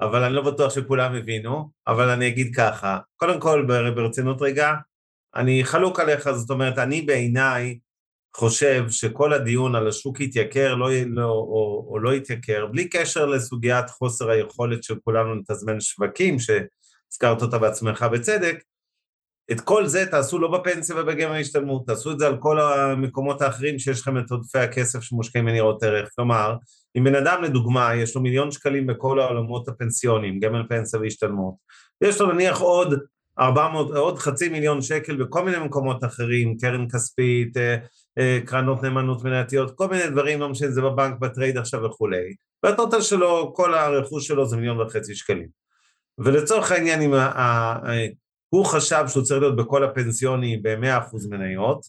אבל 0.00 0.22
אני 0.22 0.34
לא 0.34 0.42
בטוח 0.42 0.74
שכולם 0.74 1.14
הבינו, 1.14 1.70
אבל 1.86 2.08
אני 2.08 2.28
אגיד 2.28 2.54
ככה, 2.56 2.98
קודם 3.16 3.40
כל, 3.40 3.66
ברצינות 3.94 4.42
רגע, 4.42 4.72
אני 5.36 5.64
חלוק 5.64 6.00
עליך, 6.00 6.30
זאת 6.30 6.50
אומרת, 6.50 6.78
אני 6.78 7.02
בעיניי 7.02 7.78
חושב 8.36 8.84
שכל 8.90 9.32
הדיון 9.32 9.74
על 9.74 9.88
השוק 9.88 10.20
יתייקר 10.20 10.74
לא, 10.74 10.88
לא, 11.06 11.28
או, 11.28 11.86
או 11.90 11.98
לא 11.98 12.14
יתייקר, 12.14 12.66
בלי 12.66 12.88
קשר 12.88 13.26
לסוגיית 13.26 13.90
חוסר 13.90 14.30
היכולת 14.30 14.84
של 14.84 14.94
כולנו 15.04 15.34
לתזמן 15.34 15.80
שווקים, 15.80 16.36
שהזכרת 16.38 17.42
אותה 17.42 17.58
בעצמך 17.58 18.02
בצדק, 18.02 18.62
את 19.52 19.60
כל 19.60 19.86
זה 19.86 20.06
תעשו 20.06 20.38
לא 20.38 20.58
בפנסיה 20.58 20.96
ובגמל 20.96 21.32
ההשתלמות, 21.32 21.86
תעשו 21.86 22.12
את 22.12 22.18
זה 22.18 22.26
על 22.26 22.36
כל 22.40 22.60
המקומות 22.60 23.42
האחרים 23.42 23.78
שיש 23.78 24.00
לכם 24.00 24.18
את 24.18 24.30
עודפי 24.30 24.58
הכסף 24.58 25.00
שמושקעים 25.00 25.44
מניירות 25.44 25.82
ערך. 25.82 26.08
כלומר, 26.16 26.56
אם 26.98 27.04
בן 27.04 27.14
אדם 27.14 27.42
לדוגמה 27.42 27.94
יש 27.94 28.14
לו 28.14 28.22
מיליון 28.22 28.50
שקלים 28.50 28.86
בכל 28.86 29.20
העולמות 29.20 29.68
הפנסיוניים, 29.68 30.40
גמל 30.40 30.62
פנסיה 30.68 31.00
והשתלמות, 31.00 31.54
ויש 32.00 32.20
לו 32.20 32.32
נניח 32.32 32.60
עוד 32.60 32.94
400, 33.38 33.90
עוד 33.90 34.18
חצי 34.18 34.48
מיליון 34.48 34.82
שקל 34.82 35.16
בכל 35.16 35.44
מיני 35.44 35.58
מקומות 35.58 36.04
אחרים, 36.04 36.56
קרן 36.56 36.88
כספית, 36.88 37.56
אה, 37.56 37.76
קרנות 38.46 38.82
נאמנות 38.82 39.24
מנייתיות, 39.24 39.76
כל 39.76 39.88
מיני 39.88 40.10
דברים, 40.10 40.40
לא 40.40 40.48
משנה, 40.48 40.70
זה 40.70 40.82
בבנק, 40.82 41.18
בטרייד 41.20 41.58
עכשיו 41.58 41.82
וכולי, 41.82 42.34
והטוטל 42.62 43.00
שלו, 43.00 43.52
כל 43.54 43.74
הרכוש 43.74 44.26
שלו 44.26 44.46
זה 44.46 44.56
מיליון 44.56 44.80
וחצי 44.80 45.14
שקלים. 45.14 45.48
ולצורך 46.18 46.72
העניין, 46.72 47.00
אם 47.02 47.14
הוא 48.48 48.64
חשב 48.66 49.04
שהוא 49.08 49.22
צריך 49.22 49.40
להיות 49.40 49.56
בכל 49.56 49.84
הפנסיוני 49.84 50.56
ב-100% 50.56 51.28
מניות, 51.30 51.80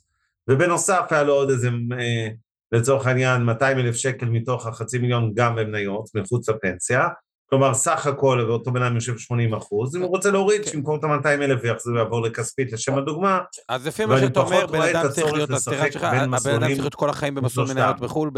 ובנוסף 0.50 1.02
היה 1.10 1.24
לו 1.24 1.34
עוד 1.34 1.50
איזה, 1.50 1.70
אה, 2.00 2.28
לצורך 2.72 3.08
העניין, 3.08 3.44
200 3.44 3.80
אלף 3.80 3.96
שקל 3.96 4.26
מתוך 4.26 4.68
החצי 4.68 4.98
מיליון 4.98 5.32
גם 5.36 5.56
במניות, 5.56 6.06
מחוץ 6.16 6.50
לפנסיה, 6.50 7.08
כלומר, 7.50 7.74
סך 7.74 8.08
הכל, 8.08 8.46
ואותו 8.48 8.72
בן 8.72 8.82
אדם 8.82 8.96
יושב 8.96 9.18
80 9.18 9.54
אחוז, 9.54 9.96
אם 9.96 10.02
הוא 10.02 10.10
רוצה 10.10 10.32
להוריד, 10.32 10.66
כן. 10.66 10.72
שימכור 10.72 10.96
את 10.96 11.04
ה-200 11.04 11.28
אלף 11.28 11.60
ויחזור 11.64 11.94
ויעבור 11.94 12.22
לכספית, 12.22 12.74
לשם 12.74 12.98
הדוגמה. 12.98 13.40
אז 13.70 13.88
לפי 13.88 14.06
מה 14.06 14.20
שאתה 14.20 14.40
אומר, 14.40 14.66
בן 14.66 14.82
אדם 14.82 15.10
צריך 15.10 15.34
להיות, 15.34 15.50
הסטירה 15.50 15.92
שלך, 15.92 16.04
הבן 16.04 16.18
אדם 16.18 16.38
צריך 16.38 16.80
להיות 16.80 16.96
כל 16.96 17.10
החיים 17.10 17.36
במסלול 17.36 17.68
מניות 17.68 18.00
בחו"ל, 18.00 18.32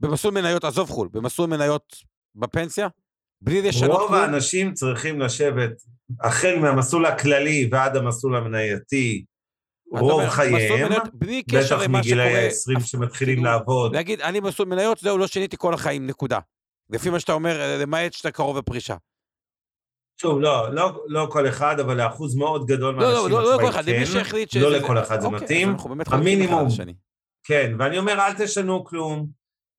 במסלול 0.00 0.34
מניות, 0.34 0.64
עזוב 0.64 0.90
חו"ל, 0.90 1.08
במסלול 1.12 1.48
מניות 1.48 1.96
בפנסיה? 2.34 2.88
בלי 3.40 3.62
לשנות? 3.62 4.00
רוב 4.00 4.14
האנשים 4.14 4.74
צריכים 4.74 5.20
לשבת, 5.20 5.70
החל 6.20 6.58
מהמסלול 6.60 7.06
הכללי 7.06 7.68
ועד 7.72 7.96
המסלול 7.96 8.36
המנייתי, 8.36 9.24
רוב 9.92 10.28
חייהם, 10.28 10.92
בטח 11.46 11.78
מגילאי 11.88 12.46
ה-20 12.46 12.80
שמתחילים 12.80 13.36
כאילו, 13.36 13.50
לעבוד. 13.50 13.94
להגיד, 13.94 14.20
אני 14.20 14.40
מסלול 14.40 14.68
מניות, 14.68 14.98
זהו, 14.98 15.18
לא 15.18 15.26
שיניתי 15.26 15.56
כל 15.58 15.74
החיים, 15.74 16.06
נקודה. 16.06 16.38
לפי 16.90 17.10
מה 17.10 17.20
שאתה 17.20 17.32
אומר, 17.32 17.78
למעט 17.80 18.12
שאתה 18.12 18.30
קרוב 18.30 18.58
לפרישה. 18.58 18.96
שוב, 20.20 20.40
לא, 20.40 20.74
לא, 20.74 21.04
לא 21.06 21.28
כל 21.30 21.48
אחד, 21.48 21.80
אבל 21.80 21.96
לאחוז 21.96 22.36
מאוד 22.36 22.66
גדול 22.66 22.94
מהאנשים 22.94 23.30
לא, 23.30 23.30
לא, 23.30 23.42
לא, 23.42 23.52
לא 23.52 23.62
כל 23.62 23.68
אחד, 23.68 23.88
למי 23.88 24.06
שהחליט 24.06 24.50
שזה... 24.50 24.60
לא 24.60 24.70
לכל 24.72 24.98
אחד 24.98 25.20
זה 25.20 25.26
אוקיי, 25.26 25.40
מתאים. 25.40 25.76
המינימום, 26.06 26.68
כן, 27.46 27.72
ואני 27.78 27.98
אומר, 27.98 28.12
אל 28.12 28.32
תשנו 28.34 28.84
כלום, 28.84 29.26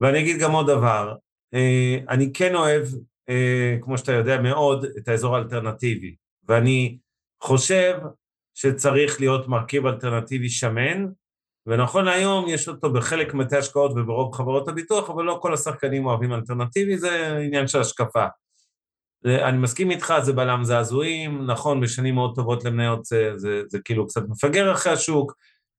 ואני 0.01 0.19
אגיד 0.19 0.39
גם 0.39 0.51
עוד 0.51 0.67
דבר, 0.67 1.15
אה, 1.53 1.97
אני 2.09 2.33
כן 2.33 2.55
אוהב, 2.55 2.87
אה, 3.29 3.77
כמו 3.81 3.97
שאתה 3.97 4.11
יודע 4.11 4.41
מאוד, 4.41 4.85
את 4.97 5.07
האזור 5.07 5.35
האלטרנטיבי, 5.35 6.15
ואני 6.47 6.97
חושב 7.43 7.97
שצריך 8.57 9.19
להיות 9.19 9.47
מרכיב 9.47 9.85
אלטרנטיבי 9.85 10.49
שמן, 10.49 11.05
ונכון 11.67 12.05
להיום 12.05 12.47
יש 12.47 12.67
אותו 12.67 12.93
בחלק 12.93 13.33
מבתי 13.33 13.57
השקעות 13.57 13.91
וברוב 13.95 14.33
חברות 14.33 14.67
הביטוח, 14.67 15.09
אבל 15.09 15.23
לא 15.23 15.39
כל 15.41 15.53
השחקנים 15.53 16.05
אוהבים 16.05 16.33
אלטרנטיבי, 16.33 16.97
זה 16.97 17.37
עניין 17.37 17.67
של 17.67 17.79
השקפה. 17.79 18.25
אני 19.25 19.57
מסכים 19.57 19.91
איתך, 19.91 20.13
זה 20.21 20.33
בלם 20.33 20.63
זעזועים, 20.63 21.45
נכון, 21.45 21.81
בשנים 21.81 22.15
מאוד 22.15 22.35
טובות 22.35 22.63
למניות 22.63 23.05
זה, 23.05 23.31
זה, 23.35 23.61
זה 23.67 23.79
כאילו 23.85 24.07
קצת 24.07 24.21
מפגר 24.29 24.71
אחרי 24.71 24.93
השוק. 24.93 25.33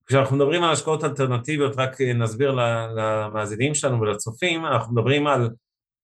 כשאנחנו 0.07 0.37
מדברים 0.37 0.63
על 0.63 0.73
השקעות 0.73 1.05
אלטרנטיביות, 1.05 1.77
רק 1.77 2.01
נסביר 2.01 2.51
למאזינים 2.97 3.75
שלנו 3.75 4.01
ולצופים, 4.01 4.67
אנחנו 4.67 4.93
מדברים 4.93 5.27
על, 5.27 5.51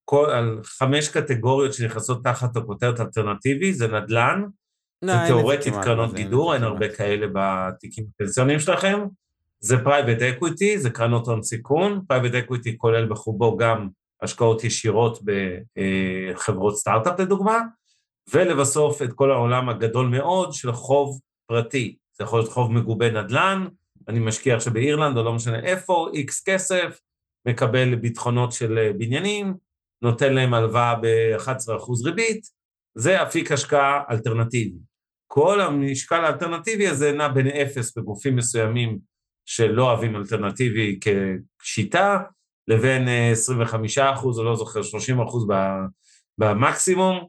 כל, 0.05 0.31
על 0.31 0.61
חמש 0.65 1.09
קטגוריות 1.09 1.73
שנכנסות 1.75 2.25
תחת 2.25 2.57
הכותרת 2.57 3.01
אלטרנטיבי, 3.01 3.73
זה 3.73 3.89
נדל"ן, 3.89 4.45
לא, 5.03 5.13
זה 5.13 5.19
תאורטית 5.29 5.75
קרנות 5.83 6.15
גידור, 6.15 6.55
אין 6.55 6.63
הרבה 6.63 6.89
כאלה 6.89 7.27
בתיקים 7.33 8.05
הפנסיוניים 8.15 8.61
שלכם. 8.61 9.01
זה 9.65 9.85
private 9.85 10.23
equity, 10.23 10.79
זה 10.79 10.91
קרנות 10.91 11.27
הון 11.27 11.43
סיכון, 11.43 12.01
private 12.09 12.35
equity 12.35 12.79
כולל 12.79 13.09
בחובו 13.09 13.57
גם 13.57 13.89
השקעות 14.23 14.65
ישירות 14.65 15.19
בחברות 16.35 16.77
סטארט-אפ 16.77 17.21
לדוגמה, 17.21 17.61
ולבסוף 18.33 19.03
את 19.03 19.13
כל 19.13 19.31
העולם 19.31 19.69
הגדול 19.69 20.07
מאוד 20.07 20.53
של 20.53 20.73
חוב 20.73 21.21
פרטי, 21.47 21.97
זה 22.19 22.25
יכול 22.25 22.39
להיות 22.39 22.53
חוב 22.53 22.73
מגובה 22.73 23.11
נדל"ן, 23.11 23.67
אני 24.09 24.19
משקיע 24.19 24.57
עכשיו 24.57 24.73
באירלנד 24.73 25.17
או 25.17 25.23
לא 25.23 25.33
משנה 25.33 25.61
איפה, 25.61 26.09
איקס 26.15 26.43
כסף, 26.45 27.01
מקבל 27.49 27.95
ביטחונות 27.95 28.53
של 28.53 28.93
בניינים, 28.99 29.55
נותן 30.03 30.33
להם 30.33 30.55
הלוואה 30.55 30.95
ב-11% 30.95 32.05
ריבית, 32.05 32.47
זה 32.95 33.23
אפיק 33.23 33.53
השקעה 33.53 34.03
אלטרנטיבי. 34.11 34.79
כל 35.27 35.61
המשקל 35.61 36.25
האלטרנטיבי 36.25 36.89
הזה 36.89 37.13
נע 37.13 37.29
בין 37.29 37.47
אפס 37.47 37.99
בגופים 37.99 38.37
מסוימים 38.37 39.12
שלא 39.55 39.91
אוהבים 39.91 40.17
אלטרנטיבי 40.17 40.99
כשיטה, 41.59 42.19
לבין 42.69 43.09
25 43.33 43.99
אה, 43.99 44.15
אחוז, 44.15 44.39
או 44.39 44.45
לא 44.45 44.57
זוכר, 44.57 44.83
30 44.83 45.21
אחוז 45.21 45.47
במקסימום. 46.39 47.27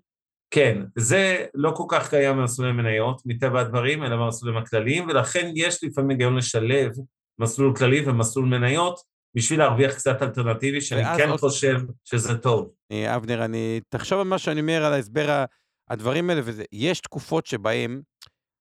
כן, 0.52 0.84
זה 0.98 1.46
לא 1.54 1.72
כל 1.76 1.84
כך 1.90 2.10
קיים 2.10 2.38
במסלולי 2.38 2.72
מניות, 2.72 3.22
מטבע 3.26 3.62
הדברים, 3.62 4.04
אלא 4.04 4.16
במסלולים 4.16 4.58
הכלליים, 4.58 5.08
ולכן 5.08 5.52
יש 5.56 5.84
לפעמים 5.84 6.10
היגיון 6.10 6.36
לשלב 6.36 6.92
מסלול 7.40 7.76
כללי 7.76 8.04
ומסלול 8.06 8.46
מניות, 8.46 9.00
בשביל 9.36 9.60
להרוויח 9.60 9.94
קצת 9.94 10.22
אלטרנטיבי, 10.22 10.82
שאני 10.82 11.04
כן 11.18 11.30
עוד... 11.30 11.40
חושב 11.40 11.80
שזה 12.04 12.38
טוב. 12.38 12.70
אה, 12.92 13.16
אבנר, 13.16 13.46
אני... 13.46 13.80
תחשוב 13.90 14.20
על 14.20 14.28
מה 14.28 14.38
שאני 14.38 14.62
אומר 14.62 14.86
על 14.86 14.94
ההסבר 14.94 15.46
הדברים 15.90 16.30
האלה, 16.30 16.42
וזה, 16.44 16.64
יש 16.72 17.00
תקופות 17.00 17.46
שבהם, 17.46 18.02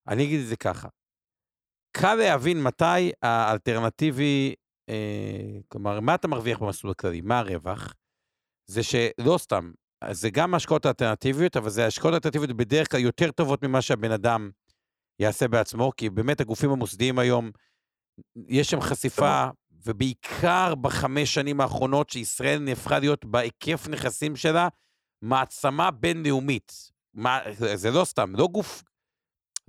אני 0.09 0.25
אגיד 0.25 0.41
את 0.41 0.47
זה 0.47 0.57
ככה, 0.57 0.89
קל 1.93 2.15
להבין 2.15 2.63
מתי 2.63 3.11
האלטרנטיבי, 3.23 4.55
אה, 4.89 5.59
כלומר, 5.69 6.01
מה 6.01 6.15
אתה 6.15 6.29
מרוויח 6.29 6.59
במסלול 6.59 6.91
הכללי, 6.91 7.21
מה 7.21 7.39
הרווח? 7.39 7.95
זה 8.67 8.83
שלא 8.83 9.39
סתם, 9.39 9.73
זה 10.11 10.31
גם 10.31 10.55
השקעות 10.55 10.87
אלטרנטיביות, 10.87 11.57
אבל 11.57 11.71
זה 11.71 11.87
השקעות 11.87 12.15
אלטרנטיביות 12.15 12.53
בדרך 12.53 12.91
כלל 12.91 13.01
יותר 13.01 13.31
טובות 13.31 13.65
ממה 13.65 13.83
שהבן 13.83 14.11
אדם 14.11 14.51
יעשה 15.19 15.49
בעצמו, 15.49 15.93
כי 15.97 16.11
באמת 16.11 16.41
הגופים 16.41 16.71
המוסדיים 16.71 17.19
היום, 17.19 17.51
יש 18.49 18.71
שם 18.71 18.81
חשיפה, 18.81 19.47
ובעיקר 19.87 20.75
בחמש 20.75 21.35
שנים 21.35 21.61
האחרונות, 21.61 22.11
שישראל 22.11 22.59
נהפכה 22.59 22.99
להיות 22.99 23.25
בהיקף 23.25 23.89
נכסים 23.89 24.37
שלה, 24.37 24.69
מעצמה 25.23 25.91
בינלאומית. 25.91 26.73
מה, 27.15 27.41
זה 27.75 27.91
לא 27.91 28.05
סתם, 28.05 28.33
לא 28.37 28.47
גוף, 28.47 28.83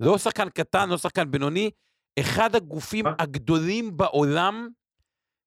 לא 0.00 0.18
שחקן 0.18 0.48
קטן, 0.50 0.88
לא 0.88 0.98
שחקן 0.98 1.30
בינוני, 1.30 1.70
אחד 2.20 2.54
הגופים 2.54 3.04
הגדולים 3.18 3.96
בעולם 3.96 4.68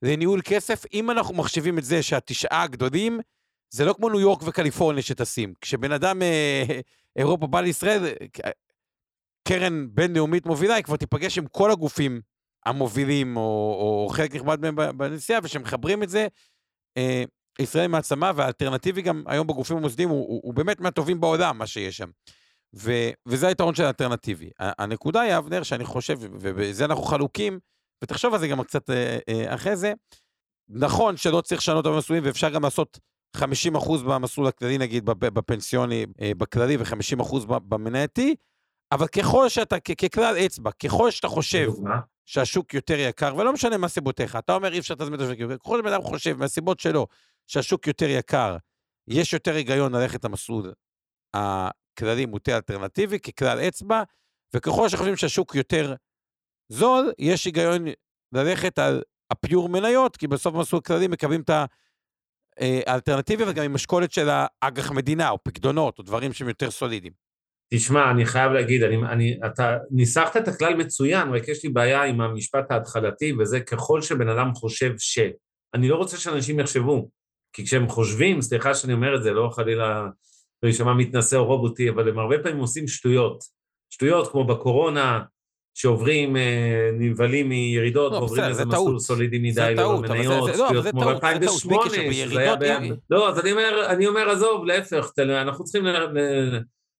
לניהול 0.01 0.41
כסף, 0.45 0.83
אם 0.93 1.11
אנחנו 1.11 1.33
מחשיבים 1.33 1.77
את 1.77 1.83
זה 1.83 2.03
שהתשעה 2.03 2.63
הגדולים, 2.63 3.19
זה 3.69 3.85
לא 3.85 3.93
כמו 3.93 4.09
ניו 4.09 4.19
יורק 4.19 4.43
וקליפורניה 4.43 5.03
שטסים. 5.03 5.53
כשבן 5.61 5.91
אדם 5.91 6.21
אה, 6.21 6.79
אירופה 7.15 7.47
בא 7.47 7.61
לישראל, 7.61 8.05
קרן 9.47 9.87
בינלאומית 9.91 10.45
מובילה, 10.45 10.75
היא 10.75 10.83
כבר 10.83 10.95
תיפגש 10.95 11.37
עם 11.37 11.47
כל 11.47 11.71
הגופים 11.71 12.21
המובילים, 12.65 13.37
או, 13.37 13.41
או 13.41 14.09
חלק 14.11 14.35
נכבד 14.35 14.59
מהם 14.61 14.97
בנסיעה, 14.97 15.39
וכשמחברים 15.43 16.03
את 16.03 16.09
זה, 16.09 16.27
אה, 16.97 17.23
ישראל 17.59 17.87
מעצמה, 17.87 18.31
והאלטרנטיבי 18.35 19.01
גם 19.01 19.23
היום 19.27 19.47
בגופים 19.47 19.77
המוסדיים 19.77 20.09
הוא, 20.09 20.27
הוא, 20.27 20.41
הוא 20.43 20.53
באמת 20.53 20.79
מהטובים 20.79 21.21
בעולם, 21.21 21.57
מה 21.57 21.67
שיש 21.67 21.97
שם. 21.97 22.09
ו, 22.75 22.91
וזה 23.25 23.47
היתרון 23.47 23.75
של 23.75 23.83
האלטרנטיבי. 23.83 24.49
הנקודה 24.59 25.21
היא, 25.21 25.37
אבנר, 25.37 25.63
שאני 25.63 25.85
חושב, 25.85 26.17
ובזה 26.21 26.85
אנחנו 26.85 27.03
חלוקים, 27.03 27.59
ותחשוב 28.03 28.33
על 28.33 28.39
זה 28.39 28.47
גם 28.47 28.63
קצת 28.63 28.89
אה, 28.89 29.17
אה, 29.29 29.55
אחרי 29.55 29.75
זה, 29.75 29.93
נכון 30.69 31.17
שלא 31.17 31.41
צריך 31.41 31.61
לשנות 31.61 31.87
את 31.87 31.91
המסלולים, 31.91 32.23
ואפשר 32.25 32.49
גם 32.49 32.63
לעשות 32.63 32.99
50% 33.37 33.39
במסלול 34.07 34.47
הכללי, 34.47 34.77
נגיד, 34.77 35.05
בפנסיוני, 35.05 36.05
אה, 36.21 36.31
בכללי, 36.37 36.77
ו-50% 36.77 37.45
במנייתי, 37.47 38.35
אבל 38.91 39.07
ככל 39.07 39.49
שאתה, 39.49 39.79
ככלל 39.79 40.37
אצבע, 40.45 40.71
ככל 40.71 41.11
שאתה 41.11 41.27
חושב 41.27 41.67
שהשוק 42.25 42.73
יותר 42.73 42.99
יקר, 42.99 43.35
ולא 43.35 43.53
משנה 43.53 43.77
מה 43.77 43.87
סיבותיך, 43.87 44.35
אתה 44.35 44.55
אומר 44.55 44.73
אי 44.73 44.79
אפשר 44.79 44.93
לתזמן 44.93 45.13
את 45.13 45.21
השוק, 45.21 45.51
ככל 45.61 45.79
שבן 45.79 45.93
אדם 45.93 46.01
חושב 46.01 46.37
מהסיבות 46.37 46.79
שלו 46.79 47.07
שהשוק 47.47 47.87
יותר 47.87 48.09
יקר, 48.09 48.57
יש 49.07 49.33
יותר 49.33 49.55
היגיון 49.55 49.95
ללכת 49.95 50.25
למסלול 50.25 50.73
הכללי 51.97 52.25
מוטה 52.25 52.55
אלטרנטיבי 52.55 53.19
ככלל 53.19 53.59
אצבע, 53.59 54.03
וככל 54.55 54.89
שחושבים 54.89 55.15
שהשוק 55.15 55.55
יותר 55.55 55.93
זול, 56.69 57.11
יש 57.19 57.45
היגיון 57.45 57.85
ללכת 58.33 58.79
על 58.79 59.03
הפיור 59.31 59.69
מניות, 59.69 60.17
כי 60.17 60.27
בסוף 60.27 60.55
במסלול 60.55 60.81
כללי 60.81 61.07
מקבלים 61.07 61.41
את 61.41 61.49
האלטרנטיבי, 62.59 63.43
וגם 63.47 63.63
עם 63.63 63.73
משקולת 63.73 64.11
של 64.11 64.27
האג"ח 64.29 64.91
מדינה, 64.91 65.29
או 65.29 65.43
פקדונות, 65.43 65.99
או 65.99 66.03
דברים 66.03 66.33
שהם 66.33 66.47
יותר 66.47 66.71
סולידיים. 66.71 67.13
תשמע, 67.73 68.11
אני 68.11 68.25
חייב 68.25 68.51
להגיד, 68.51 68.83
אני, 68.83 68.95
אני, 68.95 69.39
אתה 69.45 69.77
ניסחת 69.91 70.37
את 70.37 70.47
הכלל 70.47 70.75
מצוין, 70.75 71.29
רק 71.29 71.47
יש 71.47 71.63
לי 71.63 71.69
בעיה 71.69 72.03
עם 72.03 72.21
המשפט 72.21 72.71
ההתחלתי, 72.71 73.33
וזה 73.39 73.59
ככל 73.59 74.01
שבן 74.01 74.29
אדם 74.29 74.53
חושב 74.53 74.93
ש. 74.97 75.19
אני 75.73 75.89
לא 75.89 75.95
רוצה 75.95 76.17
שאנשים 76.17 76.59
יחשבו, 76.59 77.09
כי 77.53 77.65
כשהם 77.65 77.87
חושבים, 77.87 78.41
סליחה 78.41 78.73
שאני 78.73 78.93
אומר 78.93 79.15
את 79.15 79.23
זה, 79.23 79.31
לא 79.31 79.49
חלילה 79.53 80.07
לא 80.63 80.67
יישמע 80.67 80.93
מתנשא 80.93 81.35
או 81.35 81.45
רובוטי, 81.45 81.89
אבל 81.89 82.09
הם 82.09 82.19
הרבה 82.19 82.39
פעמים 82.43 82.59
עושים 82.59 82.87
שטויות. 82.87 83.43
שטויות 83.89 84.31
כמו 84.31 84.47
בקורונה, 84.47 85.21
שעוברים, 85.77 86.37
אה, 86.37 86.89
נבהלים 86.93 87.49
מירידות, 87.49 88.11
לא, 88.11 88.17
ועוברים 88.17 88.43
איזה 88.43 88.65
מסלול 88.65 88.99
סולידי 88.99 89.39
מדי 89.39 89.73
למניות, 89.77 90.49
שטויות 90.53 90.85
כמו 90.87 91.01
ב-2008, 91.01 91.89
שזה 92.13 92.39
היה 92.39 92.55
ב... 92.55 92.63
לא, 93.09 93.29
אז 93.29 93.39
אני 93.39 93.51
אומר, 93.51 93.85
אני 93.89 94.07
אומר, 94.07 94.29
עזוב, 94.29 94.65
להפך, 94.65 95.11
אנחנו 95.19 95.63
צריכים, 95.63 95.85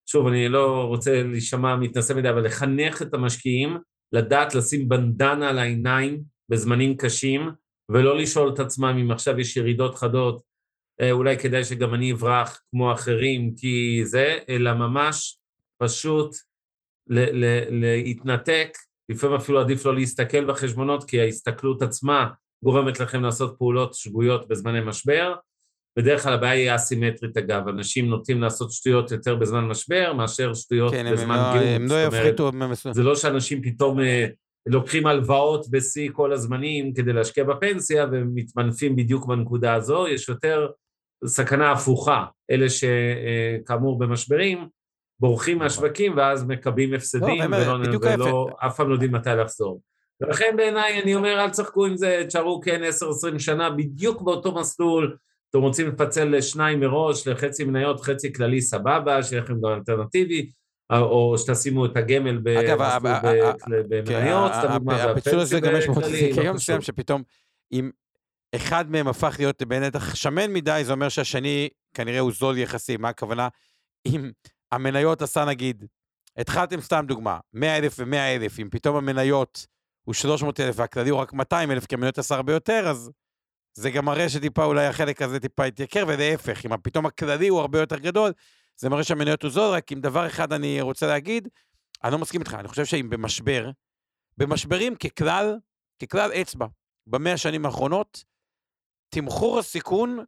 שוב, 0.10 0.28
אני 0.28 0.50
לא 0.50 0.84
רוצה 0.88 1.24
להישמע 1.24 1.76
מתנשא 1.76 2.14
מדי, 2.14 2.30
אבל 2.30 2.46
לחנך 2.46 3.02
את 3.02 3.14
המשקיעים, 3.14 3.78
לדעת 4.14 4.56
לשים 4.56 4.90
בנדנה 4.90 5.50
על 5.50 5.60
העיניים 5.60 6.22
בזמנים 6.50 6.98
קשים, 6.98 7.50
ולא 7.92 8.18
לשאול 8.18 8.54
את 8.54 8.60
עצמם 8.60 8.98
אם 9.02 9.12
עכשיו 9.12 9.40
יש 9.40 9.58
ירידות 9.58 9.96
חדות, 9.96 10.42
אולי 11.12 11.38
כדאי 11.38 11.64
שגם 11.64 11.94
אני 11.94 12.12
אברח 12.12 12.62
כמו 12.72 12.94
אחרים, 12.94 13.54
כי 13.56 14.02
זה, 14.06 14.38
אלא 14.50 14.74
ממש 14.74 15.38
פשוט 15.78 16.36
להתנתק, 17.70 18.78
לפעמים 19.10 19.36
אפילו 19.36 19.60
עדיף 19.60 19.86
לא 19.86 19.96
להסתכל 19.96 20.46
בחשבונות, 20.46 21.04
כי 21.04 21.22
ההסתכלות 21.22 21.82
עצמה 21.82 22.28
גורמת 22.64 23.00
לכם 23.00 23.24
לעשות 23.24 23.56
פעולות 23.58 23.94
שגויות 23.94 24.48
בזמני 24.48 24.80
משבר. 24.82 25.36
בדרך 25.98 26.24
כלל 26.24 26.34
הבעיה 26.34 26.52
היא 26.52 26.76
אסימטרית 26.76 27.38
אגב, 27.38 27.68
אנשים 27.68 28.10
נוטים 28.10 28.42
לעשות 28.42 28.72
שטויות 28.72 29.12
יותר 29.12 29.36
בזמן 29.36 29.68
משבר 29.68 30.14
מאשר 30.14 30.54
שטויות 30.54 30.94
כן, 30.94 31.12
בזמן 31.14 31.36
לא- 31.36 31.54
גירוש. 31.54 31.76
הם 31.76 31.88
לא 31.88 32.06
יפחיתו. 32.06 32.52
זה 32.92 33.04
לא 33.04 33.16
שאנשים 33.16 33.62
פתאום 33.62 34.00
אה, 34.00 34.28
לוקחים 34.66 35.08
הלוואות 35.08 35.68
בשיא 35.70 36.10
כל 36.14 36.34
הזמנים 36.34 36.94
כדי 36.94 37.14
להשקיע 37.14 37.44
בפנסיה 37.44 38.06
ומתמנפים 38.12 38.96
בדיוק 38.96 39.26
בנקודה 39.26 39.74
הזו, 39.74 40.08
יש 40.08 40.30
יותר 40.30 40.68
סכנה 41.26 41.72
הפוכה, 41.72 42.26
אלה 42.52 42.66
שכאמור 42.70 44.00
במשברים, 44.00 44.68
בורחים 45.20 45.58
מהשווקים 45.58 46.18
ואז 46.18 46.44
מקבלים 46.44 46.94
הפסדים 46.94 47.52
לא, 47.52 47.58
ולא, 47.58 48.00
ולא 48.02 48.48
אף 48.58 48.76
פעם 48.76 48.90
לא 48.90 48.94
יודעים 48.94 49.12
מתי 49.12 49.30
לחזור. 49.30 49.82
ולכן 50.22 50.54
בעיניי 50.58 51.02
אני 51.04 51.16
אומר 51.16 51.44
אל 51.44 51.50
תשחקו 51.50 51.86
עם 51.86 51.98
זה, 51.98 52.24
תשארו 52.28 52.62
כן 52.62 52.82
10-20 53.36 53.40
שנה 53.40 53.70
בדיוק 53.70 54.22
באותו 54.22 54.56
מסלול, 54.56 55.18
אתם 55.50 55.62
רוצים 55.62 55.88
לפצל 55.88 56.38
לשניים 56.38 56.80
מראש, 56.80 57.28
לחצי 57.28 57.64
מניות, 57.64 58.02
חצי 58.02 58.34
כללי 58.34 58.62
סבבה, 58.62 59.24
שיהיה 59.24 59.42
לכם 59.42 59.54
גם 59.54 59.74
אלטרנטיבי, 59.74 60.52
או 60.92 61.38
שתשימו 61.38 61.86
את 61.86 61.98
הגמל 61.98 62.38
במניות, 63.90 64.52
סתם 64.54 64.74
דוגמה, 64.74 65.04
הפיצול 65.04 65.40
הזה 65.40 65.60
גם 65.60 65.76
יש 65.76 65.88
מאוד 65.88 66.04
קיום 66.34 66.56
מסוים 66.56 66.82
שפתאום 66.82 67.24
אם 67.72 67.90
אחד 68.58 68.92
מהם 68.92 69.08
הפך 69.08 69.36
להיות 69.40 69.64
בנתח 69.64 70.16
שמן 70.16 70.54
מדי, 70.54 70.82
זה 70.86 70.92
אומר 70.92 71.10
שהשני 71.10 71.70
כנראה 71.94 72.20
הוא 72.20 72.32
זול 72.32 72.58
יחסי. 72.58 72.98
מה 72.98 73.10
הכוונה? 73.10 73.48
אם 74.06 74.32
המניות 74.72 75.22
עשה 75.22 75.46
נגיד, 75.46 75.86
התחלתם 76.38 76.82
סתם 76.82 77.06
דוגמה, 77.08 77.40
100 77.54 77.78
אלף 77.78 77.96
ו-100 78.00 78.16
אלף, 78.16 78.60
אם 78.60 78.68
פתאום 78.72 78.96
המניות 78.96 79.68
הוא 80.04 80.14
300 80.14 80.60
אלף 80.60 80.76
והכללי 80.80 81.10
הוא 81.10 81.20
רק 81.20 81.34
200 81.34 81.72
אלף, 81.72 81.86
כי 81.86 81.96
המניות 81.96 82.18
עשה 82.18 82.36
הרבה 82.36 82.54
יותר, 82.54 82.88
אז 82.90 83.12
זה 83.74 83.92
גם 83.92 84.06
מראה 84.06 84.30
שטיפה 84.30 84.66
אולי 84.66 84.86
החלק 84.86 85.22
הזה 85.22 85.40
טיפה 85.40 85.68
יתייקר, 85.68 86.04
ולהפך, 86.08 86.66
אם 86.66 86.78
פתאום 86.78 87.06
הכללי 87.06 87.48
הוא 87.48 87.60
הרבה 87.60 87.80
יותר 87.80 87.98
גדול, 87.98 88.32
זה 88.78 88.90
מראה 88.90 89.04
שהמניות 89.04 89.44
הוא 89.44 89.52
זול, 89.52 89.74
רק 89.74 89.92
אם 89.92 90.02
דבר 90.02 90.28
אחד 90.28 90.54
אני 90.54 90.82
רוצה 90.82 91.08
להגיד, 91.08 91.48
אני 92.04 92.12
לא 92.12 92.18
מסכים 92.18 92.42
איתך, 92.42 92.54
אני 92.54 92.68
חושב 92.68 92.86
שאם 92.86 93.10
במשבר, 93.10 93.70
במשברים 94.38 94.96
ככלל, 94.96 95.58
ככלל 96.02 96.32
אצבע, 96.32 96.66
במאה 97.08 97.34
השנים 97.34 97.66
האחרונות, 97.66 98.24
תמחור 99.10 99.60
הסיכון, 99.60 100.20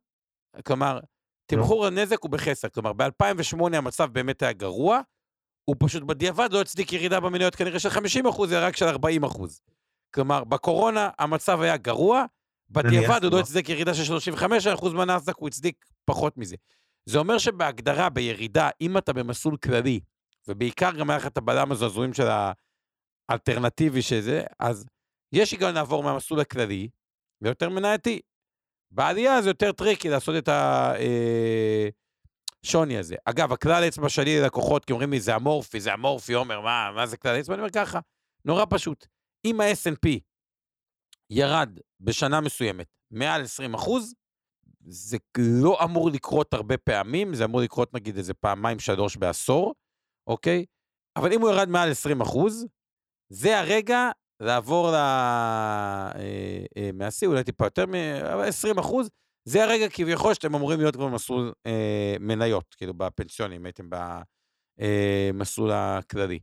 כלומר, 0.65 0.99
תמחור 1.45 1.85
הנזק 1.85 2.17
הוא 2.21 2.31
בחסר. 2.31 2.69
כלומר, 2.69 2.93
ב-2008 2.93 3.77
המצב 3.77 4.09
באמת 4.11 4.41
היה 4.41 4.53
גרוע, 4.53 5.01
הוא 5.65 5.75
פשוט 5.79 6.03
בדיעבד 6.03 6.49
לא 6.51 6.61
הצדיק 6.61 6.93
ירידה 6.93 7.19
במניות 7.19 7.55
כנראה 7.55 7.79
של 7.79 7.89
50 7.89 8.27
אחוז, 8.27 8.53
אלא 8.53 8.65
רק 8.65 8.77
של 8.77 8.85
40 8.85 9.23
אחוז. 9.23 9.61
כלומר, 10.13 10.43
בקורונה 10.43 11.09
המצב 11.19 11.61
היה 11.61 11.77
גרוע, 11.77 12.25
בדיעבד 12.69 13.23
הוא 13.23 13.31
לא 13.31 13.39
הצדיק 13.39 13.69
ירידה 13.69 13.93
של 13.93 14.03
35 14.03 14.67
אחוז 14.67 14.93
מהנאסדק, 14.93 15.35
הוא 15.37 15.47
הצדיק 15.47 15.85
פחות 16.05 16.37
מזה. 16.37 16.55
זה 17.05 17.17
אומר 17.17 17.37
שבהגדרה, 17.37 18.09
בירידה, 18.09 18.69
אם 18.81 18.97
אתה 18.97 19.13
במסלול 19.13 19.57
כללי, 19.57 19.99
ובעיקר 20.47 20.91
גם 20.91 21.09
היה 21.09 21.17
לך 21.17 21.27
את 21.27 21.37
הבלם 21.37 21.71
הזעזועים 21.71 22.13
של 22.13 22.27
האלטרנטיבי 23.29 24.01
שזה, 24.01 24.43
אז 24.59 24.85
יש 25.33 25.51
היגיון 25.51 25.73
לעבור 25.73 26.03
מהמסלול 26.03 26.39
הכללי 26.39 26.89
ליותר 27.41 27.69
מנייתי. 27.69 28.19
בעלייה 28.91 29.41
זה 29.41 29.49
יותר 29.49 29.71
tricky 29.71 30.09
לעשות 30.09 30.35
את 30.37 30.49
השוני 32.63 32.95
אה, 32.95 32.99
הזה. 32.99 33.15
אגב, 33.25 33.51
הכלל 33.51 33.83
אצבע 33.87 34.09
שלי 34.09 34.39
ללקוחות, 34.39 34.85
כי 34.85 34.93
אומרים 34.93 35.11
לי, 35.11 35.19
זה 35.19 35.35
אמורפי, 35.35 35.79
זה 35.79 35.93
אמורפי, 35.93 36.33
עומר, 36.33 36.61
מה, 36.61 36.91
מה 36.95 37.07
זה 37.07 37.17
כלל 37.17 37.39
אצבע? 37.39 37.53
אני 37.53 37.61
אומר 37.61 37.71
ככה, 37.71 37.99
נורא 38.45 38.65
פשוט. 38.69 39.07
אם 39.45 39.61
ה 39.61 39.63
S&P 39.71 40.19
ירד 41.29 41.79
בשנה 41.99 42.41
מסוימת, 42.41 42.87
מעל 43.11 43.41
20 43.41 43.73
אחוז, 43.73 44.13
זה 44.87 45.17
לא 45.37 45.83
אמור 45.83 46.09
לקרות 46.09 46.53
הרבה 46.53 46.77
פעמים, 46.77 47.33
זה 47.33 47.45
אמור 47.45 47.61
לקרות 47.61 47.93
נגיד 47.93 48.17
איזה 48.17 48.33
פעמיים, 48.33 48.79
שלוש 48.79 49.17
בעשור, 49.17 49.75
אוקיי? 50.27 50.65
אבל 51.15 51.33
אם 51.33 51.41
הוא 51.41 51.49
ירד 51.49 51.69
מעל 51.69 51.91
20 51.91 52.21
אחוז, 52.21 52.65
זה 53.29 53.59
הרגע 53.59 54.09
לעבור 54.39 54.91
ל... 54.91 54.95
אה, 54.95 56.11
אה, 56.77 56.89
מהשיא, 56.93 57.27
אולי 57.27 57.43
טיפה 57.43 57.65
יותר 57.65 57.85
מ-20 57.85 58.79
אחוז, 58.79 59.09
זה 59.45 59.63
הרגע 59.63 59.89
כביכול 59.89 60.33
שאתם 60.33 60.55
אמורים 60.55 60.79
להיות 60.79 60.95
כבר 60.95 61.07
במסלול 61.07 61.53
אה, 61.65 62.15
מניות, 62.19 62.75
כאילו 62.77 62.93
בפנסיונים, 62.93 63.65
הייתם 63.65 63.89
במסלול 64.79 65.71
אה, 65.71 65.97
הכללי. 65.97 66.39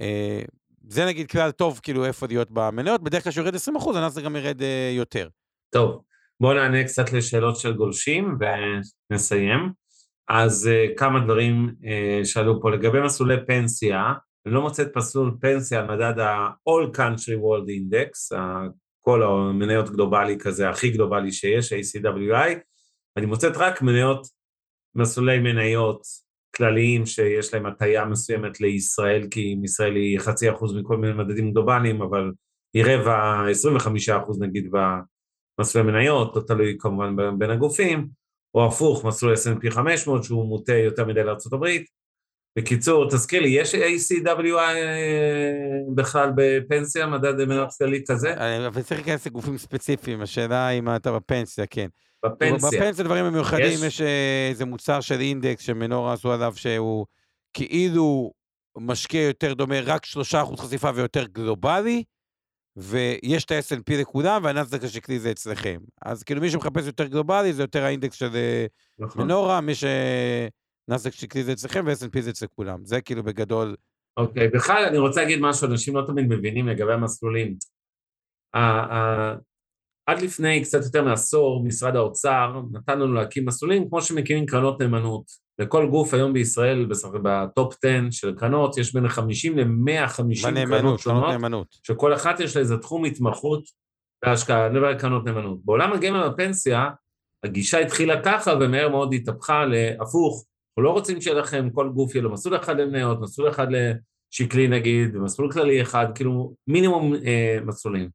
אה, 0.00 0.42
זה 0.88 1.06
נגיד 1.06 1.30
כלל 1.30 1.50
טוב, 1.50 1.80
כאילו, 1.82 2.04
איפה 2.04 2.26
להיות 2.26 2.50
במניות, 2.50 3.02
בדרך 3.02 3.22
כלל 3.24 3.32
כשיורד 3.32 3.54
20 3.54 3.76
אחוז, 3.76 3.96
הנאסדק 3.96 4.24
גם 4.24 4.36
ירד 4.36 4.62
אה, 4.62 4.92
יותר. 4.96 5.28
טוב, 5.74 6.02
בואו 6.40 6.54
נענה 6.54 6.84
קצת 6.84 7.12
לשאלות 7.12 7.56
של 7.56 7.72
גולשים 7.72 8.38
ונסיים. 9.10 9.72
אז 10.28 10.68
uh, 10.68 10.98
כמה 10.98 11.20
דברים 11.20 11.68
uh, 11.68 12.24
שאלו 12.24 12.62
פה. 12.62 12.70
לגבי 12.70 13.00
מסלולי 13.00 13.36
פנסיה, 13.46 14.12
לא 14.46 14.62
מוצא 14.62 14.82
את 14.82 14.96
מסלול 14.96 15.36
פנסיה 15.40 15.80
על 15.80 15.86
מדד 15.86 16.18
ה-All 16.18 16.96
Country 16.96 17.36
World 17.42 17.68
Index, 17.68 18.36
כל 19.00 19.22
המניות 19.22 19.90
גלובלי 19.90 20.38
כזה, 20.38 20.70
הכי 20.70 20.90
גלובלי 20.90 21.32
שיש, 21.32 21.72
ACWI, 21.72 22.50
אני 23.16 23.26
מוצאת 23.26 23.56
רק 23.56 23.82
מניות, 23.82 24.26
מסלולי 24.94 25.38
מניות 25.38 26.02
כלליים 26.56 27.06
שיש 27.06 27.54
להם 27.54 27.66
הטיה 27.66 28.04
מסוימת 28.04 28.60
לישראל, 28.60 29.26
כי 29.30 29.54
אם 29.54 29.64
ישראל 29.64 29.96
היא 29.96 30.18
חצי 30.18 30.50
אחוז 30.50 30.76
מכל 30.76 30.96
מיני 30.96 31.12
מדדים 31.12 31.52
גלובליים, 31.52 32.02
אבל 32.02 32.32
היא 32.74 32.84
רבע, 32.86 33.46
25 33.50 34.08
אחוז 34.08 34.40
נגיד 34.40 34.70
במסלולי 35.58 35.92
מניות, 35.92 36.36
לא 36.36 36.42
תלוי 36.46 36.76
כמובן 36.78 37.38
בין 37.38 37.50
הגופים, 37.50 38.08
או 38.54 38.66
הפוך, 38.66 39.04
מסלול 39.04 39.34
S&P 39.34 39.70
500 39.70 40.24
שהוא 40.24 40.48
מוטה 40.48 40.74
יותר 40.74 41.04
מדי 41.04 41.24
לארה"ב. 41.24 41.66
בקיצור, 42.56 43.10
תזכיר 43.10 43.42
לי, 43.42 43.48
יש 43.48 43.74
ACWI 43.74 44.56
אה, 44.58 45.52
בכלל 45.94 46.30
בפנסיה, 46.36 47.06
מדד 47.06 47.44
מניות 47.44 47.68
כללי 47.78 48.02
כזה? 48.08 48.34
אבל 48.66 48.82
צריך 48.82 49.00
להיכנס 49.00 49.26
לגופים 49.26 49.58
ספציפיים, 49.58 50.22
השאלה 50.22 50.70
אם 50.70 50.96
אתה 50.96 51.12
בפנסיה, 51.12 51.66
כן. 51.66 51.86
בפנסיה. 52.24 52.80
בפנסיה 52.80 53.04
דברים 53.04 53.32
מיוחדים, 53.32 53.66
יש, 53.66 53.82
יש 53.84 54.00
אה, 54.00 54.48
איזה 54.50 54.64
מוצר 54.64 55.00
של 55.00 55.20
אינדקס 55.20 55.62
שמנורה 55.62 56.12
עשו 56.12 56.32
עליו 56.32 56.52
שהוא 56.56 57.06
כאילו 57.54 58.32
משקיע 58.78 59.22
יותר 59.22 59.54
דומה, 59.54 59.80
רק 59.80 60.04
שלושה 60.04 60.42
אחוז 60.42 60.60
חשיפה 60.60 60.90
ויותר 60.94 61.24
גלובלי, 61.26 62.04
ויש 62.76 63.44
את 63.44 63.50
ה-S&P 63.50 63.94
לכולם, 63.94 64.44
והנאסדק 64.44 64.84
השקלי 64.84 65.18
זה 65.18 65.30
אצלכם. 65.30 65.78
אז 66.02 66.22
כאילו 66.22 66.40
מי 66.40 66.50
שמחפש 66.50 66.86
יותר 66.86 67.06
גלובלי 67.06 67.52
זה 67.52 67.62
יותר 67.62 67.84
האינדקס 67.84 68.16
של 68.16 68.36
אה, 68.36 68.66
נכון. 68.98 69.22
מנורה, 69.22 69.60
מי 69.60 69.74
שנאסדק 70.86 71.12
שקלי 71.12 71.44
זה 71.44 71.52
אצלכם 71.52 71.84
ו-S&P 71.86 72.20
זה 72.20 72.30
אצל 72.30 72.46
כולם. 72.56 72.84
זה 72.84 73.00
כאילו 73.00 73.22
בגדול. 73.22 73.76
אוקיי, 74.16 74.46
okay, 74.46 74.50
בכלל 74.54 74.84
אני 74.88 74.98
רוצה 74.98 75.22
להגיד 75.22 75.38
משהו, 75.40 75.68
אנשים 75.68 75.96
לא 75.96 76.02
תמיד 76.06 76.26
מבינים 76.28 76.68
לגבי 76.68 76.92
המסלולים. 76.92 77.56
עד 80.06 80.22
לפני 80.22 80.62
קצת 80.62 80.84
יותר 80.84 81.04
מעשור, 81.04 81.64
משרד 81.64 81.96
האוצר 81.96 82.60
נתן 82.72 82.98
לנו 82.98 83.14
להקים 83.14 83.46
מסלולים 83.46 83.88
כמו 83.88 84.02
שמקימים 84.02 84.46
קרנות 84.46 84.80
נאמנות. 84.82 85.46
לכל 85.58 85.88
גוף 85.90 86.14
היום 86.14 86.32
בישראל, 86.32 86.88
בטופ 87.22 87.74
10 87.84 87.88
של 88.10 88.34
קרנות, 88.38 88.78
יש 88.78 88.94
בין 88.94 89.08
50 89.08 89.58
ל-150 89.58 90.66
קרנות 90.68 91.00
שונות, 91.00 91.30
נאמנות. 91.30 91.66
שכל 91.82 92.14
אחת 92.14 92.40
יש 92.40 92.56
לה 92.56 92.62
איזה 92.62 92.78
תחום 92.78 93.04
התמחות 93.04 93.62
בהשקעה, 94.24 94.66
אני 94.66 94.74
מדבר 94.74 94.86
על 94.86 94.98
קרנות 94.98 95.24
נאמנות. 95.24 95.64
בעולם 95.64 95.92
הגמל 95.92 96.28
בפנסיה, 96.28 96.90
הגישה 97.44 97.78
התחילה 97.78 98.22
ככה 98.24 98.52
ומהר 98.60 98.88
מאוד 98.88 99.14
התהפכה 99.14 99.64
להפוך, 99.64 100.44
אנחנו 100.76 100.84
לא 100.84 100.92
רוצים 100.92 101.20
שיהיה 101.20 101.36
לכם, 101.36 101.70
כל 101.70 101.88
גוף 101.88 102.14
יהיה 102.14 102.22
לו 102.22 102.32
מסלול 102.32 102.56
אחד 102.56 102.76
למניות, 102.76 103.20
מסלול 103.20 103.50
אחד 103.50 103.66
לשקלי 103.70 104.68
נגיד, 104.68 105.16
ומסלול 105.16 105.52
כללי 105.52 105.82
אחד, 105.82 106.06
כאילו 106.14 106.54
מינימום 106.66 107.14
אה, 107.14 107.58
מסלולים. 107.64 108.08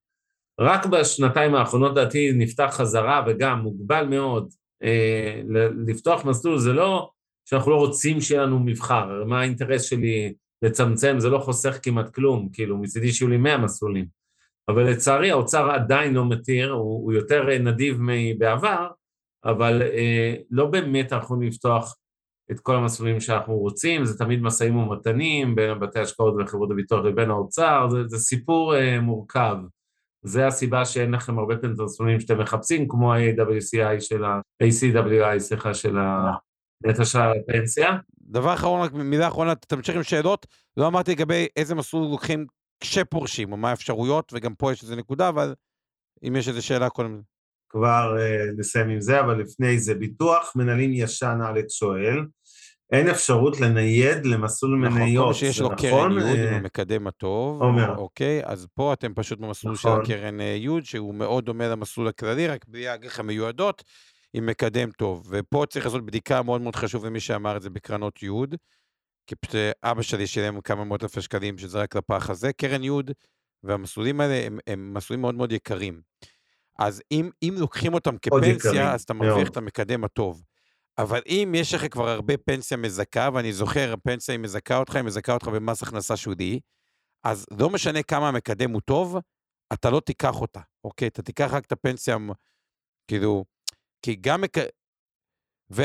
רק 0.59 0.85
בשנתיים 0.85 1.55
האחרונות 1.55 1.95
דעתי 1.95 2.31
נפתח 2.33 2.69
חזרה 2.71 3.23
וגם 3.27 3.59
מוגבל 3.59 4.05
מאוד 4.05 4.53
אה, 4.83 5.41
לפתוח 5.87 6.25
מסלול, 6.25 6.57
זה 6.57 6.73
לא 6.73 7.09
שאנחנו 7.45 7.71
לא 7.71 7.75
רוצים 7.75 8.21
שיהיה 8.21 8.41
לנו 8.41 8.59
מבחר, 8.59 9.23
מה 9.25 9.39
האינטרס 9.39 9.81
שלי 9.81 10.33
לצמצם, 10.61 11.15
זה 11.19 11.29
לא 11.29 11.39
חוסך 11.39 11.79
כמעט 11.83 12.13
כלום, 12.13 12.49
כאילו 12.53 12.77
מצידי 12.77 13.11
שיהיו 13.11 13.29
לי 13.29 13.37
100 13.37 13.57
מסלולים. 13.57 14.05
אבל 14.67 14.83
לצערי 14.89 15.31
האוצר 15.31 15.71
עדיין 15.71 16.13
לא 16.13 16.29
מתיר, 16.29 16.71
הוא, 16.71 17.03
הוא 17.03 17.13
יותר 17.13 17.59
נדיב 17.59 17.97
מבעבר, 17.99 18.87
אבל 19.45 19.81
אה, 19.81 20.35
לא 20.51 20.65
באמת 20.65 21.13
אנחנו 21.13 21.41
לפתוח 21.41 21.95
את 22.51 22.59
כל 22.59 22.75
המסלולים 22.75 23.19
שאנחנו 23.19 23.57
רוצים, 23.57 24.05
זה 24.05 24.17
תמיד 24.17 24.41
משאים 24.41 24.77
ומתנים 24.77 25.55
בין 25.55 25.79
בתי 25.79 25.99
השקעות 25.99 26.33
וחברות 26.39 26.71
הביטוח 26.71 27.05
לבין 27.05 27.29
האוצר, 27.29 27.87
זה, 27.89 27.97
זה 28.07 28.17
סיפור 28.17 28.75
אה, 28.75 28.99
מורכב. 28.99 29.55
זה 30.23 30.47
הסיבה 30.47 30.85
שאין 30.85 31.11
לכם 31.11 31.39
הרבה 31.39 31.57
פנטרסונים 31.57 32.19
שאתם 32.19 32.41
מחפשים, 32.41 32.87
כמו 32.87 33.13
ה-AWCI 33.13 33.99
של 33.99 34.23
ה-ACWI, 34.23 35.39
סליחה, 35.39 35.73
של 35.73 35.97
הנטע 35.97 37.05
של 37.05 37.19
הפנסיה. 37.19 37.97
דבר 38.21 38.53
אחרון, 38.53 38.81
רק 38.81 38.93
מילה 38.93 39.27
אחרונה, 39.27 39.55
תמשיך 39.55 39.95
עם 39.95 40.03
שאלות. 40.03 40.45
לא 40.77 40.87
אמרתי 40.87 41.11
לגבי 41.11 41.47
איזה 41.55 41.75
מסלול 41.75 42.07
לוקחים 42.11 42.45
כשפורשים, 42.79 43.51
או 43.51 43.57
מה 43.57 43.69
האפשרויות, 43.69 44.31
וגם 44.33 44.55
פה 44.55 44.71
יש 44.71 44.83
איזה 44.83 44.95
נקודה, 44.95 45.29
אבל 45.29 45.53
אם 46.27 46.35
יש 46.35 46.47
איזו 46.47 46.65
שאלה 46.65 46.89
קודם. 46.89 47.21
כבר 47.69 48.15
uh, 48.17 48.59
נסיים 48.59 48.89
עם 48.89 49.01
זה, 49.01 49.19
אבל 49.19 49.41
לפני 49.41 49.79
זה, 49.79 49.95
ביטוח 49.95 50.53
מנהלים 50.55 50.91
ישן, 50.93 51.39
אלכס 51.49 51.73
שואל. 51.73 52.25
אין 52.91 53.07
אפשרות 53.09 53.59
לנייד 53.59 54.25
למסלול 54.25 54.79
נכון, 54.85 54.99
מניות, 54.99 55.23
נכון? 55.23 55.33
כל 55.33 55.39
שיש 55.39 55.61
לו 55.61 55.71
נכון? 55.71 55.77
קרן 55.89 56.11
יוד 56.11 56.39
עם 56.39 56.53
המקדם 56.53 57.07
הטוב, 57.07 57.61
עומר. 57.61 57.95
אוקיי? 57.97 58.41
אז 58.45 58.67
פה 58.73 58.93
אתם 58.93 59.13
פשוט 59.13 59.39
במסלול 59.39 59.73
נכון. 59.73 60.05
של 60.05 60.13
הקרן 60.13 60.41
אה, 60.41 60.55
יוד, 60.59 60.85
שהוא 60.85 61.15
מאוד 61.15 61.45
דומה 61.45 61.67
למסלול 61.67 62.07
הכללי, 62.07 62.47
רק 62.47 62.65
בלי 62.67 62.87
האג"ח 62.87 63.19
המיועדות, 63.19 63.83
עם 64.33 64.45
מקדם 64.45 64.91
טוב. 64.91 65.27
ופה 65.29 65.65
צריך 65.69 65.85
לעשות 65.85 66.05
בדיקה 66.05 66.41
מאוד 66.41 66.61
מאוד 66.61 66.75
חשוב 66.75 67.05
למי 67.05 67.19
שאמר 67.19 67.57
את 67.57 67.61
זה 67.61 67.69
בקרנות 67.69 68.23
יוד, 68.23 68.55
כי 69.27 69.35
פשוט 69.35 69.55
אה, 69.55 69.71
אבא 69.83 70.01
שלי 70.01 70.27
שילם 70.27 70.61
כמה 70.61 70.83
מאות 70.83 71.03
אלפי 71.03 71.21
שקלים 71.21 71.57
שזה 71.57 71.79
רק 71.79 71.95
לפח 71.95 72.29
הזה. 72.29 72.53
קרן 72.53 72.83
יוד 72.83 73.11
והמסלולים 73.63 74.21
האלה 74.21 74.45
הם, 74.45 74.59
הם 74.67 74.93
מסלולים 74.93 75.21
מאוד 75.21 75.35
מאוד 75.35 75.51
יקרים. 75.51 76.01
אז 76.79 77.01
אם, 77.11 77.29
אם 77.43 77.55
לוקחים 77.57 77.93
אותם 77.93 78.17
כפנסיה, 78.17 78.93
אז 78.93 79.01
אתה 79.01 79.13
מרוויח 79.13 79.49
את 79.49 79.57
המקדם 79.57 80.03
הטוב. 80.03 80.43
אבל 81.01 81.21
אם 81.27 81.53
יש 81.55 81.73
לך 81.73 81.93
כבר 81.93 82.09
הרבה 82.09 82.37
פנסיה 82.37 82.77
מזכה, 82.77 83.29
ואני 83.33 83.53
זוכר, 83.53 83.93
הפנסיה 83.93 84.35
היא 84.35 84.39
מזכה 84.39 84.77
אותך, 84.77 84.95
היא 84.95 85.03
מזכה 85.03 85.33
אותך 85.33 85.47
במס 85.47 85.83
הכנסה 85.83 86.17
שודי, 86.17 86.59
אז 87.23 87.45
לא 87.59 87.69
משנה 87.69 88.03
כמה 88.03 88.27
המקדם 88.27 88.71
הוא 88.71 88.81
טוב, 88.81 89.17
אתה 89.73 89.89
לא 89.89 89.99
תיקח 89.99 90.41
אותה, 90.41 90.59
אוקיי? 90.83 91.07
אתה 91.07 91.21
תיקח 91.21 91.49
רק 91.53 91.65
את 91.65 91.71
הפנסיה, 91.71 92.17
כאילו, 93.07 93.45
כי 94.01 94.15
גם... 94.15 94.41
מק... 94.41 94.57
ו... 95.71 95.81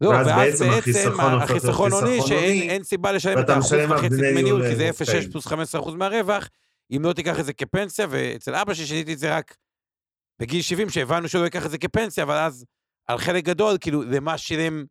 לא, 0.00 0.08
ואז, 0.08 0.26
ואז 0.26 0.62
בעצם 0.62 1.20
החיסכון 1.20 1.92
עוני, 1.92 2.18
שאין 2.26 2.82
סיבה 2.82 3.12
לשלם 3.12 3.38
את 3.38 3.48
האחוז 3.48 3.72
וחצי 3.72 4.08
דמי 4.08 4.42
ניהול, 4.42 4.68
כי 4.68 4.76
זה 4.76 4.90
0.6 4.90 5.32
פלוס 5.32 5.46
15% 5.46 5.90
מהרווח, 5.90 6.48
אם 6.96 7.02
לא 7.02 7.12
תיקח 7.12 7.40
את 7.40 7.44
זה 7.44 7.52
כפנסיה, 7.52 8.06
ואצל 8.10 8.54
אבא 8.54 8.74
שלי 8.74 8.86
שיניתי 8.86 9.12
את 9.12 9.18
זה 9.18 9.36
רק 9.36 9.56
בגיל 10.40 10.62
70, 10.62 10.90
שהבנו 10.90 11.28
שהוא 11.28 11.40
לא 11.40 11.44
ייקח 11.44 11.66
את 11.66 11.70
זה 11.70 11.78
כפנסיה, 11.78 12.24
אבל 12.24 12.34
אז 12.34 12.64
על 13.06 13.18
חלק 13.18 13.44
גדול, 13.44 13.76
כאילו, 13.80 14.02
למה 14.02 14.38
שילם 14.38 14.84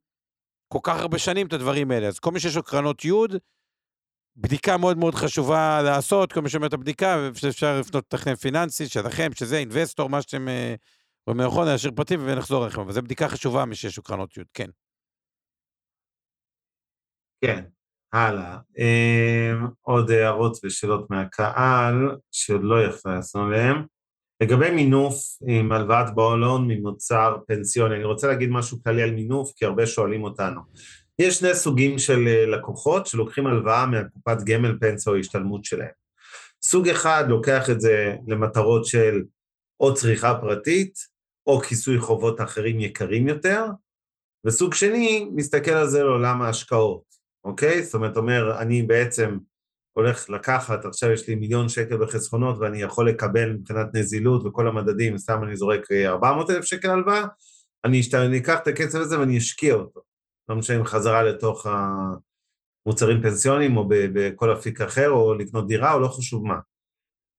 כל 0.68 0.80
כך 0.84 1.00
הרבה 1.00 1.20
שנים 1.20 1.48
את 1.48 1.54
הדברים 1.54 1.92
האלה. 1.92 2.08
אז 2.08 2.20
כל 2.20 2.32
מי 2.32 2.40
שיש 2.40 2.56
לו 2.56 2.64
קרנות 2.64 3.06
יוד, 3.06 3.36
בדיקה 4.38 4.78
מאוד 4.78 4.98
מאוד 4.98 5.16
חשובה 5.16 5.82
לעשות, 5.82 6.34
כל 6.34 6.42
מי 6.42 6.50
שאומר 6.50 6.68
את 6.68 6.74
הבדיקה, 6.74 7.30
אפשר 7.50 7.80
לפנות 7.80 8.14
לתכנן 8.14 8.36
פיננסי 8.36 8.88
שלכם, 8.88 9.30
שזה 9.36 9.58
אינבסטור, 9.58 10.10
מה 10.10 10.22
שאתם 10.22 10.48
אה, 10.48 10.76
רואים 11.28 11.42
נכון, 11.42 11.68
להשאיר 11.68 11.92
פרטים 11.96 12.20
ונחזור 12.24 12.64
אליכם. 12.64 12.82
אבל 12.82 12.92
זו 12.92 13.02
בדיקה 13.02 13.30
חשובה, 13.30 13.66
מי 13.66 13.76
שיש 13.76 13.98
לו 13.98 14.04
קרנות 14.04 14.38
יוד, 14.38 14.48
כן. 14.54 14.70
כן, 17.46 17.64
הלאה. 18.14 18.58
אה, 18.80 19.52
עוד 19.82 20.12
הערות 20.12 20.58
ושאלות 20.64 21.10
מהקהל, 21.10 21.96
שעוד 22.32 22.62
לא 22.64 22.84
יחסנו 22.84 23.48
אליהם. 23.48 23.86
לגבי 24.42 24.72
מינוף 24.72 25.16
עם 25.48 25.72
הלוואת 25.72 26.16
בעולון 26.16 26.68
ממוצר 26.68 27.38
פנסיוני, 27.48 27.96
אני 27.96 28.04
רוצה 28.04 28.28
להגיד 28.28 28.50
משהו 28.50 28.84
כללי 28.84 29.04
על 29.04 29.12
מינוף, 29.12 29.52
כי 29.56 29.66
הרבה 29.66 29.86
שואלים 29.86 30.24
אותנו. 30.24 30.62
יש 31.20 31.40
שני 31.40 31.56
סוגים 31.56 32.00
של 32.00 32.28
אה, 32.28 32.46
לקוחות 32.46 33.08
שלוקחים 33.08 33.48
הלוואה 33.48 33.86
מהקופת 33.86 34.38
גמל 34.46 34.78
פנסיה 34.80 35.14
או 35.14 35.18
השתלמות 35.18 35.66
שלהם. 35.66 36.04
סוג 36.64 36.90
אחד 36.90 37.24
לוקח 37.28 37.70
את 37.70 37.82
זה 37.82 38.16
למטרות 38.28 38.86
של 38.86 39.24
או 39.80 39.94
צריכה 39.94 40.36
פרטית, 40.42 41.14
או 41.48 41.60
כיסוי 41.60 42.00
חובות 42.00 42.42
אחרים 42.42 42.80
יקרים 42.80 43.28
יותר, 43.28 43.66
וסוג 44.46 44.74
שני 44.74 45.30
מסתכל 45.36 45.72
על 45.72 45.88
זה 45.88 46.04
לעולם 46.04 46.42
ההשקעות, 46.42 47.04
אוקיי? 47.44 47.84
זאת 47.84 47.94
אומרת, 47.94 48.18
אומר, 48.18 48.62
אני 48.62 48.82
בעצם 48.82 49.38
הולך 49.94 50.30
לקחת, 50.30 50.86
עכשיו 50.86 51.12
יש 51.12 51.28
לי 51.28 51.36
מיליון 51.36 51.70
שקל 51.70 51.98
בחסכונות 51.98 52.58
ואני 52.60 52.82
יכול 52.82 53.10
לקבל 53.10 53.54
מבחינת 53.54 53.88
נזילות 53.94 54.46
וכל 54.46 54.68
המדדים, 54.68 55.18
סתם 55.18 55.44
אני 55.44 55.56
זורק 55.56 55.92
400 55.92 56.50
אלף 56.50 56.66
שקל 56.66 56.90
הלוואה, 56.90 57.26
אני, 57.86 58.02
אני 58.14 58.38
אקח 58.38 58.60
את 58.60 58.68
הכסף 58.68 59.00
הזה 59.00 59.20
ואני 59.20 59.38
אשקיע 59.38 59.74
אותו. 59.74 60.02
לא 60.50 60.56
משנה 60.56 60.78
אם 60.78 60.86
חזרה 60.86 61.24
לתוך 61.24 61.68
המוצרים 62.86 63.22
פנסיוניים 63.22 63.78
או 63.78 63.88
בכל 63.90 64.54
אפיק 64.54 64.82
אחר, 64.82 65.10
או 65.10 65.34
לקנות 65.34 65.68
דירה 65.68 65.94
או 65.94 66.00
לא 66.00 66.08
חשוב 66.08 66.46
מה. 66.46 66.58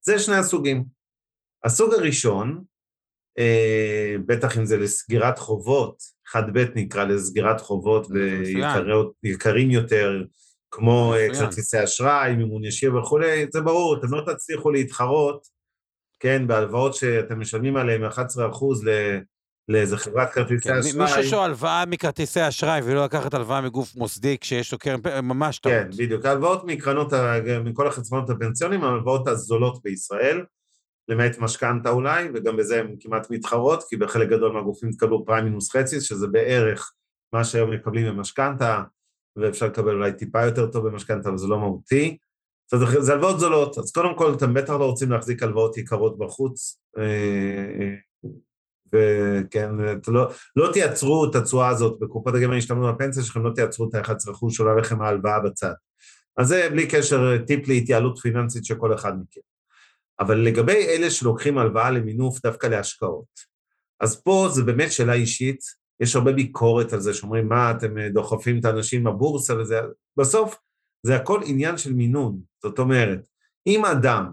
זה 0.07 0.19
שני 0.19 0.37
הסוגים. 0.37 0.85
הסוג 1.65 1.95
הראשון, 1.95 2.65
אה, 3.39 4.17
בטח 4.27 4.59
אם 4.59 4.67
זה 4.67 4.77
לסגירת 4.77 5.39
חובות, 5.39 6.03
חד 6.27 6.43
ב' 6.53 6.65
נקרא 6.75 7.05
לסגירת 7.05 7.61
חובות 7.61 8.07
ויקרים 9.25 9.71
יותר, 9.71 10.25
כמו 10.75 11.15
אה, 11.15 11.29
כרטיסי 11.35 11.85
אשראי, 11.85 12.37
מימון 12.37 12.65
ישיר 12.65 12.97
וכולי, 12.97 13.47
זה 13.53 13.61
ברור, 13.61 13.97
אתם 13.99 14.07
לא 14.15 14.23
תצליחו 14.33 14.71
להתחרות, 14.71 15.47
כן, 16.21 16.47
בהלוואות 16.47 16.95
שאתם 16.95 17.41
משלמים 17.41 17.77
עליהן 17.77 18.05
11% 18.05 18.15
לאיזה 19.69 19.97
חברת 19.97 20.33
כרטיסי 20.33 20.69
כן, 20.69 20.79
אשראי. 20.79 21.03
מי 21.03 21.09
שיש 21.09 21.33
לו 21.33 21.43
הלוואה 21.43 21.87
מכרטיסי 21.87 22.49
אשראי 22.49 22.81
ולא 22.85 23.05
לקחת 23.05 23.35
הלוואה 23.35 23.61
מגוף 23.61 23.97
מוסדי 23.97 24.37
כשיש 24.41 24.73
לו 24.73 24.79
קרן, 24.79 25.01
ממש 25.23 25.59
טעות. 25.59 25.75
כן, 25.75 25.91
בדיוק. 25.99 26.25
ההלוואות 26.25 26.65
מקרנות, 26.65 27.13
מכל 27.65 27.87
החסכונות 27.87 28.31
הפנסיונים, 28.31 28.85
ההלוואות 28.85 29.29
הזולות 29.29 29.83
בישראל, 29.83 30.45
למעט 31.09 31.39
משכנתה 31.39 31.91
אולי, 31.91 32.29
וגם 32.35 32.57
בזה 32.57 32.81
הן 32.81 32.97
כמעט 33.01 33.31
מתחרות, 33.31 33.85
כי 33.89 33.97
בחלק 33.97 34.29
גדול 34.29 34.53
מהגופים 34.53 34.91
תקבלו 34.91 35.25
פריים 35.25 35.45
מינוס 35.45 35.71
חצי, 35.77 36.01
שזה 36.01 36.27
בערך 36.27 36.93
מה 37.33 37.45
שהיום 37.45 37.71
מקבלים 37.71 38.07
במשכנתה, 38.07 38.83
ואפשר 39.37 39.67
לקבל 39.67 39.95
אולי 39.95 40.13
טיפה 40.13 40.45
יותר 40.45 40.67
טוב 40.67 40.89
במשכנתה, 40.89 41.29
אבל 41.29 41.39
זה 41.39 41.47
לא 41.47 41.59
מהותי. 41.59 42.19
זה 43.01 43.13
הלוואות 43.13 43.41
זולות, 43.41 43.79
אז 43.79 43.93
קודם 43.93 44.19
כל 44.19 44.35
אתם 44.35 44.55
בטח 44.55 44.73
לא 44.73 44.85
רוצים 44.85 45.11
להחזיק 45.11 45.43
הלוואות 45.43 45.77
יקרות 45.77 46.19
בחוץ, 46.19 46.81
אה, 46.99 47.05
אה, 47.05 47.95
וכן, 48.93 49.71
לא, 50.09 50.31
לא 50.57 50.73
תייצרו 50.73 51.25
את 51.31 51.35
התשואה 51.35 51.69
הזאת 51.69 51.99
בקופות 52.01 52.35
הגמל 52.35 52.57
השתלמות 52.57 52.95
בפנסיה 52.95 53.23
שלכם, 53.23 53.45
לא 53.45 53.51
תייצרו 53.55 53.89
את 53.89 53.95
ה-11% 53.95 54.51
שעולה 54.51 54.75
לכם 54.75 55.03
ההלוואה 55.03 55.41
בצד. 55.41 55.73
אז 56.37 56.49
זה 56.49 56.69
בלי 56.71 56.89
קשר 56.89 57.39
טיפ 57.47 57.69
להתייעלות 57.69 58.19
פיננסית 58.19 58.65
שכל 58.65 58.95
אחד 58.95 59.13
מכיר. 59.23 59.43
אבל 60.21 60.39
לגבי 60.39 60.87
אלה 60.89 61.11
שלוקחים 61.11 61.59
הלוואה 61.59 61.91
למינוף 61.91 62.43
דווקא 62.43 62.67
להשקעות, 62.67 63.55
אז 64.01 64.23
פה 64.23 64.49
זה 64.51 64.63
באמת 64.63 64.93
שאלה 64.93 65.13
אישית, 65.13 65.61
יש 66.01 66.17
הרבה 66.17 66.33
ביקורת 66.33 66.93
על 66.93 67.01
זה, 67.01 67.15
שאומרים, 67.15 67.49
מה, 67.49 67.71
אתם 67.71 67.99
דוחפים 68.09 68.61
את 68.61 68.65
האנשים 68.65 69.05
בבורסה 69.05 69.57
וזה, 69.59 69.81
בסוף 70.17 70.59
זה 71.07 71.17
הכל 71.17 71.41
עניין 71.47 71.77
של 71.77 71.93
מינון, 71.93 72.41
זאת 72.63 72.79
אומרת, 72.79 73.29
אם 73.67 73.85
אדם, 73.85 74.33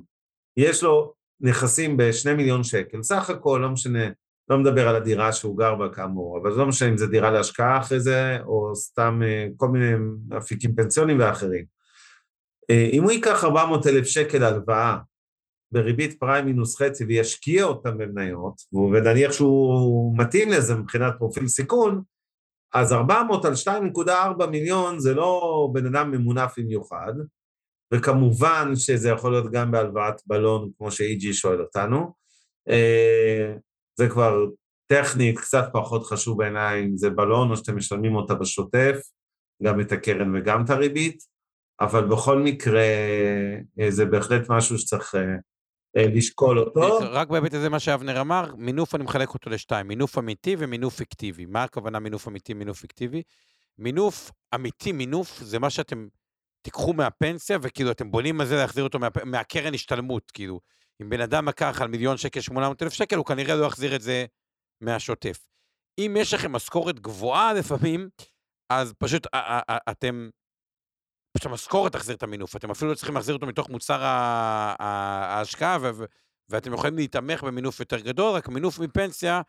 יש 0.57 0.83
לו 0.83 1.13
נכסים 1.41 1.97
בשני 1.97 2.33
מיליון 2.33 2.63
שקל, 2.63 3.03
סך 3.03 3.29
הכל, 3.29 3.59
לא 3.61 3.69
משנה, 3.69 4.09
לא 4.49 4.57
מדבר 4.57 4.87
על 4.87 4.95
הדירה 4.95 5.33
שהוא 5.33 5.57
גר 5.57 5.75
בה 5.75 5.89
כאמור, 5.89 6.39
אבל 6.39 6.51
לא 6.51 6.65
משנה 6.65 6.89
אם 6.89 6.97
זה 6.97 7.07
דירה 7.07 7.31
להשקעה 7.31 7.79
אחרי 7.79 7.99
זה, 7.99 8.37
או 8.45 8.75
סתם 8.75 9.21
אה, 9.23 9.47
כל 9.57 9.67
מיני 9.67 9.91
אפיקים 10.37 10.75
פנסיונים 10.75 11.19
ואחרים. 11.19 11.65
אה, 12.69 12.89
אם 12.93 13.03
הוא 13.03 13.11
ייקח 13.11 13.43
400 13.43 13.87
אלף 13.87 14.05
שקל 14.05 14.43
הלוואה 14.43 14.97
בריבית 15.71 16.19
פריים 16.19 16.45
מינוס 16.45 16.81
חצי 16.81 17.05
וישקיע 17.05 17.63
אותם 17.63 17.97
במניות, 17.97 18.61
ונניח 18.73 19.31
שהוא 19.31 20.17
מתאים 20.17 20.49
לזה 20.49 20.75
מבחינת 20.75 21.13
פרופיל 21.17 21.47
סיכון, 21.47 22.01
אז 22.73 22.93
400 22.93 23.45
על 23.45 23.53
2.4 23.53 24.45
מיליון 24.45 24.99
זה 24.99 25.13
לא 25.13 25.69
בן 25.73 25.85
אדם 25.85 26.11
ממונף 26.11 26.53
במיוחד, 26.57 27.13
וכמובן 27.93 28.71
שזה 28.75 29.09
יכול 29.09 29.31
להיות 29.31 29.51
גם 29.51 29.71
בהלוואת 29.71 30.21
בלון, 30.25 30.71
כמו 30.77 30.91
שאיג'י 30.91 31.33
שואל 31.33 31.61
אותנו. 31.61 32.13
אה, 32.69 33.53
זה 33.97 34.09
כבר 34.09 34.45
טכנית, 34.87 35.39
קצת 35.39 35.69
פחות 35.73 36.05
חשוב 36.05 36.37
בעיניי 36.37 36.83
אם 36.83 36.97
זה 36.97 37.09
בלון 37.09 37.51
או 37.51 37.57
שאתם 37.57 37.77
משלמים 37.77 38.15
אותה 38.15 38.35
בשוטף, 38.35 38.97
גם 39.63 39.81
את 39.81 39.91
הקרן 39.91 40.35
וגם 40.35 40.65
את 40.65 40.69
הריבית, 40.69 41.17
אבל 41.81 42.05
בכל 42.05 42.39
מקרה 42.39 42.87
אה, 43.79 43.91
זה 43.91 44.05
בהחלט 44.05 44.49
משהו 44.49 44.77
שצריך 44.77 45.15
אה, 45.15 45.35
לשקול 45.95 46.59
אותו. 46.59 46.99
רק 47.01 47.27
בהיבט 47.27 47.53
הזה 47.53 47.69
מה 47.69 47.79
שאבנר 47.79 48.21
אמר, 48.21 48.55
מינוף 48.57 48.95
אני 48.95 49.03
מחלק 49.03 49.33
אותו 49.33 49.49
לשתיים, 49.49 49.87
מינוף 49.87 50.17
אמיתי 50.17 50.55
ומינוף 50.59 50.95
פיקטיבי. 50.95 51.45
מה 51.45 51.63
הכוונה 51.63 51.99
מינוף 51.99 52.27
אמיתי, 52.27 52.53
מינוף 52.53 52.79
פיקטיבי? 52.79 53.21
מינוף 53.77 54.31
אמיתי, 54.55 54.91
מינוף, 54.91 55.39
זה 55.39 55.59
מה 55.59 55.69
שאתם 55.69 56.07
תיקחו 56.61 56.93
מהפנסיה, 56.93 57.57
וכאילו 57.61 57.91
אתם 57.91 58.11
בונים 58.11 58.41
על 58.41 58.47
זה 58.47 58.55
להחזיר 58.55 58.83
אותו 58.83 58.99
מה, 58.99 59.07
מהקרן 59.25 59.73
השתלמות, 59.73 60.31
כאילו. 60.31 60.59
אם 61.01 61.09
בן 61.09 61.21
אדם 61.21 61.47
לקח 61.47 61.81
על 61.81 61.87
מיליון 61.87 62.17
שקל, 62.17 62.41
800 62.41 62.83
אלף 62.83 62.93
שקל, 62.93 63.15
הוא 63.15 63.25
כנראה 63.25 63.55
לא 63.55 63.65
יחזיר 63.65 63.95
את 63.95 64.01
זה 64.01 64.25
מהשוטף. 64.81 65.47
אם 65.97 66.15
יש 66.19 66.33
לכם 66.33 66.51
משכורת 66.51 66.99
גבוהה 66.99 67.53
לפעמים, 67.53 68.09
אז 68.69 68.93
פשוט 68.97 69.27
אתם, 69.89 70.29
פשוט 71.33 71.45
המשכורת 71.45 71.91
תחזיר 71.91 72.15
את 72.15 72.23
המינוף, 72.23 72.55
אתם 72.55 72.71
אפילו 72.71 72.91
לא 72.91 72.95
צריכים 72.95 73.15
להחזיר 73.15 73.35
אותו 73.35 73.47
מתוך 73.47 73.69
מוצר 73.69 73.99
ההשקעה, 74.01 75.77
ואתם 76.49 76.73
יכולים 76.73 76.95
להתמך 76.95 77.43
במינוף 77.43 77.79
יותר 77.79 77.99
גדול, 77.99 78.35
רק 78.35 78.49
מינוף 78.49 78.79
מפנסיה 78.79 79.41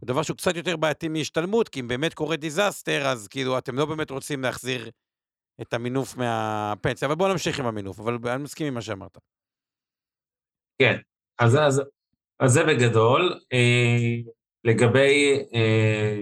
הוא 0.00 0.06
דבר 0.06 0.22
שהוא 0.22 0.36
קצת 0.36 0.56
יותר 0.56 0.76
בעייתי 0.76 1.08
מהשתלמות, 1.08 1.68
כי 1.68 1.80
אם 1.80 1.88
באמת 1.88 2.14
קורה 2.14 2.36
דיזסטר, 2.36 3.06
אז 3.06 3.28
כאילו 3.28 3.58
אתם 3.58 3.76
לא 3.76 3.84
באמת 3.84 4.10
רוצים 4.10 4.42
להחזיר 4.42 4.90
את 5.60 5.74
המינוף 5.74 6.16
מהפנסיה. 6.16 7.08
אבל 7.08 7.14
בואו 7.14 7.32
נמשיך 7.32 7.60
עם 7.60 7.66
המינוף, 7.66 8.00
אבל 8.00 8.28
אני 8.28 8.42
מסכים 8.42 8.66
עם 8.66 8.74
מה 8.74 8.82
שאמרת. 8.82 9.18
כן, 10.78 10.96
אז, 11.38 11.56
אז, 11.56 11.82
אז 12.40 12.52
זה 12.52 12.64
בגדול. 12.64 13.40
אה, 13.52 14.32
לגבי 14.64 15.44
אה, 15.54 16.20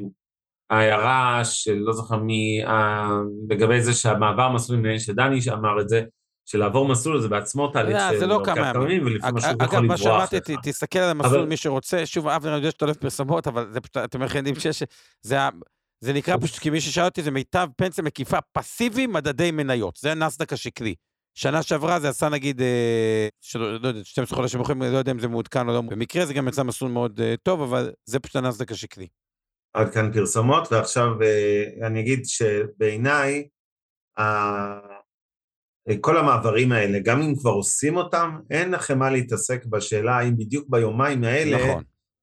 ההערה 0.74 1.44
של 1.44 1.74
לא 1.74 1.92
זוכר 1.92 2.16
מי, 2.16 2.64
אה, 2.66 3.18
לגבי 3.50 3.80
זה 3.80 3.94
שהמעבר 3.94 4.48
מסלול, 4.48 4.80
נראה 4.80 4.98
שדני 4.98 5.40
אמר 5.52 5.80
את 5.80 5.88
זה, 5.88 6.02
שלעבור 6.44 6.88
מסלול 6.88 7.20
זה 7.20 7.28
בעצמו 7.28 7.68
תהליך 7.68 7.98
של 8.10 8.18
זה 8.18 8.26
לא 8.26 8.40
כמה 8.44 8.72
ימים. 8.90 9.18
אגב, 9.58 9.80
מה 9.80 9.96
שאמרתי, 9.96 10.36
תסתכל 10.62 10.98
על 10.98 11.10
המסלול, 11.10 11.44
מי 11.46 11.56
שרוצה, 11.56 12.06
שוב, 12.06 12.28
אבנר, 12.28 12.50
אני 12.50 12.56
יודע 12.56 12.70
שאתה 12.70 12.84
אוהב 12.84 12.96
פרסמות, 12.96 13.46
אבל 13.46 13.66
זה 13.72 13.80
פשוט, 13.80 13.96
אתם 13.96 14.22
יודעים 14.22 14.54
שיש, 14.54 14.82
זה 15.22 15.38
זה 16.00 16.12
נקרא 16.12 16.36
פשוט, 16.40 16.58
כי 16.58 16.70
מי 16.70 16.80
ששאל 16.80 17.04
אותי, 17.04 17.22
זה 17.22 17.30
מיטב 17.30 17.68
פנסיה 17.76 18.04
מקיפה 18.04 18.38
פסיבי 18.52 19.06
מדדי 19.06 19.50
מניות, 19.50 19.96
זה 19.96 20.12
הנסדק 20.12 20.52
השקלי. 20.52 20.94
שנה 21.34 21.62
שעברה 21.62 22.00
זה 22.00 22.08
עשה 22.08 22.28
נגיד, 22.28 22.62
אה, 22.62 23.28
שלא, 23.40 23.80
לא 23.80 23.88
יודע, 23.88 24.04
12 24.04 24.36
חודשים 24.36 24.60
יכולים, 24.60 24.82
לא 24.82 24.96
יודע 24.96 25.12
אם 25.12 25.18
זה 25.18 25.28
מעודכן 25.28 25.68
או 25.68 25.72
לא, 25.72 25.80
במקרה 25.80 26.26
זה 26.26 26.34
גם 26.34 26.48
יצא 26.48 26.62
מסלול 26.62 26.90
מאוד 26.90 27.20
אה, 27.20 27.34
טוב, 27.42 27.62
אבל 27.62 27.92
זה 28.04 28.20
פשוט 28.20 28.36
הנסדק 28.36 28.72
השקלי. 28.72 29.06
עד 29.74 29.94
כאן 29.94 30.12
פרסומות, 30.12 30.72
ועכשיו 30.72 31.22
אה, 31.22 31.86
אני 31.86 32.00
אגיד 32.00 32.24
שבעיניי, 32.24 33.48
כל 36.00 36.16
המעברים 36.16 36.72
האלה, 36.72 36.98
גם 36.98 37.22
אם 37.22 37.36
כבר 37.36 37.50
עושים 37.50 37.96
אותם, 37.96 38.38
אין 38.50 38.70
לכם 38.70 38.98
מה 38.98 39.10
להתעסק 39.10 39.64
בשאלה 39.66 40.16
האם 40.16 40.36
בדיוק 40.36 40.66
ביומיים 40.68 41.24
האלה, 41.24 41.56
נכון. 41.56 41.82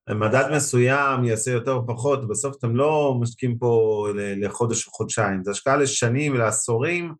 מדד 0.09 0.49
מסוים 0.55 1.23
יעשה 1.23 1.51
יותר 1.51 1.71
או 1.73 1.87
פחות, 1.87 2.27
בסוף 2.27 2.55
אתם 2.59 2.75
לא 2.75 3.17
משקיעים 3.21 3.57
פה 3.57 4.07
לחודש 4.15 4.87
או 4.87 4.91
חודשיים, 4.91 5.43
זה 5.43 5.51
השקעה 5.51 5.77
לשנים 5.77 6.33
ולעשורים, 6.33 7.13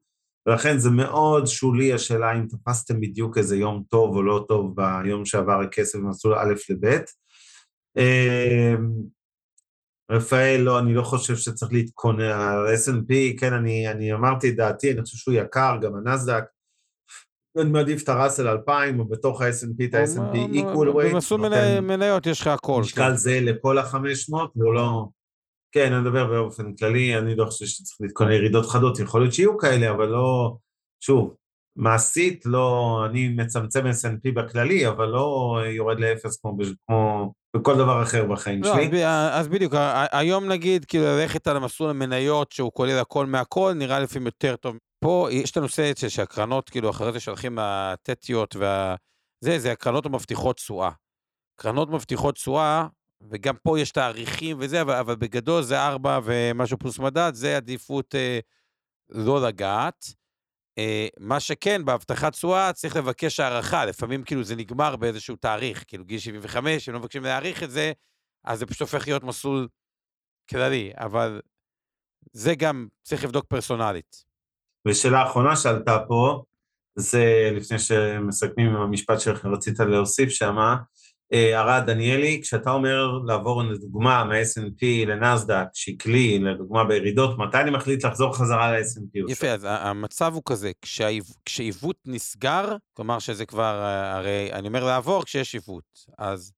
ולכן 0.46 0.78
זה 0.78 0.90
מאוד 0.90 1.48
שולי 1.48 1.94
השאלה 1.94 2.34
אם 2.34 2.46
תפסתם 2.50 3.00
בדיוק 3.00 3.38
איזה 3.38 3.58
יום 3.58 3.84
טוב 3.90 4.16
או 4.16 4.24
לא 4.24 4.46
טוב 4.48 4.76
ביום 4.76 5.26
שעבר 5.26 5.62
הכסף 5.62 6.00
במסלול 6.00 6.36
א' 6.36 6.54
לב'. 6.70 7.02
רפאל, 10.12 10.62
לא, 10.62 10.80
אני 10.80 10.94
לא 10.94 11.04
חושב 11.04 11.36
שצריך 11.36 11.74
להתכונן, 11.74 12.22
ה-S&P, 12.22 13.40
כן, 13.40 13.54
אני, 13.54 13.92
אני 13.92 14.14
אמרתי 14.14 14.50
את 14.50 14.56
דעתי, 14.56 14.92
אני 14.92 15.02
חושב 15.02 15.18
שהוא 15.18 15.34
יקר, 15.34 15.78
גם 15.82 15.96
הנסדק. 15.96 16.44
אני 17.58 17.70
מעדיף 17.70 18.04
את 18.04 18.10
הראסל 18.10 18.48
2000, 18.48 19.00
או 19.00 19.06
בתוך 19.06 19.42
ה-S&P 19.42 19.86
את 19.86 19.94
ה-S&P 19.94 20.36
equal 20.54 20.96
weight. 20.96 21.14
במסלול 21.14 21.42
מניות 21.82 22.28
יש 22.28 22.42
לך 22.42 22.48
הכל. 22.48 22.82
משקל 22.82 23.10
כן. 23.10 23.16
זה 23.16 23.40
לכל 23.42 23.78
ה-500, 23.78 24.34
והוא 24.56 24.74
לא... 24.74 25.08
כן, 25.72 25.94
אני 25.94 26.02
מדבר 26.02 26.28
באופן 26.28 26.76
כללי, 26.76 27.18
אני 27.18 27.36
לא 27.36 27.46
חושב 27.46 27.66
שצריך 27.66 27.98
להתכונן 28.02 28.32
ירידות 28.32 28.66
חדות, 28.66 29.00
יכול 29.00 29.22
להיות 29.22 29.34
שיהיו 29.34 29.58
כאלה, 29.58 29.92
אבל 29.92 30.06
לא, 30.06 30.56
שוב, 31.04 31.36
מעשית 31.76 32.46
לא, 32.46 33.00
אני 33.10 33.30
מצמצם 33.30 33.86
S&P 33.86 34.32
בכללי, 34.36 34.88
אבל 34.88 35.06
לא 35.06 35.58
יורד 35.66 36.00
לאפס 36.00 36.42
כמו, 36.42 36.58
כמו 36.88 37.34
בכל 37.56 37.76
דבר 37.76 38.04
אחר 38.04 38.26
בחיים 38.26 38.64
לא, 38.64 38.74
שלי. 38.74 39.06
אז 39.06 39.48
בדיוק, 39.48 39.74
היום 40.12 40.48
נגיד, 40.48 40.86
כאילו 40.86 41.06
ללכת 41.06 41.48
על 41.48 41.58
המסלול 41.58 41.90
המניות 41.90 42.52
שהוא 42.52 42.72
כולל 42.74 43.00
הכל 43.00 43.26
מהכל, 43.26 43.74
נראה 43.76 44.00
לפעמים 44.00 44.26
יותר 44.26 44.56
טוב. 44.56 44.78
פה 45.04 45.28
יש 45.32 45.52
את 45.52 45.58
הנושא 45.58 45.92
שהקרנות, 46.08 46.70
כאילו, 46.70 46.90
אחרי 46.90 47.12
זה 47.12 47.20
שהולכים 47.20 47.60
הטטיות 47.62 48.56
וה... 48.56 48.96
זה, 49.44 49.60
זה 49.60 49.72
הקרנות 49.72 50.06
המבטיחות 50.06 50.56
תשואה. 50.56 50.92
קרנות 51.56 51.90
מבטיחות 51.90 52.36
תשואה, 52.36 52.88
וגם 53.30 53.56
פה 53.64 53.80
יש 53.80 53.92
תאריכים 53.92 54.58
וזה, 54.60 54.82
אבל, 54.82 54.96
אבל 54.96 55.16
בגדול 55.16 55.64
זה 55.64 55.82
ארבע 55.82 56.20
ומשהו 56.24 56.78
פלוס 56.78 57.00
מדד, 57.00 57.32
זה 57.34 57.58
עדיפות 57.58 58.16
אה, 58.16 58.40
לא 59.10 59.48
לגעת. 59.48 60.21
אה, 60.82 61.08
מה 61.20 61.40
שכן, 61.40 61.86
בהבטחת 61.86 62.32
תשואה 62.32 62.74
צריך 62.74 62.96
לבקש 62.96 63.40
הערכה, 63.40 63.86
לפעמים 63.86 64.24
כאילו 64.24 64.44
זה 64.44 64.56
נגמר 64.56 64.96
באיזשהו 64.96 65.36
תאריך, 65.36 65.84
כאילו 65.88 66.06
גיל 66.06 66.20
75, 66.20 66.90
אם 66.90 66.94
לא 66.94 67.00
מבקשים 67.00 67.24
להאריך 67.24 67.64
את 67.64 67.72
זה, 67.72 67.92
אז 68.46 68.60
זה 68.60 68.66
פשוט 68.66 68.82
הופך 68.82 69.08
להיות 69.08 69.24
מסלול 69.24 69.68
כללי, 70.50 70.92
אבל 70.96 71.42
זה 72.34 72.56
גם 72.56 72.88
צריך 73.04 73.24
לבדוק 73.24 73.46
פרסונלית. 73.46 74.24
ושאלה 74.88 75.24
אחרונה 75.30 75.56
שעלתה 75.56 75.98
פה, 76.08 76.44
זה 76.96 77.52
לפני 77.54 77.80
שמסכמים 77.80 78.68
עם 78.68 78.82
המשפט 78.82 79.20
שרצית 79.20 79.80
להוסיף 79.80 80.30
שמה, 80.30 80.76
אה, 81.34 81.60
הרע 81.60 81.80
דניאלי, 81.80 82.40
כשאתה 82.44 82.72
אומר 82.72 83.20
לעבור 83.26 83.64
לדוגמה 83.64 84.24
מה-S&P 84.24 85.08
לנסדק, 85.08 85.66
שקלי, 85.74 86.40
לדוגמה 86.40 86.84
בירידות, 86.84 87.38
מתי 87.38 87.58
אני 87.58 87.72
מחליט 87.72 88.06
לחזור 88.06 88.38
חזרה 88.38 88.72
ל-S&P? 88.72 89.32
יפה, 89.32 89.48
אז 89.48 89.68
המצב 89.70 90.34
הוא 90.34 90.44
כזה, 90.46 90.72
כשעיוות 91.46 91.98
נסגר, 92.06 92.76
כלומר 92.94 93.20
שזה 93.20 93.46
כבר, 93.46 93.82
אה, 93.82 94.16
הרי 94.16 94.50
אני 94.54 94.68
אומר 94.68 94.86
לעבור 94.86 95.26
כשיש 95.26 95.54
עיוות, 95.54 96.06
אז 96.18 96.54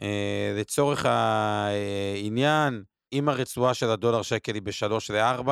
אה, 0.00 0.54
לצורך 0.60 1.06
העניין, 1.06 2.82
אם 3.12 3.28
הרצועה 3.28 3.74
של 3.74 3.90
הדולר 3.90 4.22
שקל 4.22 4.54
היא 4.54 4.62
ב-3 4.62 5.12
ל-4, 5.12 5.50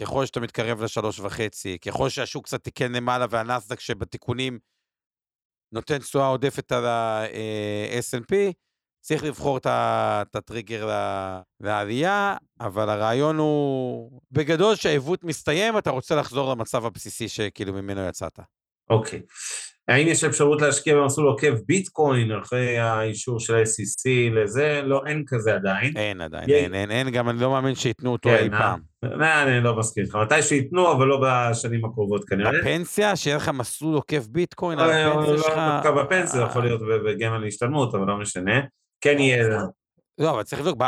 ככל 0.00 0.26
שאתה 0.26 0.40
מתקרב 0.40 0.82
ל-3.5, 0.82 1.40
ככל 1.86 2.08
שהשוק 2.08 2.44
קצת 2.44 2.64
תיקן 2.64 2.92
למעלה 2.92 3.26
והנסדק 3.30 3.80
שבתיקונים 3.80 4.58
נותן 5.72 5.98
תשואה 5.98 6.26
עודפת 6.26 6.72
על 6.72 6.86
ה-S&P, 6.86 8.34
צריך 9.00 9.24
לבחור 9.24 9.58
את 9.58 10.36
הטריגר 10.36 10.90
לעלייה, 11.60 12.36
אבל 12.60 12.88
הרעיון 12.88 13.36
הוא, 13.36 14.20
בגדול, 14.30 14.74
שהעיוות 14.76 15.24
מסתיים, 15.24 15.78
אתה 15.78 15.90
רוצה 15.90 16.14
לחזור 16.16 16.50
למצב 16.50 16.86
הבסיסי 16.86 17.28
שכאילו 17.28 17.72
ממנו 17.72 18.00
יצאת. 18.08 18.38
אוקיי. 18.90 19.22
האם 19.88 20.08
יש 20.08 20.24
אפשרות 20.24 20.62
להשקיע 20.62 20.96
במסלול 20.96 21.26
עוקב 21.26 21.54
ביטקוין 21.66 22.32
אחרי 22.32 22.78
האישור 22.78 23.40
של 23.40 23.54
ה-SEC 23.54 24.34
לזה? 24.34 24.80
לא, 24.84 25.02
אין 25.06 25.24
כזה 25.26 25.54
עדיין. 25.54 25.96
אין 25.96 26.20
עדיין, 26.20 26.50
אין, 26.50 26.74
אין, 26.74 26.90
אין, 26.90 27.10
גם 27.10 27.28
אני 27.28 27.40
לא 27.40 27.50
מאמין 27.50 27.74
שייתנו 27.74 28.12
אותו 28.12 28.28
כן, 28.28 28.36
אי 28.36 28.48
אה? 28.52 28.58
פעם. 28.58 28.80
לא, 29.02 29.26
אני 29.42 29.60
לא 29.60 29.76
מסכים 29.76 30.04
איתך, 30.04 30.14
מתי 30.14 30.42
שייתנו, 30.42 30.92
אבל 30.92 31.06
לא 31.06 31.20
בשנים 31.22 31.84
הקרובות 31.84 32.24
כנראה. 32.24 32.50
בפנסיה, 32.52 33.16
שיהיה 33.16 33.36
לך 33.36 33.48
מסלול 33.48 33.94
עוקב 33.94 34.26
ביטקוין 34.28 34.78
על 34.78 34.90
אה, 34.90 35.12
הפנסיה 35.12 35.38
שלך. 35.38 35.56
לא 35.56 35.74
דווקא 35.74 35.90
בפנסיה, 35.90 36.42
יכול 36.42 36.62
להיות 36.62 36.80
בגמל 37.06 37.38
להשתלמות, 37.38 37.94
אבל 37.94 38.06
לא 38.06 38.16
משנה. 38.16 38.60
כן 39.00 39.18
יהיה... 39.18 39.48
לא, 40.18 40.30
אבל 40.30 40.42
צריך 40.42 40.62
לבדוק, 40.62 40.82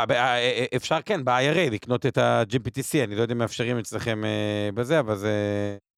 אפשר 0.75 0.97
כן, 1.05 1.25
ב-IRA 1.25 1.71
לקנות 1.71 2.05
את 2.05 2.17
ה-GPTC, 2.17 3.03
אני 3.03 3.15
לא 3.15 3.21
יודע 3.21 3.33
אם 3.33 3.37
מאפשרים 3.37 3.77
אצלכם 3.77 4.21
בזה, 4.73 4.99
אבל 4.99 5.15
זה... 5.15 5.31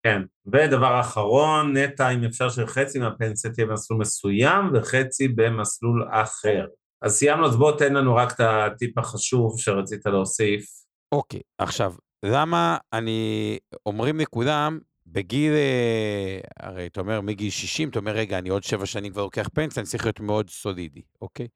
כן, 0.04 0.22
ודבר 0.54 1.00
אחרון, 1.00 1.78
נטע, 1.78 2.10
אם 2.10 2.24
אפשר 2.24 2.50
שחצי 2.50 3.00
מהפנסיה 3.00 3.52
תהיה 3.52 3.68
במסלול 3.68 4.00
מסוים 4.00 4.66
וחצי 4.74 5.28
במסלול 5.28 6.08
אחר. 6.12 6.66
אז 7.02 7.16
סיימנו, 7.16 7.46
אז 7.46 7.56
בוא 7.56 7.78
תן 7.78 7.94
לנו 7.94 8.16
רק 8.16 8.32
את 8.32 8.40
הטיפ 8.40 8.98
החשוב 8.98 9.60
שרצית 9.60 10.06
להוסיף. 10.06 10.66
אוקיי, 11.12 11.42
עכשיו, 11.58 11.94
למה 12.26 12.78
אני, 12.94 13.60
אומרים 13.86 14.20
לכולם, 14.20 14.80
בגיל, 15.08 15.54
אה, 15.54 16.40
הרי 16.60 16.88
אתה 16.88 17.02
אומר 17.02 17.22
מגיל 17.22 17.50
60, 17.50 17.90
אתה 17.90 18.00
אומר, 18.00 18.12
רגע, 18.12 18.38
אני 18.38 18.50
עוד 18.50 18.64
שבע 18.64 18.86
שנים 18.86 19.12
כבר 19.12 19.24
לוקח 19.24 19.50
פנסיה, 19.54 19.82
אני 19.82 19.90
צריך 19.90 20.06
להיות 20.06 20.20
מאוד 20.20 20.50
סולידי, 20.50 21.02
אוקיי? 21.22 21.48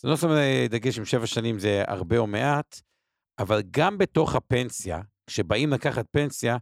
זה 0.00 0.08
לא 0.08 0.16
שם 0.16 0.28
דגש 0.70 0.98
אם 0.98 1.04
שבע 1.04 1.26
שנים 1.26 1.58
זה 1.58 1.82
הרבה 1.86 2.18
או 2.18 2.26
מעט, 2.26 2.80
אבל 3.38 3.62
גם 3.70 3.98
בתוך 3.98 4.34
הפנסיה, 4.34 5.00
כשבאים 5.26 5.70
לקחת 5.70 6.06
פנסיה, 6.10 6.56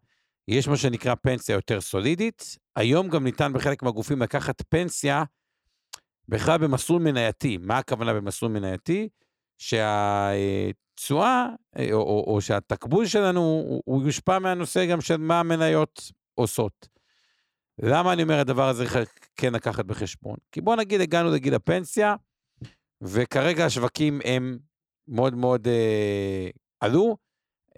יש 0.51 0.69
מה 0.69 0.77
שנקרא 0.77 1.15
פנסיה 1.15 1.55
יותר 1.55 1.81
סולידית. 1.81 2.59
היום 2.77 3.09
גם 3.09 3.25
ניתן 3.25 3.53
בחלק 3.53 3.83
מהגופים 3.83 4.23
לקחת 4.23 4.63
פנסיה 4.69 5.25
בכלל 6.29 6.59
במסלול 6.59 7.03
מנייתי. 7.03 7.59
מה 7.61 7.79
הכוונה 7.79 8.15
במסלול 8.15 8.53
מנייתי? 8.53 9.09
שהתשואה, 9.59 11.47
או, 11.93 11.97
או, 11.97 12.25
או 12.27 12.41
שהתקבול 12.41 13.07
שלנו, 13.07 13.41
הוא, 13.41 13.83
הוא 13.85 14.03
יושפע 14.03 14.39
מהנושא 14.39 14.87
גם 14.87 15.01
של 15.01 15.17
מה 15.17 15.41
המניות 15.41 16.13
עושות. 16.35 16.89
למה 17.83 18.13
אני 18.13 18.23
אומר 18.23 18.39
הדבר 18.39 18.69
הזה 18.69 18.85
כן 19.37 19.53
לקחת 19.53 19.85
בחשבון? 19.85 20.37
כי 20.53 20.61
בוא 20.61 20.77
נגיד 20.77 21.01
הגענו 21.01 21.31
לגיל 21.31 21.55
הפנסיה, 21.55 22.15
וכרגע 23.03 23.67
השווקים 23.67 24.21
הם 24.25 24.59
מאוד 25.09 25.35
מאוד 25.35 25.69
אה, 25.69 26.49
עלו, 26.81 27.17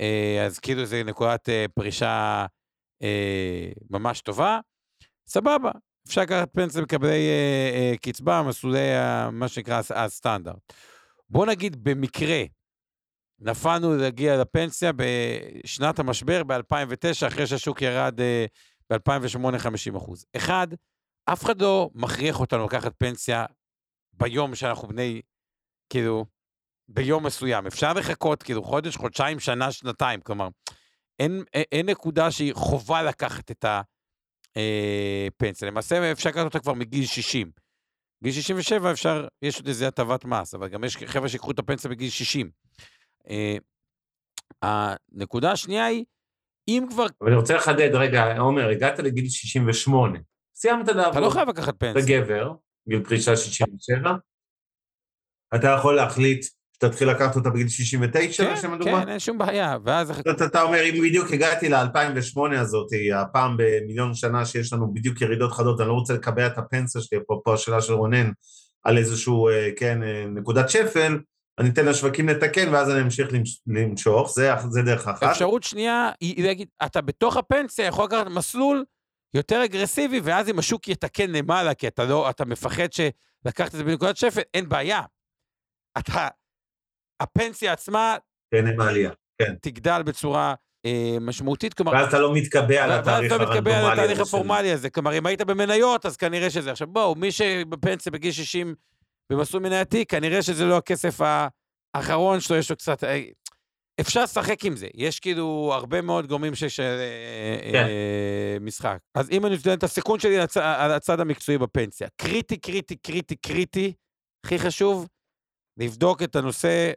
אה, 0.01 0.45
אז 0.47 0.59
כאילו 0.59 0.85
זה 0.85 1.03
נקודת 1.05 1.49
אה, 1.49 1.67
פרישה 1.75 2.47
אה, 3.03 3.73
ממש 3.91 4.21
טובה, 4.21 4.61
סבבה, 5.27 5.71
אפשר 6.07 6.21
לקחת 6.21 6.49
פנסיה 6.53 6.83
מקבלי 6.83 7.29
קצבה, 8.03 8.43
מסלולי 8.43 8.89
מה 9.33 9.49
שנקרא 9.49 9.81
הסטנדרט. 9.95 10.73
בוא 11.31 11.47
נגיד 11.47 11.85
במקרה, 11.85 12.43
נפלנו 13.45 13.97
להגיע 13.97 14.37
לפנסיה 14.37 14.93
בשנת 14.97 15.99
המשבר 15.99 16.43
ב-2009, 16.45 17.27
אחרי 17.29 17.47
שהשוק 17.47 17.83
ירד 17.83 18.21
ב-2008 18.91 19.59
50 19.59 19.97
אחוז. 19.97 20.27
אחד, 20.37 20.69
אף 21.25 21.45
אחד 21.45 21.63
לא 21.63 21.91
מכריח 21.95 22.41
אותנו 22.41 22.65
לקחת 22.65 22.93
פנסיה 22.99 23.47
ביום 24.13 24.55
שאנחנו 24.55 24.89
בני, 24.89 25.21
כאילו, 25.91 26.25
ביום 26.89 27.27
מסוים. 27.27 27.67
אפשר 27.67 27.93
לחכות 27.93 28.43
כאילו 28.43 28.63
חודש, 28.63 28.97
חודשיים, 28.97 29.41
שנה, 29.41 29.73
שנתיים. 29.73 30.21
כלומר, 30.21 30.49
אין, 31.23 31.45
אין 31.73 31.89
נקודה 31.89 32.31
שהיא 32.31 32.55
חובה 32.55 33.03
לקחת 33.03 33.51
את 33.51 33.65
הפנסיה. 33.65 35.67
אה, 35.67 35.71
למעשה 35.71 36.13
אפשר 36.13 36.31
לקחת 36.31 36.45
אותה 36.45 36.61
כבר 36.61 36.73
מגיל 36.73 37.07
60. 37.07 37.51
גיל 38.23 38.33
67 38.33 38.91
אפשר, 38.91 39.27
יש 39.43 39.59
עוד 39.59 39.67
איזה 39.67 39.89
הטבת 39.89 40.25
מס, 40.25 40.55
אבל 40.55 40.69
גם 40.69 40.85
יש 40.85 40.97
חבר'ה 40.97 41.29
שיקחו 41.29 41.51
את 41.51 41.59
הפנסיה 41.59 41.91
בגיל 41.91 42.11
60. 42.11 42.51
אה, 43.29 43.57
הנקודה 44.63 45.53
השנייה 45.53 45.87
היא, 45.87 46.05
אם 46.69 46.87
כבר... 46.91 47.07
אבל 47.21 47.31
אני 47.31 47.41
רוצה 47.41 47.55
לחדד, 47.55 47.95
רגע, 47.95 48.39
עומר, 48.39 48.69
הגעת 48.69 48.99
לגיל 48.99 49.29
68, 49.29 50.19
סיימת 50.55 50.89
לעבוד. 50.89 51.13
אתה 51.13 51.21
לא 51.21 51.31
חייב 51.31 51.49
לקחת 51.49 51.75
פנסיה. 51.79 52.03
אתה 52.03 52.09
גבר, 52.09 52.53
גיל 52.89 53.05
פרישה 53.05 53.37
67, 53.37 54.11
אתה 55.55 55.77
יכול 55.79 55.97
להחליט 55.97 56.47
שתתחיל 56.85 57.11
לקחת 57.11 57.37
אותה 57.37 57.51
בגיל 57.51 57.69
69, 57.69 58.45
כן, 58.45 58.53
לשם 58.53 58.73
הדוגמה? 58.73 59.03
כן, 59.03 59.09
אין 59.09 59.19
שום 59.19 59.39
בעיה, 59.39 59.77
ואז... 59.85 60.11
אתה, 60.11 60.45
אתה 60.45 60.63
אומר, 60.63 60.85
אם 60.85 61.03
בדיוק 61.03 61.33
הגעתי 61.33 61.69
ל-2008 61.69 62.61
הזאת, 62.61 62.89
הפעם 63.15 63.57
במיליון 63.59 64.15
שנה 64.15 64.45
שיש 64.45 64.73
לנו 64.73 64.95
בדיוק 64.95 65.21
ירידות 65.21 65.53
חדות, 65.53 65.81
אני 65.81 65.89
לא 65.89 65.93
רוצה 65.93 66.15
לקבע 66.15 66.47
את 66.47 66.59
הפנסיה 66.59 67.01
שלי, 67.01 67.19
אפרופו 67.19 67.55
השאלה 67.55 67.81
של 67.81 67.93
רונן, 67.93 68.31
על 68.85 68.99
איזשהו, 68.99 69.49
אה, 69.49 69.69
כן, 69.77 70.03
אה, 70.03 70.25
נקודת 70.35 70.71
שפל, 70.71 71.19
אני 71.59 71.69
אתן 71.69 71.87
לשווקים 71.87 72.29
לתקן, 72.29 72.75
ואז 72.75 72.91
אני 72.91 73.03
אמשיך 73.03 73.29
למשוך, 73.67 74.33
זה, 74.35 74.51
זה 74.71 74.83
דרך 74.83 75.09
אחת. 75.09 75.23
אפשרות 75.23 75.63
שנייה 75.63 76.11
היא 76.21 76.45
להגיד, 76.45 76.69
אתה 76.85 77.01
בתוך 77.01 77.37
הפנסיה 77.37 77.87
יכול 77.87 78.05
לקחת 78.05 78.27
מסלול 78.27 78.85
יותר 79.35 79.65
אגרסיבי, 79.65 80.21
ואז 80.25 80.49
אם 80.49 80.59
השוק 80.59 80.89
יתקן 80.89 81.31
למעלה, 81.31 81.75
כי 81.75 81.89
אתה 81.89 82.05
לא, 82.05 82.31
אתה 82.31 82.45
מפחד 82.45 82.93
שלקחת 82.93 83.67
את 83.67 83.73
זה 83.73 83.85
בנקודת 83.85 84.17
שפל, 84.17 84.41
אין 84.55 84.69
בעיה. 84.69 85.03
אתה, 85.99 86.29
הפנסיה 87.23 87.73
עצמה... 87.73 88.17
תהנה 88.55 88.73
מעלייה, 88.73 89.11
כן. 89.43 89.55
תגדל 89.61 90.03
בצורה 90.03 90.55
אה, 90.87 91.17
משמעותית, 91.21 91.75
כלומר... 91.75 91.93
ואז 91.93 92.09
אתה 92.09 92.19
לא 92.19 92.35
מתקבע 92.35 92.85
על 92.85 92.93
התהליך 92.93 93.33
הרנדומלי. 93.33 93.39
ואז 93.39 93.43
אתה 93.43 93.61
מתקבע 93.61 93.79
על 93.79 93.93
התהליך 93.93 94.21
הפורמלי 94.21 94.73
הזה. 94.73 94.91
כלומר, 94.91 95.19
אם 95.19 95.27
היית 95.27 95.43
במניות, 95.43 96.07
אז 96.07 96.17
כנראה 96.17 96.51
שזה... 96.51 96.71
עכשיו, 96.71 96.87
בואו, 96.87 97.15
מי 97.15 97.33
שבפנסיה 97.33 98.13
בגיל 98.13 98.33
60 98.33 98.75
במסלול 99.33 99.63
מנייתי, 99.63 100.05
כנראה 100.07 100.43
שזה 100.43 100.65
לא 100.65 100.77
הכסף 100.77 101.21
האחרון 101.95 102.41
שלו, 102.41 102.57
יש 102.57 102.71
לו 102.71 102.77
קצת... 102.77 103.05
אה, 103.05 103.23
אפשר 104.01 104.23
לשחק 104.23 104.65
עם 104.65 104.77
זה, 104.77 104.87
יש 104.95 105.21
כאילו 105.21 105.71
הרבה 105.75 106.01
מאוד 106.01 106.27
גורמים 106.27 106.55
שיש 106.55 106.81
אה, 106.81 106.87
כן. 107.73 107.85
אה, 107.85 108.57
משחק. 108.61 108.99
אז 109.15 109.31
אם 109.31 109.47
אני 109.47 109.57
נותן 109.57 109.73
את 109.73 109.83
הסיכון 109.83 110.19
שלי 110.19 110.37
על 110.37 110.43
הצ, 110.43 110.57
על 110.57 110.93
הצד 110.93 111.21
המקצועי 111.21 111.59
בפנסיה, 111.59 112.09
קריטי, 112.17 112.57
קריטי, 112.57 112.97
קריטי, 112.97 113.37
קריטי, 113.37 113.93
הכי 114.47 114.59
חשוב, 114.59 115.09
לבדוק 115.79 116.23
את 116.23 116.37
הנושא, 116.37 116.69
אה, 116.69 116.89
אה, 116.89 116.93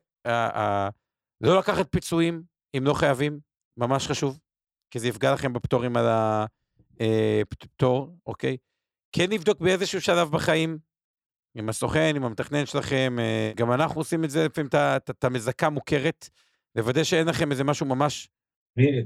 לא 1.42 1.60
לקחת 1.60 1.88
פיצויים 1.92 2.44
אם 2.78 2.84
לא 2.86 2.94
חייבים, 2.94 3.40
ממש 3.78 4.08
חשוב, 4.08 4.40
כי 4.92 5.00
זה 5.00 5.08
יפגע 5.08 5.34
לכם 5.34 5.54
בפטורים 5.54 5.98
על 5.98 6.06
הפטור, 7.00 8.08
אה, 8.10 8.16
אוקיי? 8.26 8.58
כן 9.12 9.30
לבדוק 9.30 9.62
באיזשהו 9.62 10.02
שלב 10.02 10.32
בחיים, 10.32 10.78
עם 11.56 11.70
הסוכן, 11.70 12.14
עם 12.16 12.24
המתכנן 12.24 12.66
שלכם, 12.66 13.16
אה, 13.20 13.52
גם 13.56 13.72
אנחנו 13.72 14.02
עושים 14.02 14.24
את 14.24 14.30
זה 14.30 14.46
לפעמים, 14.46 14.70
את 14.96 15.24
המזכה 15.24 15.70
מוכרת, 15.70 16.30
לוודא 16.76 17.04
שאין 17.04 17.28
לכם 17.28 17.52
איזה 17.52 17.64
משהו 17.64 17.86
ממש... 17.86 18.30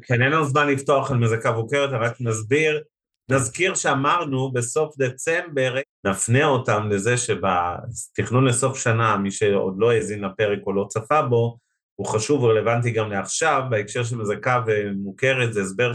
כן, 0.04 0.22
אין 0.22 0.32
לנו 0.32 0.46
זמן 0.46 0.68
לפתוח 0.68 1.12
על 1.12 1.18
מזכה 1.18 1.52
מוכרת, 1.52 1.90
רק 1.94 2.22
נסביר. 2.22 2.84
נזכיר 3.30 3.76
שאמרנו 3.76 4.52
בסוף 4.52 4.98
דצמבר, 4.98 5.76
נפנה 6.06 6.46
אותם 6.46 6.90
לזה 6.90 7.18
שבתכנון 7.18 8.46
לסוף 8.46 8.78
שנה, 8.78 9.18
מי 9.18 9.32
שעוד 9.32 9.76
לא 9.78 9.92
האזין 9.92 10.24
לפרק 10.24 10.60
או 10.66 10.74
לא 10.74 10.86
צפה 10.90 11.22
בו, 11.22 11.58
הוא 11.96 12.08
חשוב 12.08 12.44
ורלוונטי 12.44 12.92
גם 12.92 13.12
לעכשיו, 13.12 13.64
בהקשר 13.70 14.04
של 14.04 14.18
מזכה 14.18 14.64
ומוכרת, 14.68 15.54
זה 15.54 15.62
הסבר 15.62 15.92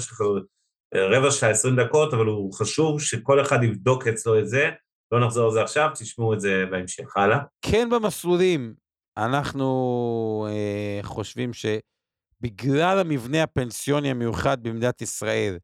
רבע 0.95 1.31
שעה, 1.31 1.51
עשרים 1.51 1.77
דקות, 1.77 2.15
אבל 2.15 2.27
הוא 2.27 2.53
חשוב 2.53 3.01
שכל 3.01 3.41
אחד 3.41 3.63
יבדוק 3.63 4.07
אצלו 4.07 4.39
את 4.39 4.49
זה. 4.49 4.71
לא 5.13 5.27
נחזור 5.27 5.45
על 5.45 5.53
זה 5.53 5.63
עכשיו, 5.63 5.91
תשמעו 5.95 6.35
את 6.35 6.41
זה 6.41 6.65
בהמשך. 6.71 7.17
הלאה. 7.17 7.39
כן 7.63 7.89
במסלולים, 7.91 8.75
אנחנו 9.17 10.47
אה, 10.51 11.01
חושבים 11.03 11.51
שבגלל 11.53 12.99
המבנה 12.99 13.43
הפנסיוני 13.43 14.11
המיוחד 14.11 14.63
במדינת 14.63 15.03
ישראל, 15.03 15.53
אה, 15.53 15.59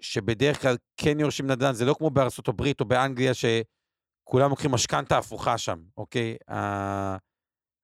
שבדרך 0.00 0.62
כלל 0.62 0.76
כן 0.96 1.20
יורשים 1.20 1.46
נדל"ן, 1.46 1.72
זה 1.72 1.84
לא 1.84 1.94
כמו 1.98 2.10
בארצות 2.10 2.48
הברית 2.48 2.80
או 2.80 2.84
באנגליה, 2.84 3.32
שכולם 3.34 4.50
לוקחים 4.50 4.70
משכנתה 4.70 5.18
הפוכה 5.18 5.58
שם, 5.58 5.82
אוקיי? 5.96 6.36
אה, 6.50 7.16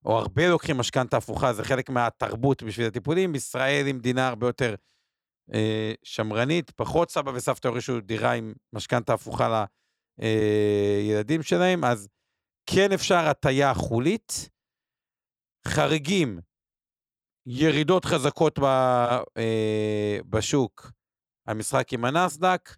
או 0.04 0.18
הרבה 0.18 0.48
לוקחים 0.48 0.76
משכנתה 0.78 1.16
הפוכה, 1.16 1.52
זה 1.52 1.64
חלק 1.64 1.90
מהתרבות 1.90 2.62
בשביל 2.62 2.86
הטיפולים. 2.86 3.32
בישראל 3.32 3.86
היא 3.86 3.94
מדינה 3.94 4.28
הרבה 4.28 4.46
יותר 4.46 4.74
אה, 5.54 5.92
שמרנית, 6.02 6.70
פחות 6.70 7.10
סבא 7.10 7.30
וסבתא 7.30 7.68
הורישו 7.68 8.00
דירה 8.00 8.32
עם 8.32 8.52
משכנתה 8.72 9.14
הפוכה 9.14 9.64
לילדים 10.18 11.40
אה, 11.40 11.46
שלהם, 11.46 11.84
אז 11.84 12.08
כן 12.66 12.92
אפשר 12.92 13.28
הטיה 13.28 13.74
חולית. 13.74 14.48
חריגים, 15.68 16.38
ירידות 17.46 18.04
חזקות 18.04 18.58
ב, 18.58 18.64
אה, 18.64 20.18
בשוק, 20.26 20.90
המשחק 21.46 21.92
עם 21.92 22.04
הנסדק, 22.04 22.76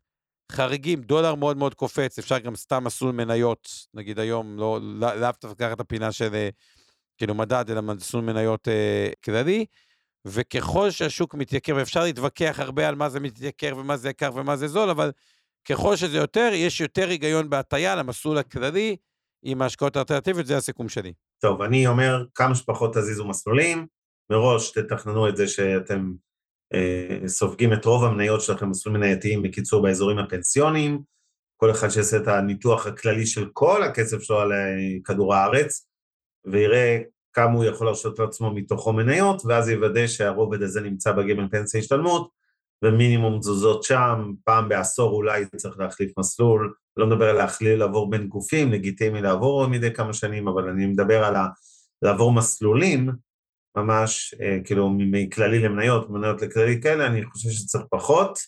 חריגים, 0.53 1.03
דולר 1.03 1.35
מאוד 1.35 1.57
מאוד 1.57 1.75
קופץ, 1.75 2.19
אפשר 2.19 2.39
גם 2.39 2.57
סתם 2.57 2.85
מסלול 2.85 3.13
מניות, 3.13 3.69
נגיד 3.95 4.19
היום, 4.19 4.59
לא, 4.59 4.81
לאו 4.83 5.11
דווקא 5.21 5.47
לקחת 5.47 5.73
את 5.73 5.81
הפינה 5.81 6.13
של 6.13 6.35
אה, 6.35 6.49
כאילו 7.19 7.35
מדד, 7.35 7.71
אלא 7.71 7.81
מסלול 7.81 8.25
מניות 8.25 8.69
אה, 8.69 9.09
כללי, 9.25 9.67
וככל 10.27 10.91
שהשוק 10.91 11.35
מתייקר, 11.35 11.77
ואפשר 11.77 12.03
להתווכח 12.03 12.57
הרבה 12.61 12.89
על 12.89 12.95
מה 12.95 13.09
זה 13.09 13.21
מתייקר 13.21 13.75
ומה 13.77 13.97
זה 13.97 14.11
יקר 14.11 14.31
ומה 14.35 14.57
זה 14.57 14.69
זול, 14.69 14.91
אבל 14.91 15.13
ככל 15.69 15.97
שזה 15.97 16.17
יותר, 16.17 16.51
יש 16.55 16.81
יותר 16.81 17.09
היגיון 17.09 17.51
בהטייה 17.51 17.97
למסלול 17.97 18.39
הכללי 18.39 18.97
עם 19.43 19.63
ההשקעות 19.63 19.97
האלטרנטיביות, 19.97 20.47
זה 20.47 20.57
הסיכום 20.57 20.89
שלי. 20.89 21.13
טוב, 21.43 21.63
אני 21.63 21.87
אומר, 21.87 22.25
כמה 22.35 22.55
שפחות 22.55 22.95
תזיזו 22.95 23.29
מסלולים, 23.29 23.87
מראש 24.31 24.71
תתכננו 24.71 25.29
את 25.29 25.37
זה 25.37 25.49
שאתם 25.49 26.13
סופגים 27.27 27.73
את 27.73 27.85
רוב 27.85 28.05
המניות 28.05 28.41
שלכם, 28.41 28.71
מסלולים 28.71 29.01
מנייתיים, 29.01 29.43
בקיצור, 29.43 29.83
באזורים 29.83 30.19
הפנסיוניים, 30.19 31.03
כל 31.57 31.71
אחד 31.71 31.89
שיעשה 31.89 32.17
את 32.17 32.29
הניתוח 32.29 32.87
הכללי 32.87 33.27
של 33.27 33.49
כל 33.53 33.83
הכסף 33.83 34.23
שלו 34.23 34.41
על 34.41 34.53
אה, 34.53 34.77
כדור 35.05 35.35
הארץ, 35.35 35.87
ויראה 36.45 36.99
כמה 37.33 37.53
הוא 37.53 37.65
יכול 37.65 37.87
להרשות 37.87 38.19
לעצמו 38.19 38.51
מתוכו 38.51 38.93
מניות, 38.93 39.43
ואז 39.45 39.69
יוודא 39.69 40.07
שהרובד 40.07 40.63
הזה 40.63 40.81
נמצא 40.81 41.13
בגימל 41.13 41.49
פנסיה 41.51 41.81
השתלמות, 41.81 42.31
ומינימום 42.85 43.39
תזוזות 43.39 43.83
שם, 43.83 44.33
פעם 44.45 44.69
בעשור 44.69 45.13
אולי 45.13 45.45
צריך 45.57 45.79
להחליף 45.79 46.19
מסלול, 46.19 46.75
לא 46.97 47.07
מדבר 47.07 47.31
על 47.31 47.37
להחליל, 47.37 47.79
לעבור 47.79 48.11
בין 48.11 48.29
גופים, 48.29 48.73
לגיטימי 48.73 49.23
לעבור 49.23 49.67
מדי 49.67 49.95
כמה 49.95 50.13
שנים, 50.13 50.49
אבל 50.49 50.69
אני 50.69 50.87
מדבר 50.87 51.25
על 51.25 51.35
לעבור 52.03 52.33
מסלולים, 52.33 53.11
ממש, 53.77 54.35
אה, 54.41 54.59
כאילו, 54.65 54.91
מכללי 54.99 55.59
למניות, 55.59 56.11
מניות 56.11 56.43
לכללי 56.43 56.83
כאלה, 56.83 57.07
אני 57.07 57.25
חושב 57.25 57.51
שצריך 57.51 57.85
פחות. 57.91 58.39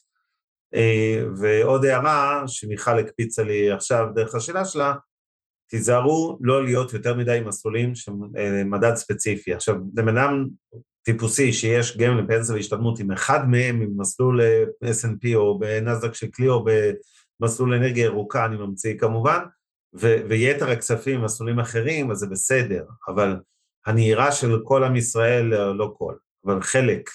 אה, 0.75 1.25
ועוד 1.41 1.85
הערה 1.85 2.43
שמיכל 2.47 2.99
הקפיצה 2.99 3.43
לי 3.43 3.71
עכשיו 3.71 4.07
דרך 4.15 4.35
השאלה 4.35 4.65
שלה, 4.65 4.95
תיזהרו 5.71 6.39
לא 6.41 6.65
להיות 6.65 6.93
יותר 6.93 7.15
מדי 7.15 7.41
מסלולים 7.47 7.95
של 7.95 8.13
אה, 8.37 8.65
מדד 8.65 8.95
ספציפי. 8.95 9.55
עכשיו, 9.55 9.75
לבן 9.97 10.19
אדם 10.19 10.47
טיפוסי 11.03 11.53
שיש 11.53 11.97
גם 11.97 12.19
לפנסיה 12.19 12.55
והשתלמות, 12.55 13.01
עם 13.01 13.13
אחד 13.13 13.49
מהם, 13.49 13.81
עם 13.81 13.91
מסלול 13.97 14.41
S&P 14.85 15.35
או 15.35 15.59
בנסדק 15.59 16.15
של 16.15 16.27
כלי 16.35 16.49
או 16.49 16.65
במסלול 17.41 17.75
אנרגיה 17.75 18.05
ירוקה, 18.05 18.45
אני 18.45 18.57
ממציא 18.57 18.99
כמובן, 18.99 19.39
ו- 20.01 20.17
ויתר 20.29 20.71
הכספים, 20.71 21.25
מסלולים 21.25 21.59
אחרים, 21.59 22.11
אז 22.11 22.19
זה 22.19 22.27
בסדר, 22.27 22.85
אבל 23.09 23.37
הנהירה 23.87 24.33
של 24.33 24.59
כל 24.65 24.85
עם 24.85 24.97
ישראל, 24.97 25.45
לא 25.73 25.95
כל, 25.99 26.15
אבל 26.47 26.63
חלק 26.63 27.11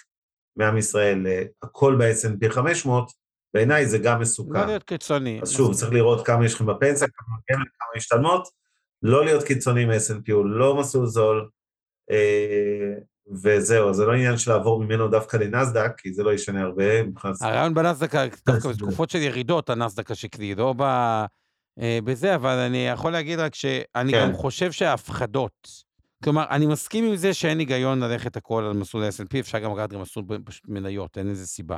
מעם 0.55 0.78
ישראל, 0.78 1.26
הכל 1.64 1.95
ב-S&P 1.99 2.49
500, 2.49 3.11
בעיניי 3.53 3.86
זה 3.86 3.97
גם 3.97 4.20
מסוכן. 4.20 4.59
לא 4.59 4.66
להיות 4.66 4.84
קיצוני. 4.84 5.39
אז 5.41 5.51
שוב, 5.51 5.74
צריך 5.74 5.91
לראות 5.91 6.26
כמה 6.26 6.45
יש 6.45 6.53
לכם 6.53 6.66
בפנסיה, 6.66 7.07
כמה 7.07 7.38
גמל, 7.51 7.66
כמה 7.80 7.88
משתלמות, 7.97 8.47
לא 9.01 9.26
להיות 9.26 9.43
קיצוני 9.43 9.86
מ-S&P, 9.86 10.32
הוא 10.32 10.45
לא 10.45 10.76
מסלול 10.76 11.05
זול, 11.05 11.49
אה, 12.11 12.93
וזהו, 13.43 13.93
זה 13.93 14.05
לא 14.05 14.14
עניין 14.14 14.38
של 14.38 14.51
לעבור 14.51 14.84
ממנו 14.84 15.07
דווקא 15.07 15.38
לנסדק, 15.38 15.91
כי 15.97 16.14
זה 16.14 16.24
לא 16.24 16.34
ישנה 16.34 16.61
הרבה. 16.61 16.84
הרעיון 17.41 17.74
בנסדק, 17.74 18.16
דווקא 18.45 18.70
בתקופות 18.70 19.09
של 19.09 19.20
ירידות, 19.20 19.70
הנסדק 19.70 20.11
השקלי, 20.11 20.55
לא 20.55 20.74
ב... 20.78 20.82
אה, 21.80 21.99
בזה, 22.03 22.36
אבל 22.36 22.57
אני 22.57 22.88
יכול 22.88 23.11
להגיד 23.11 23.39
רק 23.39 23.55
שאני 23.55 24.11
כן. 24.11 24.22
גם 24.22 24.34
חושב 24.34 24.72
שההפחדות, 24.72 25.68
כלומר, 26.24 26.45
אני 26.49 26.65
מסכים 26.65 27.05
עם 27.05 27.15
זה 27.15 27.34
שאין 27.34 27.59
היגיון 27.59 28.03
ללכת 28.03 28.38
הכל 28.38 28.63
על 28.63 28.74
מסלול 28.74 29.03
ה-S&P, 29.03 29.39
אפשר 29.39 29.59
גם 29.59 29.71
לקחת 29.74 29.89
גם 29.89 30.01
מסלול 30.01 30.26
פשוט 30.45 30.67
מניות, 30.67 31.17
אין 31.17 31.30
איזה 31.30 31.47
סיבה. 31.47 31.78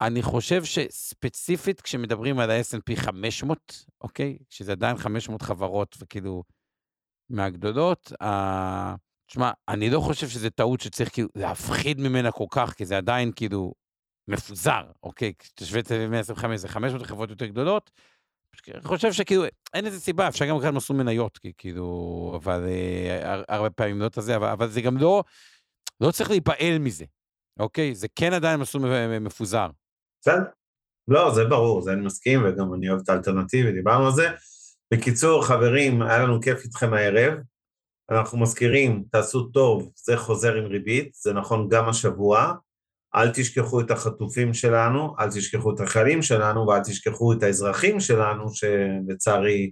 אני 0.00 0.22
חושב 0.22 0.64
שספציפית 0.64 1.80
כשמדברים 1.80 2.38
על 2.38 2.50
ה-S&P 2.50 2.96
500, 2.96 3.84
אוקיי? 4.00 4.38
שזה 4.50 4.72
עדיין 4.72 4.96
500 4.96 5.42
חברות 5.42 5.96
וכאילו 6.00 6.42
מהגדולות, 7.30 8.12
ה... 8.22 8.94
תשמע, 9.26 9.50
אני 9.68 9.90
לא 9.90 10.00
חושב 10.00 10.28
שזה 10.28 10.50
טעות 10.50 10.80
שצריך 10.80 11.12
כאילו 11.12 11.28
להפחיד 11.36 12.00
ממנה 12.00 12.32
כל 12.32 12.46
כך, 12.50 12.74
כי 12.74 12.86
זה 12.86 12.96
עדיין 12.96 13.32
כאילו 13.36 13.74
מפוזר, 14.28 14.82
אוקיי? 15.02 15.32
כשתשווה 15.38 15.80
את 15.80 15.86
זה 15.86 16.08
ב-125, 16.10 16.56
זה 16.56 16.68
500 16.68 17.06
חברות 17.06 17.30
יותר 17.30 17.46
גדולות, 17.46 17.90
חושב 18.84 19.12
שכאילו, 19.12 19.44
אין 19.74 19.86
איזה 19.86 20.00
סיבה, 20.00 20.28
אפשר 20.28 20.46
גם 20.46 20.58
לקחת 20.58 20.72
מסלול 20.72 20.98
מניות, 21.02 21.38
כאילו, 21.58 22.32
אבל 22.42 22.64
אה, 22.66 23.42
הרבה 23.48 23.70
פעמים 23.70 24.00
לא 24.00 24.06
את 24.06 24.18
הזה, 24.18 24.36
אבל, 24.36 24.48
אבל 24.48 24.68
זה 24.68 24.80
גם 24.80 24.96
לא, 24.96 25.24
לא 26.00 26.10
צריך 26.10 26.30
להיפעל 26.30 26.78
מזה, 26.80 27.04
אוקיי? 27.60 27.94
זה 27.94 28.06
כן 28.16 28.32
עדיין 28.32 28.60
מסלול 28.60 29.18
מפוזר. 29.18 29.68
בסדר. 30.20 30.42
לא, 31.08 31.34
זה 31.34 31.44
ברור, 31.44 31.82
זה 31.82 31.92
אני 31.92 32.06
מסכים, 32.06 32.40
וגם 32.44 32.74
אני 32.74 32.90
אוהב 32.90 33.00
את 33.04 33.08
האלטרנטיבי, 33.08 33.72
דיברנו 33.72 34.06
על 34.06 34.12
זה. 34.12 34.28
בקיצור, 34.94 35.44
חברים, 35.44 36.02
היה 36.02 36.18
לנו 36.18 36.40
כיף 36.40 36.64
איתכם 36.64 36.94
הערב. 36.94 37.34
אנחנו 38.10 38.38
מזכירים, 38.38 39.04
תעשו 39.10 39.42
טוב, 39.42 39.92
זה 39.96 40.16
חוזר 40.16 40.54
עם 40.54 40.64
ריבית, 40.64 41.14
זה 41.14 41.32
נכון 41.32 41.68
גם 41.68 41.88
השבוע. 41.88 42.54
אל 43.14 43.30
תשכחו 43.34 43.80
את 43.80 43.90
החטופים 43.90 44.54
שלנו, 44.54 45.14
אל 45.20 45.30
תשכחו 45.30 45.74
את 45.74 45.80
החיילים 45.80 46.22
שלנו, 46.22 46.66
ואל 46.66 46.80
תשכחו 46.84 47.32
את 47.32 47.42
האזרחים 47.42 48.00
שלנו, 48.00 48.46
שלצערי 48.54 49.70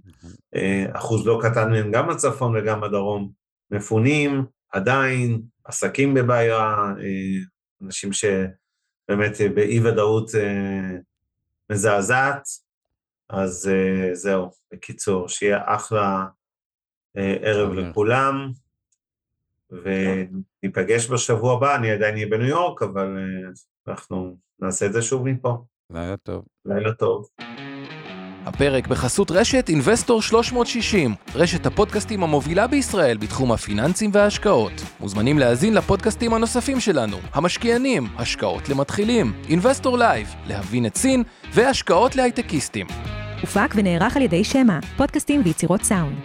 אה, 0.55 0.85
אחוז 0.93 1.27
לא 1.27 1.39
קטן 1.41 1.71
מהם 1.71 1.91
גם 1.91 2.07
בצפון 2.07 2.55
וגם 2.57 2.81
בדרום, 2.81 3.31
מפונים, 3.71 4.45
עדיין, 4.71 5.41
עסקים 5.65 6.13
בבעיה, 6.13 6.75
אה, 6.99 7.39
אנשים 7.81 8.13
שבאמת 8.13 9.41
אה, 10.35 10.97
מזעזעת, 11.69 12.43
אז 13.29 13.69
זהו, 14.13 14.51
בקיצור, 14.73 15.29
שיהיה 15.29 15.59
אחלה 15.65 16.25
ערב 17.15 17.73
לכולם. 17.73 18.51
וניפגש 20.63 21.09
בשבוע 21.09 21.53
הבא, 21.53 21.75
אני 21.75 21.91
עדיין 21.91 22.15
אהיה 22.15 22.27
בניו 22.27 22.47
יורק, 22.47 22.81
אבל 22.81 23.17
אה, 23.17 23.51
אנחנו 23.87 24.37
נעשה 24.59 24.85
את 24.85 24.93
זה 24.93 25.01
שוב 25.01 25.27
מפה. 25.27 25.57
לילה 25.93 26.17
טוב. 26.17 26.45
לילה 26.65 26.93
טוב. 26.93 27.27
הפרק 28.45 28.87
בחסות 28.87 29.31
רשת 29.31 29.69
אינבסטור 29.69 30.21
360, 30.21 31.11
רשת 31.35 31.65
הפודקאסטים 31.65 32.23
המובילה 32.23 32.67
בישראל 32.67 33.17
בתחום 33.17 33.51
הפיננסים 33.51 34.09
וההשקעות. 34.13 34.71
מוזמנים 34.99 35.39
להאזין 35.39 35.73
לפודקאסטים 35.73 36.33
הנוספים 36.33 36.79
שלנו, 36.79 37.17
המשקיענים, 37.33 38.03
השקעות 38.17 38.69
למתחילים, 38.69 39.33
אינבסטור 39.49 39.97
לייב, 39.97 40.27
להבין 40.47 40.85
את 40.85 40.95
סין 40.95 41.23
והשקעות 41.53 42.15
להייטקיסטים. 42.15 42.87
הופק 43.41 43.73
ונערך 43.75 44.17
על 44.17 44.21
ידי 44.21 44.43
שמע, 44.43 44.79
פודקאסטים 44.97 45.41
ויצירות 45.45 45.81
סאונד. 45.81 46.17